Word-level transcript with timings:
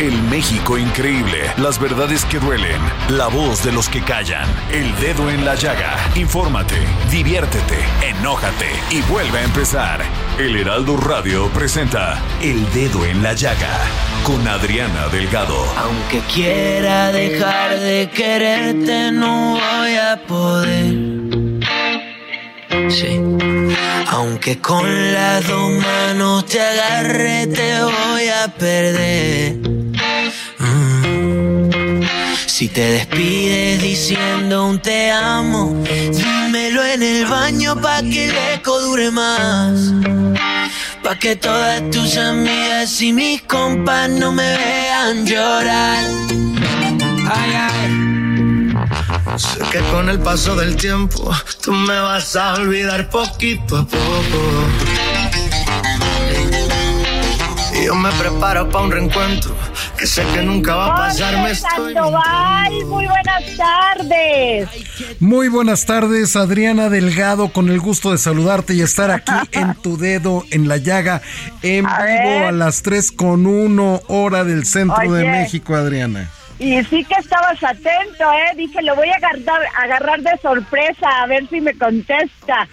El 0.00 0.20
México 0.24 0.76
increíble, 0.76 1.52
las 1.56 1.78
verdades 1.78 2.24
que 2.24 2.40
duelen, 2.40 2.80
la 3.10 3.28
voz 3.28 3.62
de 3.62 3.70
los 3.70 3.88
que 3.88 4.02
callan, 4.02 4.48
el 4.72 4.92
dedo 4.96 5.30
en 5.30 5.44
la 5.44 5.54
llaga. 5.54 5.96
Infórmate, 6.16 6.74
diviértete, 7.12 7.78
enójate 8.02 8.70
y 8.90 9.02
vuelve 9.02 9.38
a 9.38 9.44
empezar. 9.44 10.02
El 10.36 10.56
Heraldo 10.56 10.96
Radio 10.96 11.48
presenta 11.50 12.20
El 12.42 12.68
Dedo 12.72 13.06
en 13.06 13.22
la 13.22 13.34
Llaga 13.34 13.78
con 14.24 14.46
Adriana 14.48 15.06
Delgado. 15.12 15.64
Aunque 15.76 16.18
quiera 16.32 17.12
dejar 17.12 17.78
de 17.78 18.10
quererte, 18.10 19.12
no 19.12 19.52
voy 19.52 19.94
a 19.94 20.20
poder. 20.26 21.14
Sí. 22.90 23.20
Aunque 24.08 24.60
con 24.60 25.12
las 25.12 25.46
dos 25.46 25.70
manos 25.70 26.46
te 26.46 26.60
agarre, 26.60 27.46
te 27.46 27.80
voy 27.84 28.28
a 28.28 28.48
perder. 28.58 29.73
Si 32.54 32.68
te 32.68 32.82
despides 32.82 33.82
diciendo 33.82 34.66
un 34.68 34.78
te 34.78 35.10
amo, 35.10 35.74
dímelo 35.82 36.84
en 36.84 37.02
el 37.02 37.26
baño 37.26 37.74
pa' 37.80 38.00
que 38.02 38.26
el 38.28 38.36
eco 38.54 38.80
dure 38.80 39.10
más. 39.10 39.92
Pa' 41.02 41.18
que 41.18 41.34
todas 41.34 41.82
tus 41.90 42.16
amigas 42.16 43.02
y 43.02 43.12
mis 43.12 43.42
compas 43.42 44.08
no 44.08 44.30
me 44.30 44.56
vean 44.56 45.26
llorar. 45.26 46.04
Ay, 47.28 47.54
ay. 47.56 48.74
Sé 49.36 49.58
que 49.72 49.80
con 49.90 50.08
el 50.08 50.20
paso 50.20 50.54
del 50.54 50.76
tiempo 50.76 51.34
tú 51.60 51.72
me 51.72 51.98
vas 51.98 52.36
a 52.36 52.54
olvidar 52.54 53.10
poquito 53.10 53.78
a 53.78 53.84
poco. 53.84 54.40
Y 57.74 57.86
yo 57.86 57.96
me 57.96 58.12
preparo 58.12 58.70
para 58.70 58.84
un 58.84 58.92
reencuentro 58.92 59.56
que 59.98 60.06
sé 60.06 60.24
que 60.34 60.42
nunca 60.42 60.74
va 60.74 60.86
a 60.86 60.96
pasar. 60.96 61.34
Me 61.42 61.50
estoy 61.52 61.94
Sandoval, 61.94 62.72
muy 62.86 63.06
buenas 63.06 63.44
tardes. 63.56 64.68
Muy 65.20 65.48
buenas 65.48 65.86
tardes, 65.86 66.36
Adriana 66.36 66.88
Delgado, 66.88 67.48
con 67.52 67.68
el 67.68 67.80
gusto 67.80 68.10
de 68.12 68.18
saludarte 68.18 68.74
y 68.74 68.80
estar 68.82 69.10
aquí 69.10 69.32
en 69.52 69.74
tu 69.74 69.96
dedo 69.96 70.44
en 70.50 70.68
la 70.68 70.76
llaga, 70.78 71.22
en 71.62 71.86
A 71.86 72.02
vivo 72.04 72.28
ver. 72.40 72.44
a 72.44 72.52
las 72.52 72.82
3 72.82 73.12
con 73.12 73.46
1 73.46 74.02
hora 74.08 74.44
del 74.44 74.64
centro 74.66 75.12
de. 75.12 75.24
México, 75.24 75.74
Adriana. 75.74 76.30
Y 76.58 76.82
sí 76.84 77.04
que 77.04 77.14
estabas 77.18 77.60
atento, 77.62 78.24
¿eh? 78.32 78.56
Dije, 78.56 78.80
lo 78.82 78.94
voy 78.94 79.08
a 79.08 79.16
agarrar, 79.16 79.60
agarrar 79.82 80.20
de 80.22 80.30
sorpresa, 80.40 81.22
a 81.22 81.26
ver 81.26 81.48
si 81.48 81.60
me 81.60 81.76
contesta. 81.76 82.68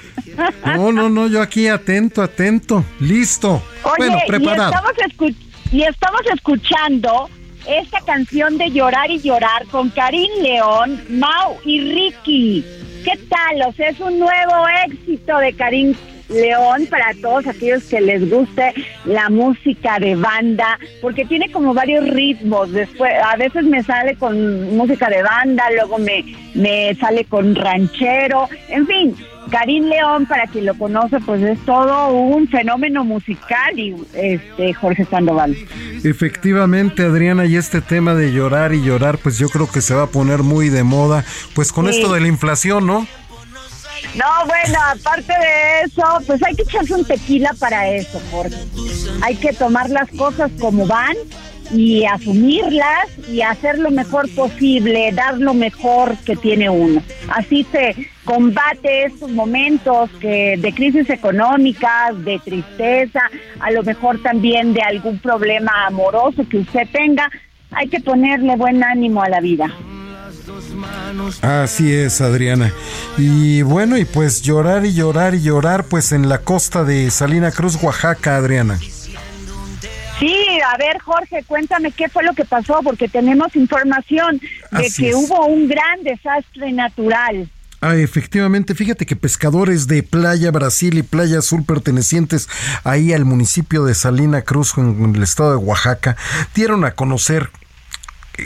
No, 0.66 0.92
no, 0.92 1.10
no, 1.10 1.28
yo 1.28 1.42
aquí 1.42 1.68
atento, 1.68 2.22
atento, 2.22 2.86
listo. 3.00 3.64
Oye, 3.84 3.94
bueno, 3.98 4.20
y 4.24 4.28
preparado. 4.28 4.72
estamos, 4.72 4.92
escu- 4.98 5.36
y 5.72 5.84
estamos 5.84 6.22
escuchando 6.34 7.30
esta 7.68 8.02
canción 8.02 8.58
de 8.58 8.72
Llorar 8.72 9.10
y 9.10 9.20
Llorar 9.20 9.66
con 9.68 9.90
Karim 9.90 10.30
León, 10.42 11.02
Mau 11.10 11.58
y 11.64 11.80
Ricky. 11.94 12.66
¿Qué 13.06 13.18
tal? 13.30 13.70
O 13.70 13.72
sea, 13.74 13.90
es 13.90 14.00
un 14.00 14.20
nuevo 14.20 14.68
éxito 14.86 15.38
de 15.38 15.54
Karim 15.54 15.96
León 16.30 16.88
para 16.90 17.14
todos 17.22 17.48
aquellos 17.48 17.84
que 17.84 18.02
les 18.02 18.30
guste 18.30 18.74
la 19.06 19.30
música 19.30 19.98
de 20.00 20.16
banda, 20.16 20.78
porque 21.02 21.26
tiene 21.26 21.50
como 21.52 21.74
varios 21.74 22.08
ritmos. 22.08 22.72
Después, 22.72 23.12
a 23.24 23.36
veces 23.38 23.64
me 23.64 23.82
sale 23.84 24.16
con 24.16 24.76
música 24.76 25.10
de 25.10 25.24
banda, 25.24 25.72
luego 25.72 25.98
me, 26.00 26.24
me 26.54 26.96
sale 26.96 27.26
con 27.26 27.56
ranchero, 27.56 28.50
en 28.70 28.88
fin. 28.88 29.16
Karim 29.52 29.86
León, 29.90 30.26
para 30.26 30.48
quien 30.48 30.66
lo 30.66 30.74
conoce, 30.76 31.20
pues 31.20 31.42
es 31.44 31.60
todo 31.66 32.10
un 32.14 32.48
fenómeno 32.48 33.04
musical 33.04 33.78
y 33.78 33.96
este 34.14 34.74
Jorge 34.74 35.06
Sandoval. 35.06 35.56
Efectivamente, 36.04 37.04
Adriana, 37.04 37.46
y 37.46 37.58
este 37.58 37.82
tema 37.82 38.16
de 38.16 38.32
llorar 38.32 38.74
y 38.74 38.82
llorar, 38.82 39.18
pues 39.18 39.38
yo 39.38 39.50
creo 39.50 39.70
que 39.70 39.82
se 39.82 39.94
va 39.94 40.04
a 40.04 40.08
poner 40.08 40.40
muy 40.44 40.70
de 40.70 40.84
moda, 40.84 41.24
pues 41.54 41.72
con 41.72 41.86
Sí. 41.92 42.00
esto 42.00 42.14
de 42.14 42.22
la 42.22 42.28
inflación, 42.28 42.88
¿no? 42.88 43.06
No, 44.16 44.26
bueno, 44.46 44.80
aparte 44.94 45.32
de 45.32 45.82
eso, 45.86 46.04
pues 46.26 46.42
hay 46.44 46.56
que 46.56 46.64
echarse 46.64 46.94
un 46.96 47.06
tequila 47.06 47.54
para 47.60 47.88
eso, 47.90 48.20
Jorge. 48.32 48.56
Hay 49.22 49.36
que 49.36 49.54
tomar 49.54 49.90
las 49.90 50.10
cosas 50.10 50.50
como 50.60 50.86
van 50.88 51.16
y 51.74 52.06
asumirlas 52.06 53.08
y 53.30 53.42
hacer 53.42 53.80
lo 53.80 53.92
mejor 53.92 54.30
posible, 54.36 55.12
dar 55.14 55.38
lo 55.38 55.54
mejor 55.54 56.18
que 56.26 56.36
tiene 56.36 56.70
uno. 56.70 57.02
Así 57.30 57.66
se 57.72 57.96
combate 58.26 59.06
estos 59.06 59.32
momentos 59.32 60.10
que 60.20 60.58
de 60.58 60.74
crisis 60.74 61.10
económicas, 61.10 62.24
de 62.24 62.40
tristeza, 62.40 63.22
a 63.60 63.72
lo 63.72 63.84
mejor 63.84 64.22
también 64.22 64.74
de 64.74 64.82
algún 64.82 65.20
problema 65.20 65.88
amoroso 65.88 66.48
que 66.48 66.58
usted 66.58 66.88
tenga. 66.92 67.30
Hay 67.72 67.88
que 67.88 68.00
ponerle 68.00 68.56
buen 68.58 68.84
ánimo 68.84 69.24
a 69.24 69.30
la 69.30 69.40
vida. 69.40 69.74
Así 71.42 71.94
es, 71.94 72.22
Adriana. 72.22 72.72
Y 73.18 73.62
bueno, 73.62 73.98
y 73.98 74.06
pues 74.06 74.42
llorar 74.42 74.86
y 74.86 74.94
llorar 74.94 75.36
y 75.36 75.42
llorar, 75.42 75.86
pues 75.86 76.12
en 76.12 76.30
la 76.30 76.40
costa 76.40 76.84
de 76.84 77.10
Salina 77.12 77.52
Cruz, 77.52 77.82
Oaxaca, 77.82 78.38
Adriana. 78.38 78.80
Sí, 80.22 80.36
a 80.72 80.78
ver, 80.78 81.00
Jorge, 81.00 81.44
cuéntame 81.48 81.92
qué 81.92 82.08
fue 82.08 82.24
lo 82.24 82.34
que 82.36 82.46
pasó, 82.46 82.80
porque 82.84 83.08
tenemos 83.08 83.56
información 83.56 84.40
de 84.72 84.86
Así 84.86 85.02
que 85.02 85.10
es. 85.10 85.16
hubo 85.16 85.48
un 85.48 85.68
gran 85.68 86.04
desastre 86.04 86.72
natural. 86.72 87.50
Ah, 87.82 87.96
efectivamente, 87.96 88.76
fíjate 88.76 89.08
que 89.08 89.16
pescadores 89.16 89.88
de 89.88 90.04
Playa 90.04 90.52
Brasil 90.52 90.96
y 91.00 91.02
Playa 91.02 91.40
Azul 91.40 91.64
pertenecientes 91.66 92.48
ahí 92.84 93.12
al 93.14 93.26
municipio 93.26 93.84
de 93.84 93.96
Salina 93.96 94.44
Cruz 94.44 94.78
en 94.78 95.16
el 95.16 95.24
estado 95.24 95.50
de 95.50 95.56
Oaxaca 95.58 96.16
dieron 96.54 96.86
a 96.86 96.92
conocer 96.92 97.50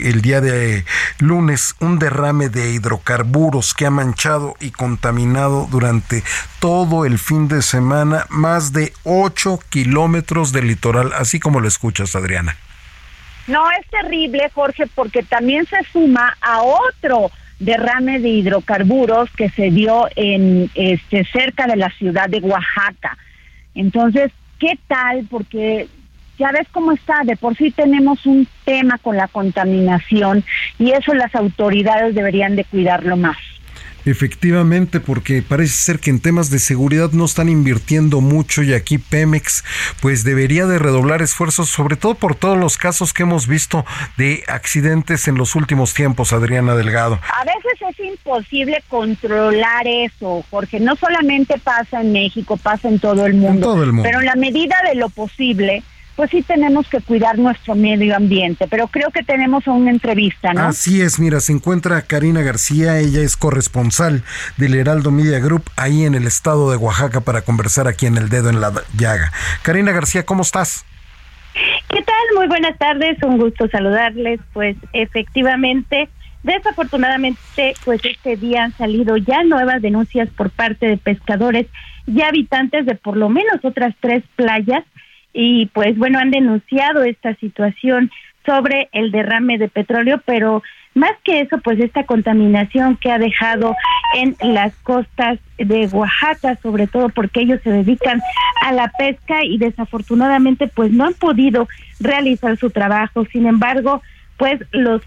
el 0.04 0.22
día 0.22 0.40
de 0.40 0.84
lunes 1.18 1.74
un 1.80 1.98
derrame 1.98 2.48
de 2.48 2.72
hidrocarburos 2.72 3.74
que 3.74 3.86
ha 3.86 3.90
manchado 3.90 4.54
y 4.60 4.70
contaminado 4.70 5.68
durante 5.70 6.22
todo 6.60 7.04
el 7.04 7.18
fin 7.18 7.48
de 7.48 7.62
semana 7.62 8.26
más 8.28 8.72
de 8.72 8.92
8 9.04 9.60
kilómetros 9.70 10.52
de 10.52 10.62
litoral, 10.62 11.12
así 11.14 11.40
como 11.40 11.60
lo 11.60 11.68
escuchas, 11.68 12.14
Adriana. 12.16 12.56
No, 13.46 13.62
es 13.70 13.86
terrible, 13.90 14.50
Jorge, 14.54 14.86
porque 14.94 15.22
también 15.22 15.66
se 15.66 15.76
suma 15.92 16.36
a 16.40 16.62
otro 16.62 17.30
derrame 17.58 18.18
de 18.18 18.28
hidrocarburos 18.28 19.30
que 19.30 19.50
se 19.50 19.70
dio 19.70 20.08
en 20.16 20.70
este 20.74 21.24
cerca 21.24 21.66
de 21.66 21.76
la 21.76 21.90
ciudad 21.90 22.28
de 22.28 22.40
Oaxaca. 22.40 23.16
Entonces, 23.74 24.32
¿qué 24.58 24.78
tal? 24.88 25.26
Porque 25.30 25.88
ya 26.38 26.52
ves 26.52 26.66
cómo 26.72 26.92
está, 26.92 27.22
de 27.24 27.36
por 27.36 27.56
sí 27.56 27.70
tenemos 27.70 28.26
un 28.26 28.46
tema 28.64 28.98
con 28.98 29.16
la 29.16 29.28
contaminación 29.28 30.44
y 30.78 30.92
eso 30.92 31.14
las 31.14 31.34
autoridades 31.34 32.14
deberían 32.14 32.56
de 32.56 32.64
cuidarlo 32.64 33.16
más. 33.16 33.36
Efectivamente, 34.06 35.00
porque 35.00 35.42
parece 35.42 35.72
ser 35.72 35.98
que 35.98 36.10
en 36.10 36.20
temas 36.20 36.48
de 36.48 36.60
seguridad 36.60 37.10
no 37.10 37.24
están 37.24 37.48
invirtiendo 37.48 38.20
mucho 38.20 38.62
y 38.62 38.72
aquí 38.72 38.98
Pemex 38.98 39.64
pues 40.00 40.22
debería 40.22 40.66
de 40.66 40.78
redoblar 40.78 41.22
esfuerzos, 41.22 41.68
sobre 41.68 41.96
todo 41.96 42.14
por 42.14 42.36
todos 42.36 42.56
los 42.56 42.78
casos 42.78 43.12
que 43.12 43.24
hemos 43.24 43.48
visto 43.48 43.84
de 44.16 44.44
accidentes 44.46 45.26
en 45.26 45.34
los 45.34 45.56
últimos 45.56 45.92
tiempos, 45.92 46.32
Adriana 46.32 46.76
Delgado. 46.76 47.18
A 47.36 47.44
veces 47.44 47.82
es 47.90 48.06
imposible 48.06 48.80
controlar 48.88 49.88
eso, 49.88 50.44
porque 50.50 50.78
no 50.78 50.94
solamente 50.94 51.58
pasa 51.58 52.00
en 52.00 52.12
México, 52.12 52.56
pasa 52.56 52.86
en 52.86 53.00
todo 53.00 53.26
el 53.26 53.34
mundo. 53.34 53.54
En 53.54 53.60
todo 53.60 53.82
el 53.82 53.92
mundo. 53.92 54.04
Pero 54.04 54.20
en 54.20 54.26
la 54.26 54.36
medida 54.36 54.76
de 54.88 54.94
lo 54.94 55.08
posible, 55.08 55.82
pues 56.16 56.30
sí 56.30 56.42
tenemos 56.42 56.88
que 56.88 57.00
cuidar 57.00 57.38
nuestro 57.38 57.74
medio 57.74 58.16
ambiente, 58.16 58.66
pero 58.68 58.88
creo 58.88 59.10
que 59.10 59.22
tenemos 59.22 59.66
una 59.66 59.90
entrevista, 59.90 60.54
¿no? 60.54 60.62
Así 60.62 61.02
es, 61.02 61.20
mira, 61.20 61.40
se 61.40 61.52
encuentra 61.52 62.00
Karina 62.02 62.40
García, 62.40 62.98
ella 62.98 63.20
es 63.20 63.36
corresponsal 63.36 64.22
del 64.56 64.74
Heraldo 64.74 65.10
Media 65.10 65.38
Group 65.38 65.64
ahí 65.76 66.04
en 66.04 66.14
el 66.14 66.26
estado 66.26 66.70
de 66.70 66.78
Oaxaca 66.78 67.20
para 67.20 67.42
conversar 67.42 67.86
aquí 67.86 68.06
en 68.06 68.16
El 68.16 68.30
Dedo 68.30 68.48
en 68.48 68.62
la 68.62 68.72
Llaga. 68.96 69.30
Karina 69.62 69.92
García, 69.92 70.24
¿cómo 70.24 70.40
estás? 70.40 70.86
¿Qué 71.88 72.02
tal? 72.02 72.16
Muy 72.34 72.46
buenas 72.48 72.78
tardes, 72.78 73.22
un 73.22 73.38
gusto 73.38 73.68
saludarles. 73.68 74.40
Pues 74.52 74.76
efectivamente, 74.94 76.08
desafortunadamente, 76.42 77.74
pues 77.84 78.02
este 78.04 78.36
día 78.36 78.64
han 78.64 78.76
salido 78.76 79.16
ya 79.18 79.42
nuevas 79.44 79.82
denuncias 79.82 80.28
por 80.30 80.50
parte 80.50 80.86
de 80.86 80.96
pescadores 80.96 81.66
y 82.06 82.22
habitantes 82.22 82.86
de 82.86 82.94
por 82.94 83.16
lo 83.16 83.28
menos 83.28 83.64
otras 83.64 83.94
tres 84.00 84.22
playas 84.36 84.84
y 85.38 85.66
pues 85.66 85.98
bueno, 85.98 86.18
han 86.18 86.30
denunciado 86.30 87.02
esta 87.02 87.34
situación 87.34 88.10
sobre 88.46 88.88
el 88.92 89.10
derrame 89.10 89.58
de 89.58 89.68
petróleo, 89.68 90.22
pero 90.24 90.62
más 90.94 91.12
que 91.24 91.40
eso, 91.40 91.58
pues 91.58 91.78
esta 91.78 92.04
contaminación 92.04 92.96
que 92.96 93.10
ha 93.10 93.18
dejado 93.18 93.76
en 94.14 94.34
las 94.40 94.74
costas 94.76 95.38
de 95.58 95.88
Oaxaca, 95.88 96.56
sobre 96.62 96.86
todo 96.86 97.10
porque 97.10 97.40
ellos 97.40 97.60
se 97.62 97.70
dedican 97.70 98.22
a 98.62 98.72
la 98.72 98.90
pesca 98.96 99.44
y 99.44 99.58
desafortunadamente 99.58 100.68
pues 100.68 100.90
no 100.90 101.04
han 101.04 101.12
podido 101.12 101.68
realizar 102.00 102.56
su 102.56 102.70
trabajo. 102.70 103.26
Sin 103.26 103.46
embargo, 103.46 104.00
pues 104.38 104.58
los 104.72 105.02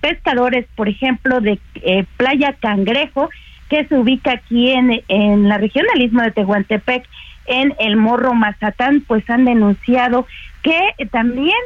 pescadores, 0.00 0.66
por 0.76 0.88
ejemplo, 0.88 1.40
de 1.40 1.58
eh, 1.82 2.04
Playa 2.16 2.52
Cangrejo, 2.60 3.30
que 3.68 3.84
se 3.86 3.98
ubica 3.98 4.32
aquí 4.32 4.70
en, 4.70 5.02
en 5.08 5.48
la 5.48 5.58
región 5.58 5.86
del 5.92 6.04
Istmo 6.04 6.22
de 6.22 6.30
Tehuantepec, 6.30 7.04
en 7.46 7.74
el 7.78 7.96
Morro 7.96 8.34
Mazatán, 8.34 9.02
pues 9.06 9.28
han 9.30 9.44
denunciado 9.44 10.26
que 10.62 10.80
también 11.10 11.56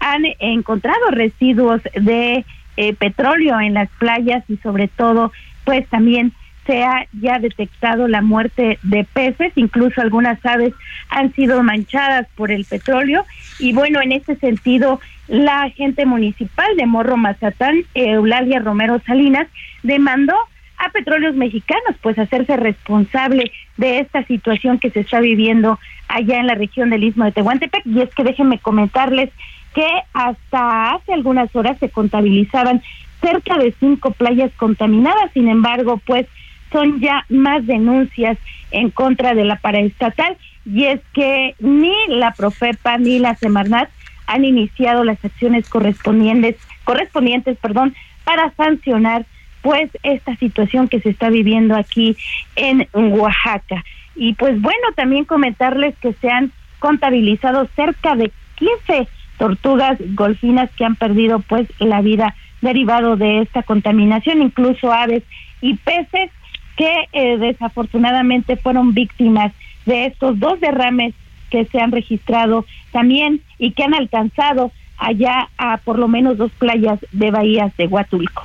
han 0.00 0.24
encontrado 0.38 1.10
residuos 1.10 1.82
de 1.94 2.44
eh, 2.76 2.94
petróleo 2.94 3.60
en 3.60 3.74
las 3.74 3.88
playas 3.98 4.44
y 4.48 4.56
sobre 4.58 4.88
todo, 4.88 5.32
pues 5.64 5.86
también 5.88 6.32
se 6.66 6.82
ha 6.82 7.06
ya 7.12 7.38
detectado 7.38 8.06
la 8.06 8.22
muerte 8.22 8.78
de 8.82 9.04
peces, 9.04 9.52
incluso 9.56 10.00
algunas 10.00 10.38
aves 10.44 10.72
han 11.08 11.32
sido 11.34 11.62
manchadas 11.62 12.26
por 12.36 12.52
el 12.52 12.64
petróleo. 12.64 13.26
Y 13.58 13.72
bueno, 13.72 14.00
en 14.00 14.12
ese 14.12 14.36
sentido, 14.36 15.00
la 15.26 15.62
agente 15.62 16.06
municipal 16.06 16.76
de 16.76 16.86
Morro 16.86 17.16
Mazatán, 17.16 17.84
Eulalia 17.94 18.60
Romero 18.60 19.00
Salinas, 19.04 19.48
demandó 19.82 20.34
a 20.80 20.90
Petróleos 20.90 21.36
Mexicanos, 21.36 21.96
pues 22.02 22.18
hacerse 22.18 22.56
responsable 22.56 23.52
de 23.76 24.00
esta 24.00 24.24
situación 24.24 24.78
que 24.78 24.90
se 24.90 25.00
está 25.00 25.20
viviendo 25.20 25.78
allá 26.08 26.38
en 26.38 26.46
la 26.46 26.54
región 26.54 26.90
del 26.90 27.04
Istmo 27.04 27.24
de 27.24 27.32
Tehuantepec. 27.32 27.86
Y 27.86 28.00
es 28.00 28.14
que 28.14 28.24
déjenme 28.24 28.58
comentarles 28.58 29.30
que 29.74 29.86
hasta 30.14 30.92
hace 30.92 31.12
algunas 31.12 31.54
horas 31.54 31.78
se 31.78 31.90
contabilizaban 31.90 32.82
cerca 33.20 33.58
de 33.58 33.74
cinco 33.78 34.12
playas 34.12 34.50
contaminadas, 34.56 35.30
sin 35.34 35.48
embargo, 35.48 36.00
pues 36.06 36.26
son 36.72 37.00
ya 37.00 37.24
más 37.28 37.66
denuncias 37.66 38.38
en 38.70 38.90
contra 38.90 39.34
de 39.34 39.44
la 39.44 39.56
paraestatal 39.56 40.36
y 40.64 40.84
es 40.84 41.00
que 41.12 41.54
ni 41.58 41.92
la 42.08 42.32
Profepa 42.32 42.96
ni 42.98 43.18
la 43.18 43.34
Semarnat 43.34 43.90
han 44.26 44.44
iniciado 44.44 45.04
las 45.04 45.22
acciones 45.24 45.68
correspondientes, 45.68 46.56
correspondientes, 46.84 47.58
perdón, 47.58 47.94
para 48.24 48.52
sancionar 48.52 49.26
pues 49.62 49.90
esta 50.02 50.36
situación 50.36 50.88
que 50.88 51.00
se 51.00 51.10
está 51.10 51.28
viviendo 51.28 51.76
aquí 51.76 52.16
en 52.56 52.88
Oaxaca. 52.92 53.84
Y 54.16 54.34
pues 54.34 54.60
bueno, 54.60 54.88
también 54.96 55.24
comentarles 55.24 55.94
que 55.98 56.12
se 56.14 56.30
han 56.30 56.52
contabilizado 56.78 57.68
cerca 57.76 58.16
de 58.16 58.32
15 58.56 59.08
tortugas 59.38 59.98
golfinas 60.14 60.70
que 60.76 60.84
han 60.84 60.96
perdido 60.96 61.40
pues 61.40 61.68
la 61.78 62.00
vida 62.00 62.34
derivado 62.60 63.16
de 63.16 63.40
esta 63.40 63.62
contaminación, 63.62 64.42
incluso 64.42 64.92
aves 64.92 65.22
y 65.60 65.76
peces 65.76 66.30
que 66.76 67.08
eh, 67.12 67.38
desafortunadamente 67.38 68.56
fueron 68.56 68.94
víctimas 68.94 69.52
de 69.86 70.06
estos 70.06 70.38
dos 70.38 70.60
derrames 70.60 71.14
que 71.50 71.64
se 71.66 71.80
han 71.80 71.92
registrado 71.92 72.64
también 72.92 73.40
y 73.58 73.72
que 73.72 73.84
han 73.84 73.94
alcanzado 73.94 74.72
allá 74.98 75.48
a 75.56 75.78
por 75.78 75.98
lo 75.98 76.08
menos 76.08 76.36
dos 76.36 76.52
playas 76.52 76.98
de 77.12 77.30
bahías 77.30 77.74
de 77.76 77.86
Huatulco. 77.86 78.42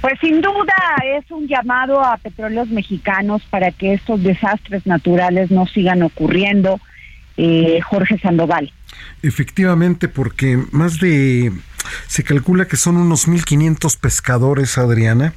Pues 0.00 0.14
sin 0.20 0.40
duda 0.40 0.74
es 1.18 1.30
un 1.30 1.46
llamado 1.46 2.02
a 2.02 2.16
petróleos 2.16 2.68
mexicanos 2.68 3.42
para 3.50 3.70
que 3.70 3.94
estos 3.94 4.22
desastres 4.22 4.86
naturales 4.86 5.50
no 5.50 5.66
sigan 5.66 6.02
ocurriendo. 6.02 6.80
Eh, 7.36 7.80
Jorge 7.80 8.18
Sandoval. 8.18 8.70
Efectivamente, 9.22 10.08
porque 10.08 10.62
más 10.72 10.98
de 10.98 11.50
se 12.06 12.24
calcula 12.24 12.66
que 12.66 12.76
son 12.76 12.96
unos 12.96 13.28
1.500 13.28 13.98
pescadores, 13.98 14.78
Adriana, 14.78 15.34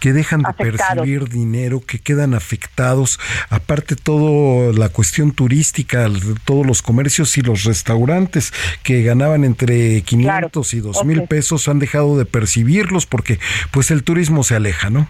que 0.00 0.12
dejan 0.12 0.42
de 0.42 0.52
percibir 0.52 1.28
dinero, 1.28 1.80
que 1.80 1.98
quedan 1.98 2.34
afectados. 2.34 3.18
Aparte, 3.50 3.96
toda 3.96 4.72
la 4.72 4.88
cuestión 4.88 5.32
turística, 5.32 6.08
todos 6.44 6.66
los 6.66 6.82
comercios 6.82 7.36
y 7.38 7.42
los 7.42 7.64
restaurantes 7.64 8.52
que 8.82 9.02
ganaban 9.02 9.44
entre 9.44 10.02
500 10.02 10.74
y 10.74 10.80
2.000 10.80 11.04
mil 11.04 11.22
pesos 11.24 11.68
han 11.68 11.78
dejado 11.78 12.16
de 12.18 12.24
percibirlos 12.24 13.06
porque 13.06 13.38
pues 13.70 13.90
el 13.90 14.02
turismo 14.04 14.44
se 14.44 14.56
aleja, 14.56 14.90
¿no? 14.90 15.08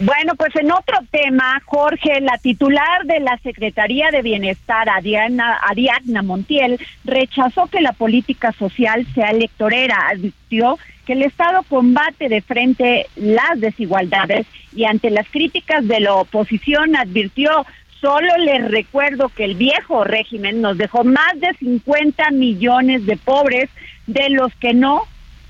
Bueno, 0.00 0.34
pues 0.34 0.54
en 0.56 0.72
otro 0.72 0.98
tema, 1.12 1.62
Jorge, 1.66 2.20
la 2.20 2.36
titular 2.38 3.04
de 3.04 3.20
la 3.20 3.38
Secretaría 3.38 4.10
de 4.10 4.22
Bienestar, 4.22 4.88
Ariana, 4.88 5.58
Ariadna 5.68 6.22
Montiel, 6.22 6.80
rechazó 7.04 7.68
que 7.68 7.80
la 7.80 7.92
política 7.92 8.50
social 8.52 9.06
sea 9.14 9.30
electorera. 9.30 10.08
Advirtió 10.08 10.78
que 11.06 11.12
el 11.12 11.22
Estado 11.22 11.62
combate 11.68 12.28
de 12.28 12.42
frente 12.42 13.06
las 13.14 13.60
desigualdades 13.60 14.46
y 14.74 14.84
ante 14.84 15.10
las 15.10 15.28
críticas 15.28 15.86
de 15.86 16.00
la 16.00 16.14
oposición 16.14 16.96
advirtió 16.96 17.64
Solo 18.00 18.36
les 18.36 18.70
recuerdo 18.70 19.30
que 19.30 19.44
el 19.44 19.54
viejo 19.54 20.04
régimen 20.04 20.60
nos 20.60 20.76
dejó 20.76 21.04
más 21.04 21.40
de 21.40 21.54
50 21.58 22.32
millones 22.32 23.06
de 23.06 23.16
pobres, 23.16 23.70
de 24.06 24.28
los 24.28 24.54
que 24.56 24.74
no 24.74 25.04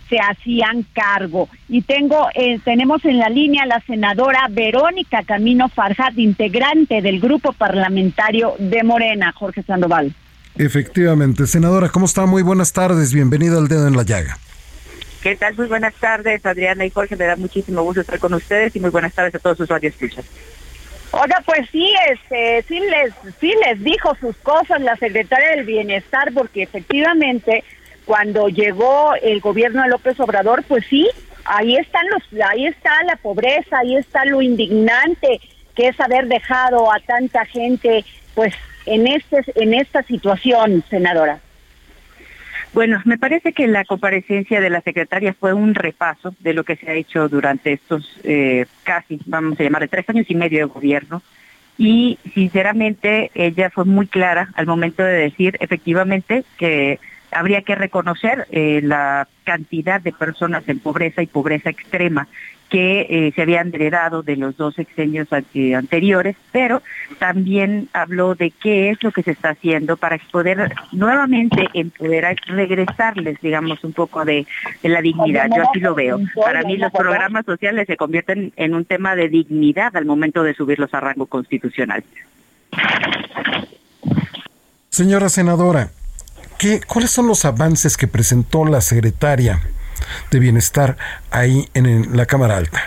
se 0.08 0.18
hacían 0.18 0.84
cargo. 0.92 1.48
Y 1.68 1.82
tengo, 1.82 2.28
eh, 2.34 2.58
tenemos 2.64 3.04
en 3.04 3.18
la 3.18 3.28
línea 3.28 3.64
a 3.64 3.66
la 3.66 3.80
senadora 3.80 4.46
Verónica 4.50 5.22
Camino 5.22 5.68
Farjat, 5.68 6.16
integrante 6.18 7.02
del 7.02 7.20
grupo 7.20 7.52
parlamentario 7.52 8.54
de 8.58 8.82
Morena, 8.82 9.32
Jorge 9.32 9.62
Sandoval. 9.62 10.14
Efectivamente, 10.56 11.46
senadora, 11.46 11.88
¿cómo 11.88 12.06
está? 12.06 12.26
Muy 12.26 12.42
buenas 12.42 12.72
tardes, 12.72 13.12
bienvenida 13.12 13.58
al 13.58 13.68
dedo 13.68 13.88
en 13.88 13.96
la 13.96 14.04
llaga. 14.04 14.38
¿Qué 15.22 15.36
tal? 15.36 15.56
Muy 15.56 15.66
buenas 15.66 15.94
tardes, 15.94 16.44
Adriana 16.44 16.84
y 16.84 16.90
Jorge, 16.90 17.16
me 17.16 17.24
da 17.24 17.36
muchísimo 17.36 17.82
gusto 17.82 18.02
estar 18.02 18.18
con 18.18 18.34
ustedes 18.34 18.76
y 18.76 18.80
muy 18.80 18.90
buenas 18.90 19.14
tardes 19.14 19.34
a 19.34 19.38
todos 19.38 19.56
sus 19.56 19.68
radioescuchas. 19.68 20.24
Oiga, 21.12 21.42
pues 21.46 21.68
sí, 21.70 21.92
este, 22.10 22.62
sí 22.68 22.80
les, 22.80 23.14
sí 23.40 23.52
les 23.64 23.82
dijo 23.82 24.16
sus 24.20 24.36
cosas 24.38 24.80
la 24.80 24.96
secretaria 24.96 25.50
del 25.50 25.64
Bienestar, 25.64 26.32
porque 26.34 26.64
efectivamente 26.64 27.64
cuando 28.04 28.48
llegó 28.48 29.14
el 29.22 29.40
gobierno 29.40 29.82
de 29.82 29.88
López 29.88 30.18
Obrador, 30.20 30.62
pues 30.64 30.84
sí, 30.86 31.08
ahí 31.44 31.76
están 31.76 32.06
los, 32.08 32.22
ahí 32.42 32.66
está 32.66 32.90
la 33.04 33.16
pobreza, 33.16 33.78
ahí 33.78 33.96
está 33.96 34.24
lo 34.24 34.42
indignante 34.42 35.40
que 35.74 35.88
es 35.88 36.00
haber 36.00 36.28
dejado 36.28 36.92
a 36.92 37.00
tanta 37.00 37.44
gente, 37.46 38.04
pues 38.34 38.54
en 38.86 39.06
este, 39.06 39.42
en 39.56 39.74
esta 39.74 40.02
situación, 40.02 40.84
senadora. 40.88 41.40
Bueno, 42.72 43.00
me 43.04 43.18
parece 43.18 43.52
que 43.52 43.68
la 43.68 43.84
comparecencia 43.84 44.60
de 44.60 44.68
la 44.68 44.80
secretaria 44.80 45.32
fue 45.32 45.52
un 45.52 45.74
repaso 45.74 46.34
de 46.40 46.54
lo 46.54 46.64
que 46.64 46.74
se 46.74 46.90
ha 46.90 46.94
hecho 46.94 47.28
durante 47.28 47.72
estos 47.72 48.20
eh, 48.24 48.66
casi, 48.82 49.20
vamos 49.26 49.58
a 49.58 49.62
llamar, 49.62 49.86
tres 49.88 50.08
años 50.08 50.26
y 50.28 50.34
medio 50.34 50.58
de 50.58 50.64
gobierno. 50.64 51.22
Y 51.78 52.18
sinceramente 52.34 53.30
ella 53.34 53.70
fue 53.70 53.84
muy 53.84 54.06
clara 54.06 54.48
al 54.54 54.66
momento 54.66 55.04
de 55.04 55.12
decir 55.12 55.56
efectivamente 55.60 56.44
que 56.56 56.98
habría 57.34 57.62
que 57.62 57.74
reconocer 57.74 58.46
eh, 58.50 58.80
la 58.82 59.28
cantidad 59.44 60.00
de 60.00 60.12
personas 60.12 60.68
en 60.68 60.78
pobreza 60.78 61.22
y 61.22 61.26
pobreza 61.26 61.70
extrema 61.70 62.28
que 62.74 63.06
eh, 63.08 63.32
se 63.36 63.42
habían 63.42 63.72
heredado 63.72 64.22
de 64.22 64.36
los 64.36 64.56
dos 64.56 64.74
sexenios 64.74 65.28
anteriores, 65.32 66.34
pero 66.50 66.82
también 67.20 67.88
habló 67.92 68.34
de 68.34 68.50
qué 68.50 68.90
es 68.90 69.00
lo 69.02 69.12
que 69.12 69.22
se 69.22 69.30
está 69.30 69.50
haciendo 69.50 69.96
para 69.96 70.18
poder 70.32 70.72
nuevamente 70.90 71.68
empoderar, 71.74 72.36
regresarles, 72.46 73.40
digamos, 73.40 73.84
un 73.84 73.92
poco 73.92 74.24
de, 74.24 74.46
la 74.82 75.00
dignidad. 75.02 75.50
Yo 75.54 75.62
así 75.62 75.78
lo 75.78 75.94
veo. 75.94 76.18
Para 76.34 76.62
mí 76.62 76.76
los 76.76 76.90
programas 76.90 77.44
sociales 77.44 77.86
se 77.86 77.96
convierten 77.96 78.52
en 78.56 78.74
un 78.74 78.84
tema 78.84 79.14
de 79.14 79.28
dignidad 79.28 79.96
al 79.96 80.04
momento 80.04 80.42
de 80.42 80.54
subirlos 80.54 80.92
a 80.94 81.00
rango 81.00 81.26
constitucional. 81.26 82.02
Señora 84.88 85.28
senadora, 85.28 85.90
¿qué, 86.58 86.80
¿cuáles 86.86 87.10
son 87.10 87.26
los 87.26 87.44
avances 87.44 87.96
que 87.96 88.06
presentó 88.06 88.64
la 88.64 88.80
secretaria 88.80 89.60
de 90.30 90.38
Bienestar 90.38 90.96
ahí 91.30 91.68
en 91.74 92.16
la 92.16 92.26
Cámara 92.26 92.56
Alta? 92.56 92.82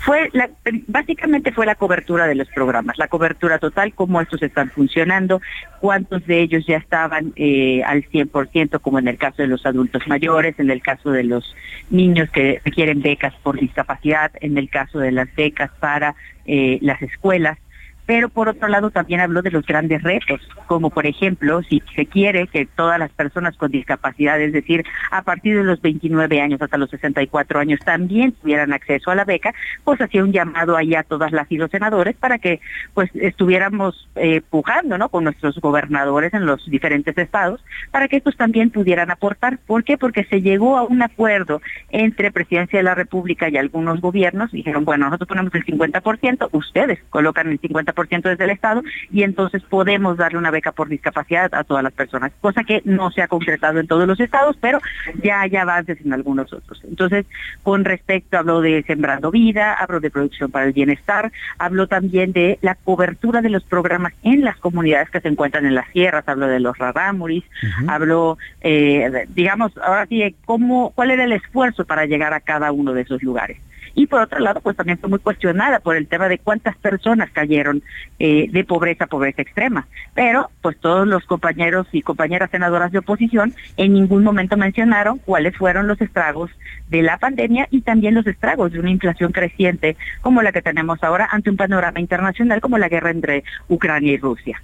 Fue 0.00 0.30
la, 0.32 0.48
básicamente 0.86 1.52
fue 1.52 1.66
la 1.66 1.74
cobertura 1.74 2.26
de 2.26 2.36
los 2.36 2.48
programas, 2.48 2.96
la 2.96 3.08
cobertura 3.08 3.58
total, 3.58 3.92
cómo 3.92 4.20
estos 4.20 4.42
están 4.42 4.70
funcionando, 4.70 5.40
cuántos 5.80 6.24
de 6.26 6.40
ellos 6.42 6.64
ya 6.66 6.76
estaban 6.76 7.32
eh, 7.36 7.82
al 7.84 8.04
100%, 8.08 8.80
como 8.80 8.98
en 9.00 9.08
el 9.08 9.18
caso 9.18 9.42
de 9.42 9.48
los 9.48 9.66
adultos 9.66 10.06
mayores, 10.06 10.58
en 10.58 10.70
el 10.70 10.80
caso 10.80 11.10
de 11.10 11.24
los 11.24 11.56
niños 11.90 12.30
que 12.30 12.60
requieren 12.64 13.02
becas 13.02 13.34
por 13.42 13.58
discapacidad, 13.58 14.30
en 14.40 14.56
el 14.56 14.70
caso 14.70 15.00
de 15.00 15.10
las 15.10 15.34
becas 15.34 15.70
para 15.80 16.14
eh, 16.46 16.78
las 16.82 17.02
escuelas 17.02 17.58
pero 18.06 18.28
por 18.28 18.48
otro 18.48 18.68
lado 18.68 18.90
también 18.90 19.20
habló 19.20 19.42
de 19.42 19.50
los 19.50 19.66
grandes 19.66 20.02
retos, 20.02 20.40
como 20.66 20.90
por 20.90 21.06
ejemplo, 21.06 21.62
si 21.64 21.82
se 21.94 22.06
quiere 22.06 22.46
que 22.46 22.66
todas 22.66 22.98
las 22.98 23.10
personas 23.10 23.56
con 23.56 23.70
discapacidad, 23.70 24.40
es 24.40 24.52
decir, 24.52 24.84
a 25.10 25.22
partir 25.22 25.56
de 25.56 25.64
los 25.64 25.80
29 25.82 26.40
años 26.40 26.62
hasta 26.62 26.78
los 26.78 26.90
64 26.90 27.58
años, 27.58 27.80
también 27.84 28.32
tuvieran 28.32 28.72
acceso 28.72 29.10
a 29.10 29.16
la 29.16 29.24
beca, 29.24 29.54
pues 29.84 30.00
hacía 30.00 30.22
un 30.22 30.32
llamado 30.32 30.76
ahí 30.76 30.94
a 30.94 31.02
todas 31.02 31.32
las 31.32 31.50
y 31.50 31.56
los 31.56 31.70
senadores 31.70 32.16
para 32.16 32.38
que 32.38 32.60
pues 32.94 33.10
estuviéramos 33.14 34.08
eh, 34.16 34.40
pujando, 34.48 34.98
¿no? 34.98 35.08
Con 35.08 35.24
nuestros 35.24 35.58
gobernadores 35.60 36.32
en 36.34 36.46
los 36.46 36.64
diferentes 36.70 37.16
estados, 37.18 37.64
para 37.90 38.08
que 38.08 38.16
estos 38.16 38.36
también 38.36 38.70
pudieran 38.70 39.10
aportar. 39.10 39.58
¿Por 39.58 39.84
qué? 39.84 39.98
Porque 39.98 40.24
se 40.24 40.42
llegó 40.42 40.76
a 40.76 40.82
un 40.82 41.02
acuerdo 41.02 41.60
entre 41.90 42.30
Presidencia 42.30 42.78
de 42.78 42.82
la 42.82 42.94
República 42.94 43.48
y 43.48 43.56
algunos 43.56 44.00
gobiernos, 44.00 44.52
dijeron, 44.52 44.84
bueno, 44.84 45.06
nosotros 45.06 45.28
ponemos 45.28 45.54
el 45.54 45.64
50%, 45.64 46.48
ustedes 46.52 46.98
colocan 47.10 47.48
el 47.48 47.60
50% 47.60 47.95
desde 47.96 48.44
el 48.44 48.50
Estado 48.50 48.82
y 49.10 49.22
entonces 49.22 49.62
podemos 49.62 50.16
darle 50.16 50.38
una 50.38 50.50
beca 50.50 50.72
por 50.72 50.88
discapacidad 50.88 51.52
a 51.54 51.64
todas 51.64 51.82
las 51.82 51.92
personas, 51.92 52.32
cosa 52.40 52.62
que 52.62 52.82
no 52.84 53.10
se 53.10 53.22
ha 53.22 53.28
concretado 53.28 53.80
en 53.80 53.86
todos 53.86 54.06
los 54.06 54.20
estados, 54.20 54.56
pero 54.60 54.80
ya 55.22 55.40
hay 55.40 55.56
avances 55.56 55.98
en 56.04 56.12
algunos 56.12 56.52
otros. 56.52 56.82
Entonces, 56.84 57.26
con 57.62 57.84
respecto, 57.84 58.38
hablo 58.38 58.60
de 58.60 58.82
Sembrando 58.86 59.30
Vida, 59.30 59.74
hablo 59.74 60.00
de 60.00 60.10
Producción 60.10 60.50
para 60.50 60.66
el 60.66 60.72
Bienestar, 60.72 61.32
hablo 61.58 61.86
también 61.86 62.32
de 62.32 62.58
la 62.62 62.74
cobertura 62.74 63.42
de 63.42 63.50
los 63.50 63.64
programas 63.64 64.12
en 64.22 64.44
las 64.44 64.56
comunidades 64.58 65.10
que 65.10 65.20
se 65.20 65.28
encuentran 65.28 65.66
en 65.66 65.74
las 65.74 65.88
sierras, 65.90 66.28
hablo 66.28 66.46
de 66.46 66.60
los 66.60 66.76
rarámuris, 66.78 67.44
hablo, 67.88 68.38
eh, 68.60 69.26
digamos, 69.34 69.76
ahora 69.78 70.06
sí, 70.06 70.34
cómo, 70.44 70.90
cuál 70.94 71.10
era 71.10 71.24
el 71.24 71.32
esfuerzo 71.32 71.84
para 71.84 72.06
llegar 72.06 72.32
a 72.34 72.40
cada 72.40 72.72
uno 72.72 72.92
de 72.92 73.02
esos 73.02 73.22
lugares 73.22 73.58
y 73.96 74.06
por 74.06 74.20
otro 74.20 74.38
lado 74.38 74.60
pues 74.60 74.76
también 74.76 74.98
fue 74.98 75.10
muy 75.10 75.18
cuestionada 75.18 75.80
por 75.80 75.96
el 75.96 76.06
tema 76.06 76.28
de 76.28 76.38
cuántas 76.38 76.76
personas 76.76 77.30
cayeron 77.32 77.82
eh, 78.20 78.46
de 78.50 78.62
pobreza 78.62 79.04
a 79.04 79.08
pobreza 79.08 79.42
extrema. 79.42 79.88
Pero 80.14 80.50
pues 80.62 80.78
todos 80.78 81.08
los 81.08 81.24
compañeros 81.24 81.88
y 81.90 82.02
compañeras 82.02 82.50
senadoras 82.50 82.92
de 82.92 82.98
oposición 82.98 83.54
en 83.76 83.94
ningún 83.94 84.22
momento 84.22 84.56
mencionaron 84.56 85.18
cuáles 85.18 85.56
fueron 85.56 85.88
los 85.88 86.00
estragos 86.00 86.50
de 86.88 87.02
la 87.02 87.18
pandemia 87.18 87.66
y 87.70 87.80
también 87.80 88.14
los 88.14 88.26
estragos 88.26 88.70
de 88.70 88.80
una 88.80 88.90
inflación 88.90 89.32
creciente 89.32 89.96
como 90.20 90.42
la 90.42 90.52
que 90.52 90.62
tenemos 90.62 91.02
ahora 91.02 91.28
ante 91.32 91.50
un 91.50 91.56
panorama 91.56 91.98
internacional 91.98 92.60
como 92.60 92.78
la 92.78 92.88
guerra 92.88 93.10
entre 93.10 93.44
Ucrania 93.68 94.12
y 94.12 94.18
Rusia. 94.18 94.60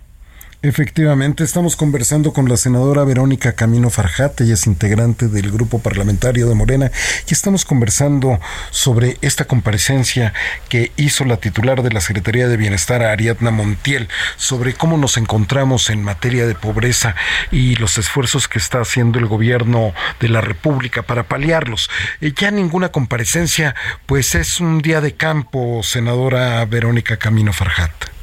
Efectivamente, 0.64 1.42
estamos 1.42 1.75
conversando 1.75 2.33
con 2.33 2.49
la 2.49 2.57
senadora 2.57 3.02
Verónica 3.02 3.54
Camino 3.54 3.90
Farjat, 3.90 4.42
ella 4.42 4.54
es 4.54 4.69
integrante 4.69 5.26
del 5.26 5.50
grupo 5.50 5.81
parlamentario 5.81 6.49
de 6.49 6.54
Morena, 6.54 6.92
y 7.28 7.35
estamos 7.35 7.64
conversando 7.64 8.38
sobre 8.71 9.19
esta 9.23 9.47
comparecencia 9.47 10.33
que 10.69 10.92
hizo 10.97 11.25
la 11.25 11.38
titular 11.38 11.83
de 11.83 11.90
la 11.90 12.00
Secretaría 12.00 12.47
de 12.47 12.57
Bienestar, 12.57 13.02
Ariadna 13.02 13.50
Montiel, 13.50 14.07
sobre 14.37 14.75
cómo 14.75 14.97
nos 14.99 15.16
encontramos 15.16 15.90
en 15.90 16.04
materia 16.04 16.47
de 16.47 16.54
pobreza 16.54 17.16
y 17.50 17.75
los 17.75 17.99
esfuerzos 17.99 18.47
que 18.47 18.59
está 18.59 18.81
haciendo 18.81 19.19
el 19.19 19.26
gobierno 19.26 19.92
de 20.21 20.28
la 20.28 20.42
República 20.42 21.02
para 21.02 21.25
paliarlos. 21.25 21.90
Eh, 22.21 22.35
ya 22.37 22.52
ninguna 22.52 22.90
comparecencia, 22.90 23.75
pues 24.07 24.37
es 24.37 24.61
un 24.61 24.81
día 24.81 25.00
de 25.00 25.16
campo, 25.16 25.83
senadora 25.83 26.64
Verónica 26.66 27.16
Camino 27.16 27.52
Farjat. 27.52 28.22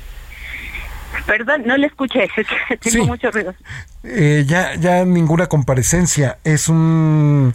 Perdón, 1.25 1.63
no 1.65 1.77
le 1.77 1.87
escuché, 1.87 2.29
tengo 2.81 3.05
mucho 3.05 3.31
ruido. 3.31 3.53
Eh, 4.03 4.45
ya, 4.47 4.75
ya 4.75 5.03
ninguna 5.05 5.47
comparecencia, 5.47 6.39
es 6.43 6.69
un 6.69 7.51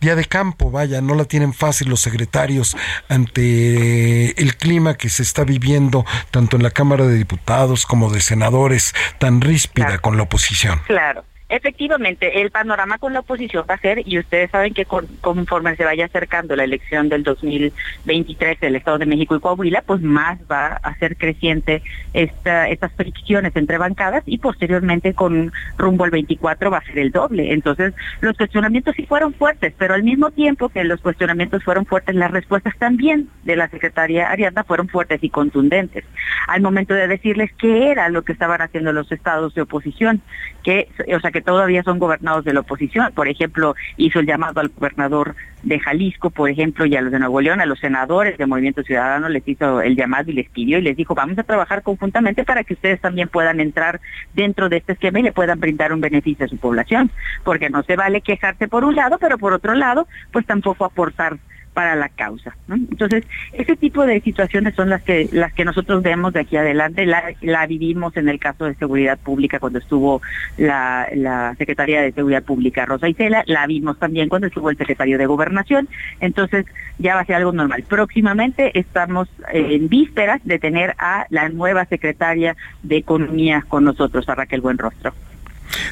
día 0.00 0.14
de 0.14 0.24
campo, 0.24 0.70
vaya, 0.70 1.00
no 1.00 1.14
la 1.14 1.24
tienen 1.24 1.54
fácil 1.54 1.88
los 1.88 2.00
secretarios 2.00 2.76
ante 3.08 4.40
el 4.40 4.56
clima 4.56 4.94
que 4.94 5.08
se 5.08 5.22
está 5.22 5.44
viviendo 5.44 6.04
tanto 6.30 6.56
en 6.56 6.62
la 6.62 6.70
Cámara 6.70 7.06
de 7.06 7.14
Diputados 7.14 7.86
como 7.86 8.10
de 8.10 8.20
senadores, 8.20 8.94
tan 9.18 9.40
ríspida 9.40 9.98
con 9.98 10.16
la 10.16 10.24
oposición. 10.24 10.80
Claro. 10.86 11.24
Efectivamente, 11.48 12.40
el 12.40 12.50
panorama 12.50 12.98
con 12.98 13.12
la 13.12 13.20
oposición 13.20 13.64
va 13.70 13.74
a 13.74 13.78
ser, 13.78 14.02
y 14.04 14.18
ustedes 14.18 14.50
saben 14.50 14.74
que 14.74 14.84
conforme 14.84 15.76
se 15.76 15.84
vaya 15.84 16.06
acercando 16.06 16.56
la 16.56 16.64
elección 16.64 17.08
del 17.08 17.22
2023 17.22 18.58
del 18.58 18.74
Estado 18.74 18.98
de 18.98 19.06
México 19.06 19.36
y 19.36 19.40
Coahuila, 19.40 19.82
pues 19.82 20.02
más 20.02 20.40
va 20.50 20.66
a 20.82 20.98
ser 20.98 21.16
creciente 21.16 21.82
esta, 22.14 22.68
estas 22.68 22.92
fricciones 22.94 23.54
entre 23.54 23.78
bancadas 23.78 24.24
y 24.26 24.38
posteriormente 24.38 25.14
con 25.14 25.52
rumbo 25.78 26.02
al 26.02 26.10
24 26.10 26.68
va 26.68 26.78
a 26.78 26.84
ser 26.84 26.98
el 26.98 27.12
doble. 27.12 27.52
Entonces, 27.52 27.94
los 28.20 28.36
cuestionamientos 28.36 28.96
sí 28.96 29.06
fueron 29.06 29.32
fuertes, 29.32 29.72
pero 29.78 29.94
al 29.94 30.02
mismo 30.02 30.32
tiempo 30.32 30.68
que 30.68 30.82
los 30.82 31.00
cuestionamientos 31.00 31.62
fueron 31.62 31.86
fuertes, 31.86 32.16
las 32.16 32.32
respuestas 32.32 32.76
también 32.76 33.28
de 33.44 33.54
la 33.54 33.68
secretaria 33.68 34.30
Ariadna 34.30 34.64
fueron 34.64 34.88
fuertes 34.88 35.22
y 35.22 35.30
contundentes. 35.30 36.04
Al 36.48 36.60
momento 36.60 36.92
de 36.92 37.06
decirles 37.06 37.52
qué 37.56 37.92
era 37.92 38.08
lo 38.08 38.22
que 38.22 38.32
estaban 38.32 38.60
haciendo 38.60 38.92
los 38.92 39.12
estados 39.12 39.54
de 39.54 39.62
oposición, 39.62 40.20
que, 40.64 40.88
o 41.14 41.20
sea, 41.20 41.30
que 41.36 41.42
todavía 41.42 41.82
son 41.82 41.98
gobernados 41.98 42.46
de 42.46 42.54
la 42.54 42.60
oposición. 42.60 43.12
Por 43.12 43.28
ejemplo, 43.28 43.74
hizo 43.98 44.20
el 44.20 44.26
llamado 44.26 44.58
al 44.60 44.70
gobernador 44.70 45.34
de 45.64 45.78
Jalisco, 45.78 46.30
por 46.30 46.48
ejemplo, 46.48 46.86
y 46.86 46.96
a 46.96 47.02
los 47.02 47.12
de 47.12 47.18
Nuevo 47.18 47.42
León, 47.42 47.60
a 47.60 47.66
los 47.66 47.78
senadores 47.78 48.38
de 48.38 48.46
Movimiento 48.46 48.82
Ciudadano, 48.82 49.28
les 49.28 49.46
hizo 49.46 49.82
el 49.82 49.96
llamado 49.96 50.30
y 50.30 50.34
les 50.34 50.48
pidió 50.48 50.78
y 50.78 50.82
les 50.82 50.96
dijo, 50.96 51.14
vamos 51.14 51.38
a 51.38 51.42
trabajar 51.42 51.82
conjuntamente 51.82 52.42
para 52.44 52.64
que 52.64 52.72
ustedes 52.72 53.02
también 53.02 53.28
puedan 53.28 53.60
entrar 53.60 54.00
dentro 54.32 54.70
de 54.70 54.78
este 54.78 54.94
esquema 54.94 55.20
y 55.20 55.24
le 55.24 55.32
puedan 55.32 55.60
brindar 55.60 55.92
un 55.92 56.00
beneficio 56.00 56.46
a 56.46 56.48
su 56.48 56.56
población, 56.56 57.10
porque 57.44 57.68
no 57.68 57.82
se 57.82 57.96
vale 57.96 58.22
quejarse 58.22 58.66
por 58.66 58.84
un 58.84 58.96
lado, 58.96 59.18
pero 59.20 59.36
por 59.36 59.52
otro 59.52 59.74
lado, 59.74 60.08
pues 60.32 60.46
tampoco 60.46 60.86
aportar 60.86 61.36
para 61.76 61.94
la 61.94 62.08
causa. 62.08 62.56
Entonces, 62.70 63.24
ese 63.52 63.76
tipo 63.76 64.06
de 64.06 64.22
situaciones 64.22 64.74
son 64.74 64.88
las 64.88 65.02
que 65.02 65.28
las 65.30 65.52
que 65.52 65.62
nosotros 65.62 66.02
vemos 66.02 66.32
de 66.32 66.40
aquí 66.40 66.56
adelante. 66.56 67.04
La, 67.04 67.66
vivimos 67.66 68.16
en 68.16 68.30
el 68.30 68.38
caso 68.38 68.64
de 68.64 68.74
seguridad 68.76 69.18
pública 69.18 69.58
cuando 69.58 69.78
estuvo 69.78 70.22
la, 70.56 71.06
la 71.14 71.54
Secretaría 71.58 72.00
de 72.00 72.12
Seguridad 72.12 72.44
Pública, 72.44 72.86
Rosa 72.86 73.10
Isela, 73.10 73.44
la 73.46 73.66
vimos 73.66 73.98
también 73.98 74.30
cuando 74.30 74.46
estuvo 74.46 74.70
el 74.70 74.78
secretario 74.78 75.18
de 75.18 75.26
Gobernación. 75.26 75.86
Entonces, 76.20 76.64
ya 76.98 77.14
va 77.14 77.20
a 77.20 77.26
ser 77.26 77.36
algo 77.36 77.52
normal. 77.52 77.84
Próximamente 77.86 78.78
estamos 78.78 79.28
en 79.52 79.90
vísperas 79.90 80.40
de 80.44 80.58
tener 80.58 80.94
a 80.96 81.26
la 81.28 81.50
nueva 81.50 81.84
secretaria 81.84 82.56
de 82.84 82.96
Economía 82.96 83.62
con 83.68 83.84
nosotros, 83.84 84.26
a 84.30 84.34
Raquel 84.34 84.62
Buenrostro. 84.62 85.12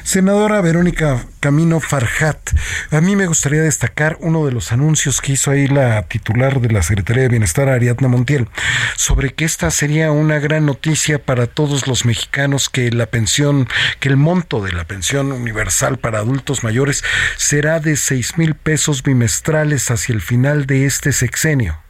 Senadora 0.03 0.61
Verónica 0.61 1.25
Camino 1.39 1.79
Farjat, 1.79 2.51
a 2.91 3.01
mí 3.01 3.15
me 3.15 3.27
gustaría 3.27 3.61
destacar 3.61 4.17
uno 4.19 4.45
de 4.45 4.51
los 4.51 4.71
anuncios 4.71 5.21
que 5.21 5.33
hizo 5.33 5.51
ahí 5.51 5.67
la 5.67 6.03
titular 6.03 6.59
de 6.59 6.71
la 6.71 6.81
Secretaría 6.81 7.23
de 7.23 7.29
Bienestar, 7.29 7.69
Ariadna 7.69 8.07
Montiel, 8.07 8.47
sobre 8.95 9.33
que 9.33 9.45
esta 9.45 9.69
sería 9.71 10.11
una 10.11 10.39
gran 10.39 10.65
noticia 10.65 11.23
para 11.23 11.47
todos 11.47 11.87
los 11.87 12.05
mexicanos 12.05 12.69
que 12.69 12.91
la 12.91 13.05
pensión, 13.05 13.67
que 13.99 14.09
el 14.09 14.17
monto 14.17 14.63
de 14.63 14.71
la 14.71 14.85
pensión 14.85 15.31
universal 15.31 15.97
para 15.97 16.19
adultos 16.19 16.63
mayores 16.63 17.03
será 17.37 17.79
de 17.79 17.95
seis 17.95 18.37
mil 18.37 18.55
pesos 18.55 19.03
bimestrales 19.03 19.91
hacia 19.91 20.13
el 20.13 20.21
final 20.21 20.65
de 20.65 20.85
este 20.85 21.11
sexenio. 21.11 21.84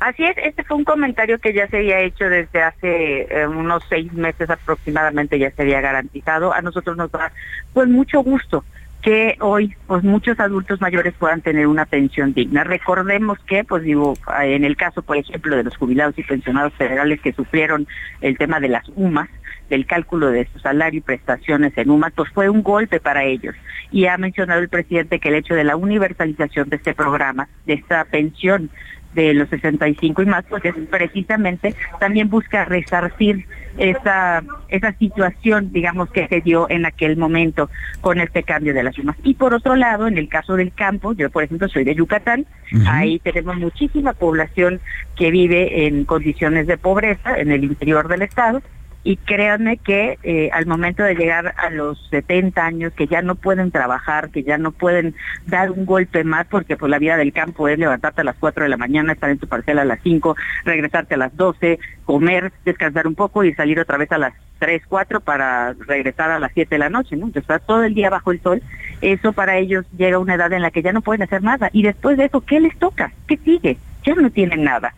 Así 0.00 0.24
es, 0.24 0.36
este 0.38 0.64
fue 0.64 0.76
un 0.76 0.84
comentario 0.84 1.38
que 1.38 1.52
ya 1.52 1.66
se 1.68 1.78
había 1.78 2.00
hecho 2.00 2.28
desde 2.28 2.62
hace 2.62 3.22
eh, 3.30 3.46
unos 3.46 3.82
seis 3.88 4.12
meses 4.12 4.50
aproximadamente, 4.50 5.38
ya 5.38 5.50
se 5.52 5.62
había 5.62 5.80
garantizado. 5.80 6.52
A 6.52 6.60
nosotros 6.62 6.96
nos 6.96 7.10
da 7.10 7.32
pues 7.72 7.88
mucho 7.88 8.20
gusto 8.22 8.64
que 9.04 9.36
hoy 9.40 9.74
pues 9.86 10.02
muchos 10.02 10.40
adultos 10.40 10.80
mayores 10.80 11.12
puedan 11.18 11.42
tener 11.42 11.66
una 11.66 11.84
pensión 11.84 12.32
digna. 12.32 12.64
Recordemos 12.64 13.38
que 13.40 13.62
pues 13.62 13.82
digo 13.82 14.14
en 14.40 14.64
el 14.64 14.76
caso 14.76 15.02
por 15.02 15.18
ejemplo 15.18 15.56
de 15.56 15.62
los 15.62 15.76
jubilados 15.76 16.18
y 16.18 16.22
pensionados 16.22 16.72
federales 16.72 17.20
que 17.20 17.34
sufrieron 17.34 17.86
el 18.22 18.38
tema 18.38 18.60
de 18.60 18.68
las 18.68 18.84
UMAS, 18.96 19.28
del 19.68 19.86
cálculo 19.86 20.30
de 20.30 20.46
su 20.52 20.58
salario 20.58 20.98
y 20.98 21.02
prestaciones 21.02 21.76
en 21.76 21.90
UMA, 21.90 22.12
pues 22.14 22.30
fue 22.30 22.48
un 22.48 22.62
golpe 22.62 22.98
para 22.98 23.24
ellos. 23.24 23.54
Y 23.90 24.06
ha 24.06 24.16
mencionado 24.16 24.60
el 24.60 24.68
presidente 24.68 25.18
que 25.18 25.28
el 25.28 25.36
hecho 25.36 25.54
de 25.54 25.64
la 25.64 25.76
universalización 25.76 26.68
de 26.70 26.76
este 26.76 26.94
programa, 26.94 27.48
de 27.66 27.74
esta 27.74 28.04
pensión 28.04 28.70
de 29.14 29.34
los 29.34 29.48
65 29.48 30.22
y 30.22 30.26
más, 30.26 30.44
pues 30.48 30.64
es 30.64 30.74
precisamente 30.90 31.74
también 32.00 32.28
busca 32.28 32.64
resarcir 32.64 33.46
esa, 33.78 34.42
esa 34.68 34.92
situación, 34.92 35.72
digamos, 35.72 36.10
que 36.10 36.28
se 36.28 36.40
dio 36.40 36.68
en 36.70 36.86
aquel 36.86 37.16
momento 37.16 37.70
con 38.00 38.20
este 38.20 38.42
cambio 38.42 38.74
de 38.74 38.82
las 38.82 38.94
sumas. 38.94 39.16
Y 39.22 39.34
por 39.34 39.54
otro 39.54 39.76
lado, 39.76 40.06
en 40.06 40.18
el 40.18 40.28
caso 40.28 40.56
del 40.56 40.72
campo, 40.72 41.12
yo 41.12 41.30
por 41.30 41.42
ejemplo 41.42 41.68
soy 41.68 41.84
de 41.84 41.94
Yucatán, 41.94 42.46
ahí 42.86 43.18
tenemos 43.20 43.56
muchísima 43.56 44.12
población 44.12 44.80
que 45.16 45.30
vive 45.30 45.86
en 45.86 46.04
condiciones 46.04 46.66
de 46.66 46.76
pobreza 46.76 47.38
en 47.38 47.50
el 47.50 47.64
interior 47.64 48.08
del 48.08 48.22
estado, 48.22 48.62
y 49.04 49.18
créanme 49.18 49.76
que 49.76 50.18
eh, 50.22 50.48
al 50.52 50.64
momento 50.64 51.02
de 51.02 51.14
llegar 51.14 51.54
a 51.58 51.68
los 51.68 52.08
70 52.08 52.64
años, 52.64 52.92
que 52.94 53.06
ya 53.06 53.20
no 53.20 53.34
pueden 53.34 53.70
trabajar, 53.70 54.30
que 54.30 54.42
ya 54.42 54.56
no 54.56 54.72
pueden 54.72 55.14
dar 55.46 55.70
un 55.70 55.84
golpe 55.84 56.24
más, 56.24 56.46
porque 56.46 56.78
pues 56.78 56.88
la 56.90 56.98
vida 56.98 57.18
del 57.18 57.34
campo 57.34 57.68
es 57.68 57.78
levantarte 57.78 58.22
a 58.22 58.24
las 58.24 58.36
4 58.36 58.64
de 58.64 58.70
la 58.70 58.78
mañana, 58.78 59.12
estar 59.12 59.28
en 59.28 59.38
tu 59.38 59.46
parcela 59.46 59.82
a 59.82 59.84
las 59.84 60.00
5, 60.02 60.34
regresarte 60.64 61.14
a 61.14 61.18
las 61.18 61.36
12, 61.36 61.78
comer, 62.06 62.50
descansar 62.64 63.06
un 63.06 63.14
poco 63.14 63.44
y 63.44 63.52
salir 63.52 63.78
otra 63.78 63.98
vez 63.98 64.10
a 64.10 64.16
las 64.16 64.32
3, 64.58 64.82
4 64.88 65.20
para 65.20 65.74
regresar 65.74 66.30
a 66.30 66.38
las 66.38 66.52
7 66.54 66.74
de 66.74 66.78
la 66.78 66.88
noche, 66.88 67.14
¿no? 67.16 67.26
Entonces, 67.26 67.42
estar 67.42 67.60
todo 67.60 67.84
el 67.84 67.92
día 67.92 68.08
bajo 68.08 68.32
el 68.32 68.40
sol, 68.40 68.62
eso 69.02 69.34
para 69.34 69.58
ellos 69.58 69.84
llega 69.98 70.16
a 70.16 70.20
una 70.20 70.36
edad 70.36 70.50
en 70.54 70.62
la 70.62 70.70
que 70.70 70.80
ya 70.80 70.94
no 70.94 71.02
pueden 71.02 71.22
hacer 71.22 71.42
nada. 71.42 71.68
Y 71.74 71.82
después 71.82 72.16
de 72.16 72.24
eso, 72.24 72.40
¿qué 72.40 72.58
les 72.58 72.74
toca? 72.78 73.12
¿Qué 73.28 73.36
sigue? 73.36 73.76
Ya 74.02 74.14
no 74.14 74.30
tienen 74.30 74.64
nada. 74.64 74.94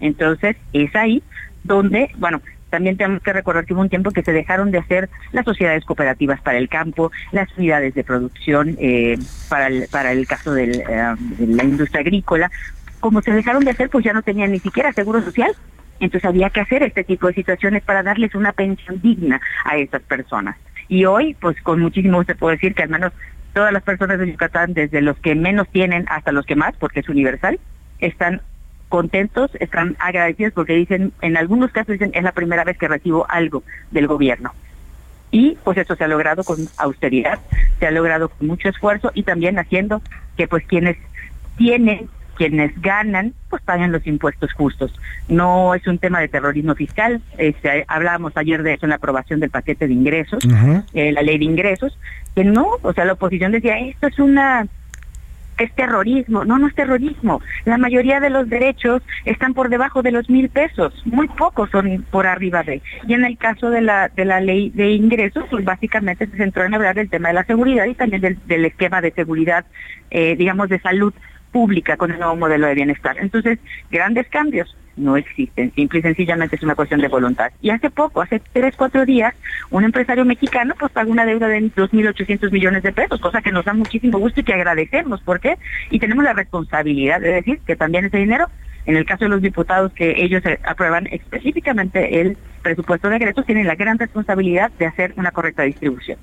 Entonces, 0.00 0.56
es 0.72 0.96
ahí 0.96 1.22
donde, 1.62 2.10
bueno, 2.16 2.40
también 2.70 2.96
tenemos 2.96 3.22
que 3.22 3.32
recordar 3.32 3.66
que 3.66 3.74
hubo 3.74 3.82
un 3.82 3.88
tiempo 3.88 4.12
que 4.12 4.22
se 4.22 4.32
dejaron 4.32 4.70
de 4.70 4.78
hacer 4.78 5.10
las 5.32 5.44
sociedades 5.44 5.84
cooperativas 5.84 6.40
para 6.40 6.58
el 6.58 6.68
campo, 6.68 7.10
las 7.32 7.48
unidades 7.58 7.94
de 7.94 8.04
producción 8.04 8.76
eh, 8.78 9.18
para, 9.48 9.66
el, 9.66 10.26
caso 10.26 10.56
eh, 10.56 10.66
de 10.66 11.46
la 11.46 11.64
industria 11.64 12.00
agrícola. 12.00 12.50
Como 13.00 13.20
se 13.22 13.32
dejaron 13.32 13.64
de 13.64 13.72
hacer, 13.72 13.90
pues 13.90 14.04
ya 14.04 14.12
no 14.12 14.22
tenían 14.22 14.52
ni 14.52 14.60
siquiera 14.60 14.92
seguro 14.92 15.20
social. 15.22 15.52
Entonces 15.98 16.28
había 16.28 16.48
que 16.50 16.60
hacer 16.60 16.82
este 16.82 17.04
tipo 17.04 17.26
de 17.26 17.34
situaciones 17.34 17.82
para 17.82 18.02
darles 18.02 18.34
una 18.34 18.52
pensión 18.52 19.00
digna 19.02 19.40
a 19.64 19.76
esas 19.76 20.02
personas. 20.02 20.56
Y 20.88 21.04
hoy, 21.04 21.34
pues 21.34 21.60
con 21.62 21.80
muchísimo 21.80 22.24
se 22.24 22.34
puede 22.34 22.56
decir 22.56 22.74
que 22.74 22.82
al 22.82 22.88
menos 22.88 23.12
todas 23.52 23.72
las 23.72 23.82
personas 23.82 24.18
de 24.18 24.30
Yucatán, 24.30 24.72
desde 24.74 25.02
los 25.02 25.18
que 25.18 25.34
menos 25.34 25.68
tienen 25.68 26.06
hasta 26.08 26.32
los 26.32 26.46
que 26.46 26.56
más, 26.56 26.74
porque 26.76 27.00
es 27.00 27.08
universal, 27.08 27.58
están 27.98 28.40
contentos, 28.90 29.50
están 29.60 29.96
agradecidos 29.98 30.52
porque 30.52 30.74
dicen, 30.74 31.12
en 31.22 31.38
algunos 31.38 31.70
casos 31.70 31.92
dicen, 31.92 32.10
es 32.12 32.22
la 32.22 32.32
primera 32.32 32.64
vez 32.64 32.76
que 32.76 32.88
recibo 32.88 33.24
algo 33.30 33.62
del 33.90 34.06
gobierno. 34.06 34.52
Y 35.30 35.56
pues 35.64 35.78
eso 35.78 35.94
se 35.94 36.04
ha 36.04 36.08
logrado 36.08 36.44
con 36.44 36.58
austeridad, 36.76 37.38
se 37.78 37.86
ha 37.86 37.90
logrado 37.92 38.28
con 38.28 38.48
mucho 38.48 38.68
esfuerzo 38.68 39.12
y 39.14 39.22
también 39.22 39.58
haciendo 39.58 40.02
que 40.36 40.48
pues 40.48 40.66
quienes 40.66 40.96
tienen, 41.56 42.08
quienes 42.36 42.78
ganan, 42.82 43.32
pues 43.48 43.62
paguen 43.62 43.92
los 43.92 44.04
impuestos 44.08 44.52
justos. 44.52 44.92
No 45.28 45.74
es 45.74 45.86
un 45.86 45.98
tema 45.98 46.18
de 46.20 46.26
terrorismo 46.26 46.74
fiscal, 46.74 47.22
este, 47.38 47.84
hablábamos 47.86 48.36
ayer 48.36 48.64
de 48.64 48.74
eso 48.74 48.86
en 48.86 48.90
la 48.90 48.96
aprobación 48.96 49.38
del 49.38 49.50
paquete 49.50 49.86
de 49.86 49.94
ingresos, 49.94 50.42
eh, 50.94 51.12
la 51.12 51.22
ley 51.22 51.38
de 51.38 51.44
ingresos, 51.44 51.96
que 52.34 52.42
no, 52.44 52.78
o 52.82 52.92
sea, 52.92 53.04
la 53.04 53.12
oposición 53.12 53.52
decía, 53.52 53.78
esto 53.78 54.08
es 54.08 54.18
una 54.18 54.66
es 55.60 55.72
terrorismo. 55.74 56.44
No, 56.44 56.58
no 56.58 56.66
es 56.66 56.74
terrorismo. 56.74 57.40
La 57.64 57.78
mayoría 57.78 58.18
de 58.18 58.30
los 58.30 58.48
derechos 58.48 59.02
están 59.24 59.54
por 59.54 59.68
debajo 59.68 60.02
de 60.02 60.10
los 60.10 60.28
mil 60.28 60.48
pesos. 60.48 60.92
Muy 61.04 61.28
pocos 61.28 61.70
son 61.70 62.04
por 62.10 62.26
arriba 62.26 62.62
de. 62.62 62.82
Y 63.06 63.14
en 63.14 63.24
el 63.24 63.36
caso 63.36 63.70
de 63.70 63.82
la, 63.82 64.08
de 64.08 64.24
la 64.24 64.40
ley 64.40 64.70
de 64.70 64.92
ingresos, 64.92 65.44
pues 65.50 65.64
básicamente 65.64 66.26
se 66.26 66.36
centró 66.36 66.64
en 66.64 66.74
hablar 66.74 66.94
del 66.94 67.10
tema 67.10 67.28
de 67.28 67.34
la 67.34 67.44
seguridad 67.44 67.84
y 67.84 67.94
también 67.94 68.38
del, 68.46 68.64
esquema 68.64 69.00
de 69.00 69.12
seguridad, 69.12 69.66
eh, 70.10 70.34
digamos, 70.36 70.68
de 70.68 70.80
salud 70.80 71.12
pública 71.52 71.96
con 71.96 72.10
el 72.10 72.18
nuevo 72.18 72.36
modelo 72.36 72.66
de 72.66 72.74
bienestar. 72.74 73.16
Entonces, 73.18 73.58
grandes 73.90 74.28
cambios 74.28 74.76
no 74.96 75.16
existen, 75.16 75.72
simple 75.74 76.00
y 76.00 76.02
sencillamente 76.02 76.56
es 76.56 76.62
una 76.62 76.74
cuestión 76.74 77.00
de 77.00 77.08
voluntad. 77.08 77.52
Y 77.60 77.70
hace 77.70 77.90
poco, 77.90 78.20
hace 78.20 78.40
tres, 78.52 78.74
cuatro 78.76 79.04
días, 79.04 79.34
un 79.70 79.84
empresario 79.84 80.24
mexicano 80.24 80.74
pues 80.78 80.92
pagó 80.92 81.10
una 81.10 81.24
deuda 81.24 81.48
de 81.48 81.60
2.800 81.60 82.50
millones 82.50 82.82
de 82.82 82.92
pesos, 82.92 83.20
cosa 83.20 83.42
que 83.42 83.52
nos 83.52 83.64
da 83.64 83.72
muchísimo 83.72 84.18
gusto 84.18 84.40
y 84.40 84.44
que 84.44 84.54
agradecemos. 84.54 85.20
¿Por 85.22 85.40
qué? 85.40 85.56
Y 85.90 85.98
tenemos 85.98 86.24
la 86.24 86.32
responsabilidad 86.32 87.20
de 87.20 87.32
decir 87.32 87.60
que 87.66 87.76
también 87.76 88.04
ese 88.04 88.18
dinero, 88.18 88.46
en 88.86 88.96
el 88.96 89.04
caso 89.04 89.24
de 89.24 89.30
los 89.30 89.42
diputados 89.42 89.92
que 89.92 90.22
ellos 90.22 90.42
aprueban 90.64 91.06
específicamente 91.06 92.20
el 92.20 92.36
presupuesto 92.62 93.08
de 93.08 93.16
egresos, 93.16 93.46
tienen 93.46 93.66
la 93.66 93.74
gran 93.74 93.98
responsabilidad 93.98 94.70
de 94.78 94.86
hacer 94.86 95.14
una 95.16 95.30
correcta 95.30 95.62
distribución. 95.62 96.18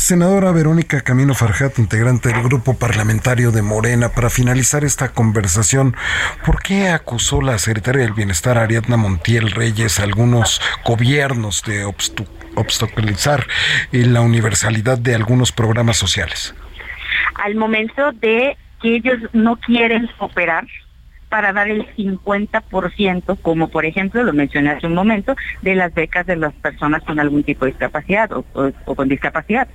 Senadora 0.00 0.50
Verónica 0.50 1.02
Camino 1.02 1.34
Farjat, 1.34 1.78
integrante 1.78 2.30
del 2.30 2.42
grupo 2.42 2.74
parlamentario 2.74 3.52
de 3.52 3.60
Morena, 3.60 4.08
para 4.08 4.30
finalizar 4.30 4.82
esta 4.82 5.10
conversación, 5.10 5.94
¿por 6.44 6.62
qué 6.62 6.88
acusó 6.88 7.42
la 7.42 7.58
secretaria 7.58 8.04
del 8.04 8.14
Bienestar 8.14 8.56
Ariadna 8.56 8.96
Montiel 8.96 9.50
Reyes 9.50 10.00
a 10.00 10.04
algunos 10.04 10.62
gobiernos 10.86 11.62
de 11.64 11.84
obstaculizar 11.84 13.46
la 13.92 14.22
universalidad 14.22 14.96
de 14.96 15.14
algunos 15.14 15.52
programas 15.52 15.98
sociales? 15.98 16.54
Al 17.34 17.56
momento 17.56 18.10
de 18.12 18.56
que 18.80 18.96
ellos 18.96 19.18
no 19.34 19.56
quieren 19.56 20.08
operar 20.18 20.66
para 21.30 21.52
dar 21.52 21.70
el 21.70 21.86
50%, 21.96 23.38
como 23.40 23.68
por 23.68 23.86
ejemplo, 23.86 24.22
lo 24.22 24.34
mencioné 24.34 24.70
hace 24.70 24.86
un 24.86 24.94
momento, 24.94 25.34
de 25.62 25.76
las 25.76 25.94
becas 25.94 26.26
de 26.26 26.36
las 26.36 26.52
personas 26.52 27.02
con 27.04 27.18
algún 27.18 27.44
tipo 27.44 27.64
de 27.64 27.70
discapacidad 27.70 28.30
o, 28.32 28.44
con 28.84 29.08
discapacidad. 29.08 29.68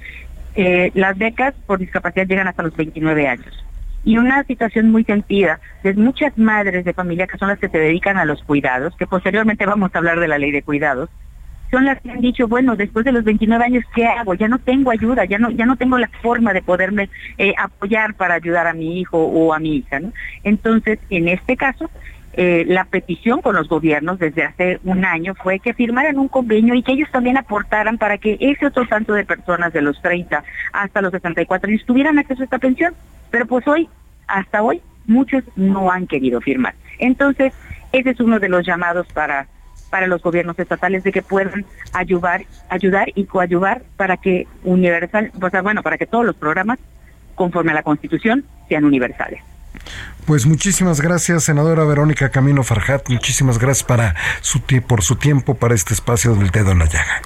Eh, 0.56 0.92
las 0.94 1.18
becas 1.18 1.56
por 1.66 1.80
discapacidad 1.80 2.28
llegan 2.28 2.48
hasta 2.48 2.62
los 2.62 2.76
29 2.76 3.28
años. 3.28 3.66
Y 4.04 4.18
una 4.18 4.44
situación 4.44 4.92
muy 4.92 5.04
sentida 5.06 5.60
de 5.82 5.94
muchas 5.96 6.38
madres 6.38 6.86
de 6.86 6.94
familia 6.94 7.26
que 7.26 7.40
son 7.40 7.48
las 7.48 7.58
que 7.58 7.70
se 7.70 7.80
dedican 7.80 8.18
a 8.18 8.26
los 8.26 8.44
cuidados, 8.44 8.96
que 8.96 9.08
posteriormente 9.08 9.66
vamos 9.66 9.90
a 9.94 9.98
hablar 9.98 10.20
de 10.20 10.28
la 10.28 10.38
ley 10.38 10.52
de 10.52 10.62
cuidados, 10.62 11.10
son 11.72 11.86
las 11.86 12.02
que 12.02 12.12
han 12.12 12.22
dicho, 12.22 12.48
bueno, 12.48 12.76
después 12.76 13.06
de 13.06 13.12
los 13.12 13.24
29 13.24 13.64
años, 13.64 13.84
¿qué 13.94 14.06
hago? 14.06 14.34
Ya 14.34 14.48
no 14.48 14.60
tengo 14.60 14.92
ayuda, 14.92 15.26
ya 15.26 15.38
no, 15.38 15.50
ya 15.52 15.66
no 15.66 15.76
tengo 15.76 15.98
la 15.98 16.10
forma 16.22 16.54
de 16.54 16.62
poderme 16.62 17.10
eh, 17.38 17.54
apoyar 17.58 18.14
para 18.14 18.36
ayudar 18.36 18.68
a 18.68 18.74
mi 18.74 19.00
hijo 19.00 19.18
o 19.18 19.54
a 19.54 19.60
mi 19.60 19.78
hija. 19.78 20.00
¿no? 20.00 20.14
Entonces, 20.44 21.00
en 21.10 21.28
este 21.28 21.58
caso, 21.58 21.90
eh, 22.34 22.66
la 22.68 22.84
petición 22.84 23.42
con 23.42 23.56
los 23.56 23.70
gobiernos 23.70 24.20
desde 24.20 24.44
hace 24.44 24.80
un 24.84 25.06
año 25.06 25.36
fue 25.36 25.60
que 25.60 25.74
firmaran 25.74 26.20
un 26.20 26.28
convenio 26.28 26.76
y 26.76 26.84
que 26.84 26.92
ellos 26.92 27.10
también 27.10 27.38
aportaran 27.38 27.98
para 27.98 28.18
que 28.18 28.38
ese 28.42 28.66
otro 28.66 28.86
tanto 28.88 29.14
de 29.14 29.24
personas 29.24 29.72
de 29.72 29.82
los 29.82 30.02
30 30.02 30.44
hasta 30.74 31.02
los 31.02 31.12
64 31.12 31.70
años 31.70 31.86
tuvieran 31.86 32.20
acceso 32.20 32.42
a 32.42 32.46
esta 32.46 32.60
pensión. 32.60 32.94
Pero 33.32 33.46
pues 33.46 33.66
hoy, 33.68 33.88
hasta 34.28 34.62
hoy, 34.62 34.82
muchos 35.08 35.44
no 35.56 35.92
han 35.92 36.08
querido 36.08 36.42
firmar. 36.42 36.76
Entonces, 37.00 37.54
ese 37.94 38.10
es 38.10 38.20
uno 38.20 38.40
de 38.40 38.50
los 38.50 38.66
llamados 38.66 39.08
para 39.14 39.48
para 39.90 40.08
los 40.08 40.22
gobiernos 40.22 40.58
estatales 40.60 41.04
de 41.04 41.12
que 41.12 41.22
puedan 41.22 41.66
ayudar, 41.94 42.46
ayudar 42.70 43.10
y 43.16 43.26
coayudar 43.26 43.84
para 43.98 44.18
que 44.18 44.48
universal, 44.64 45.32
o 45.42 45.50
sea, 45.50 45.62
bueno, 45.62 45.84
para 45.84 45.98
que 45.98 46.06
todos 46.06 46.26
los 46.26 46.36
programas 46.36 46.80
conforme 47.36 47.72
a 47.72 47.76
la 47.76 47.84
Constitución 47.84 48.46
sean 48.68 48.86
universales. 48.86 49.42
Pues 50.26 50.46
muchísimas 50.46 51.02
gracias, 51.02 51.44
senadora 51.44 51.84
Verónica 51.84 52.30
Camino 52.30 52.64
Farjat. 52.64 53.10
Muchísimas 53.10 53.60
gracias 53.60 53.84
para 53.84 54.16
su, 54.42 54.62
por 54.88 55.04
su 55.04 55.16
tiempo 55.18 55.56
para 55.56 55.76
este 55.76 55.94
espacio 55.94 56.34
del 56.36 56.50
dedo 56.50 56.72
en 56.72 56.80
la 56.80 56.86
llaga. 56.86 57.22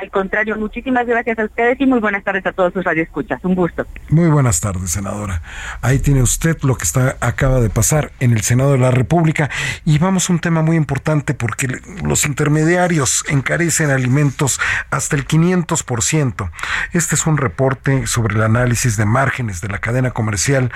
Al 0.00 0.12
contrario, 0.12 0.56
muchísimas 0.56 1.08
gracias 1.08 1.40
a 1.40 1.44
ustedes 1.44 1.80
y 1.80 1.86
muy 1.86 1.98
buenas 1.98 2.22
tardes 2.22 2.46
a 2.46 2.52
todos 2.52 2.72
sus 2.72 2.84
radioescuchas. 2.84 3.44
Un 3.44 3.56
gusto. 3.56 3.84
Muy 4.10 4.28
buenas 4.28 4.60
tardes, 4.60 4.92
senadora. 4.92 5.42
Ahí 5.82 5.98
tiene 5.98 6.22
usted 6.22 6.56
lo 6.62 6.76
que 6.76 6.84
está 6.84 7.16
acaba 7.20 7.58
de 7.60 7.68
pasar 7.68 8.12
en 8.20 8.30
el 8.30 8.42
Senado 8.42 8.70
de 8.70 8.78
la 8.78 8.92
República 8.92 9.50
y 9.84 9.98
vamos 9.98 10.30
a 10.30 10.34
un 10.34 10.38
tema 10.38 10.62
muy 10.62 10.76
importante 10.76 11.34
porque 11.34 11.66
los 12.04 12.26
intermediarios 12.26 13.24
encarecen 13.28 13.90
alimentos 13.90 14.60
hasta 14.90 15.16
el 15.16 15.26
500%. 15.26 16.48
Este 16.92 17.16
es 17.16 17.26
un 17.26 17.36
reporte 17.36 18.06
sobre 18.06 18.36
el 18.36 18.44
análisis 18.44 18.96
de 18.96 19.04
márgenes 19.04 19.60
de 19.60 19.68
la 19.68 19.78
cadena 19.78 20.12
comercial 20.12 20.70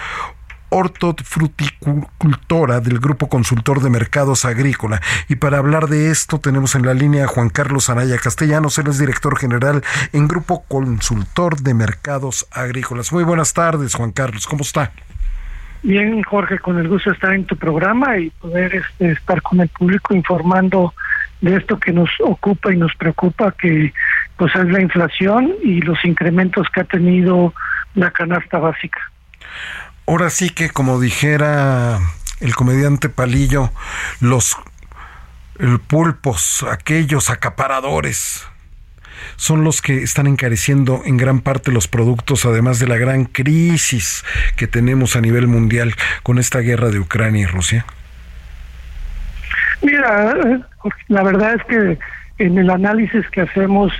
hortofruticultora 0.72 2.80
del 2.80 2.98
Grupo 2.98 3.28
Consultor 3.28 3.82
de 3.82 3.90
Mercados 3.90 4.46
Agrícola. 4.46 5.00
Y 5.28 5.36
para 5.36 5.58
hablar 5.58 5.86
de 5.88 6.10
esto 6.10 6.40
tenemos 6.40 6.74
en 6.74 6.86
la 6.86 6.94
línea 6.94 7.24
a 7.24 7.28
Juan 7.28 7.50
Carlos 7.50 7.90
Anaya 7.90 8.16
Castellanos, 8.18 8.78
él 8.78 8.86
es 8.88 8.98
director 8.98 9.38
general 9.38 9.84
en 10.12 10.28
Grupo 10.28 10.64
Consultor 10.66 11.58
de 11.58 11.74
Mercados 11.74 12.48
Agrícolas. 12.50 13.12
Muy 13.12 13.24
buenas 13.24 13.52
tardes, 13.52 13.94
Juan 13.94 14.12
Carlos, 14.12 14.46
¿cómo 14.46 14.62
está? 14.62 14.92
Bien, 15.82 16.22
Jorge, 16.22 16.58
con 16.58 16.78
el 16.78 16.88
gusto 16.88 17.10
estar 17.10 17.34
en 17.34 17.44
tu 17.44 17.56
programa 17.56 18.16
y 18.16 18.30
poder 18.30 18.76
este, 18.76 19.12
estar 19.12 19.42
con 19.42 19.60
el 19.60 19.68
público 19.68 20.14
informando 20.14 20.94
de 21.40 21.56
esto 21.56 21.78
que 21.78 21.92
nos 21.92 22.08
ocupa 22.20 22.72
y 22.72 22.76
nos 22.76 22.94
preocupa, 22.94 23.52
que 23.52 23.92
pues 24.36 24.54
es 24.54 24.70
la 24.70 24.80
inflación 24.80 25.52
y 25.62 25.80
los 25.80 26.02
incrementos 26.04 26.68
que 26.72 26.80
ha 26.80 26.84
tenido 26.84 27.52
la 27.94 28.12
canasta 28.12 28.58
básica. 28.58 29.00
Ahora 30.06 30.30
sí 30.30 30.50
que, 30.50 30.70
como 30.70 31.00
dijera 31.00 32.00
el 32.40 32.54
comediante 32.54 33.08
Palillo, 33.08 33.70
los 34.20 34.56
el 35.58 35.78
pulpos, 35.78 36.64
aquellos 36.70 37.30
acaparadores, 37.30 38.46
son 39.36 39.64
los 39.64 39.80
que 39.80 40.02
están 40.02 40.26
encareciendo 40.26 41.02
en 41.04 41.16
gran 41.16 41.40
parte 41.40 41.70
los 41.70 41.88
productos, 41.88 42.44
además 42.44 42.78
de 42.78 42.88
la 42.88 42.96
gran 42.96 43.24
crisis 43.24 44.24
que 44.56 44.66
tenemos 44.66 45.14
a 45.14 45.20
nivel 45.20 45.46
mundial 45.46 45.94
con 46.22 46.38
esta 46.38 46.58
guerra 46.58 46.88
de 46.88 46.98
Ucrania 46.98 47.42
y 47.42 47.46
Rusia? 47.46 47.84
Mira, 49.82 50.34
la 51.08 51.22
verdad 51.22 51.54
es 51.54 51.64
que 51.64 51.98
en 52.44 52.58
el 52.58 52.70
análisis 52.70 53.28
que 53.30 53.42
hacemos 53.42 53.92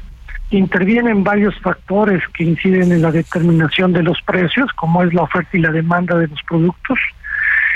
intervienen 0.58 1.24
varios 1.24 1.58
factores 1.60 2.22
que 2.34 2.44
inciden 2.44 2.92
en 2.92 3.02
la 3.02 3.10
determinación 3.10 3.92
de 3.92 4.02
los 4.02 4.20
precios, 4.22 4.70
como 4.74 5.02
es 5.02 5.12
la 5.14 5.22
oferta 5.22 5.56
y 5.56 5.60
la 5.60 5.70
demanda 5.70 6.16
de 6.16 6.28
los 6.28 6.42
productos, 6.42 6.98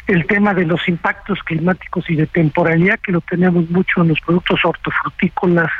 el 0.06 0.26
tema 0.26 0.54
de 0.54 0.66
los 0.66 0.86
impactos 0.88 1.38
climáticos 1.44 2.08
y 2.10 2.16
de 2.16 2.26
temporalidad, 2.26 3.00
que 3.00 3.12
lo 3.12 3.20
tenemos 3.22 3.68
mucho 3.70 4.02
en 4.02 4.08
los 4.08 4.20
productos 4.20 4.64
hortofrutícolas 4.64 5.70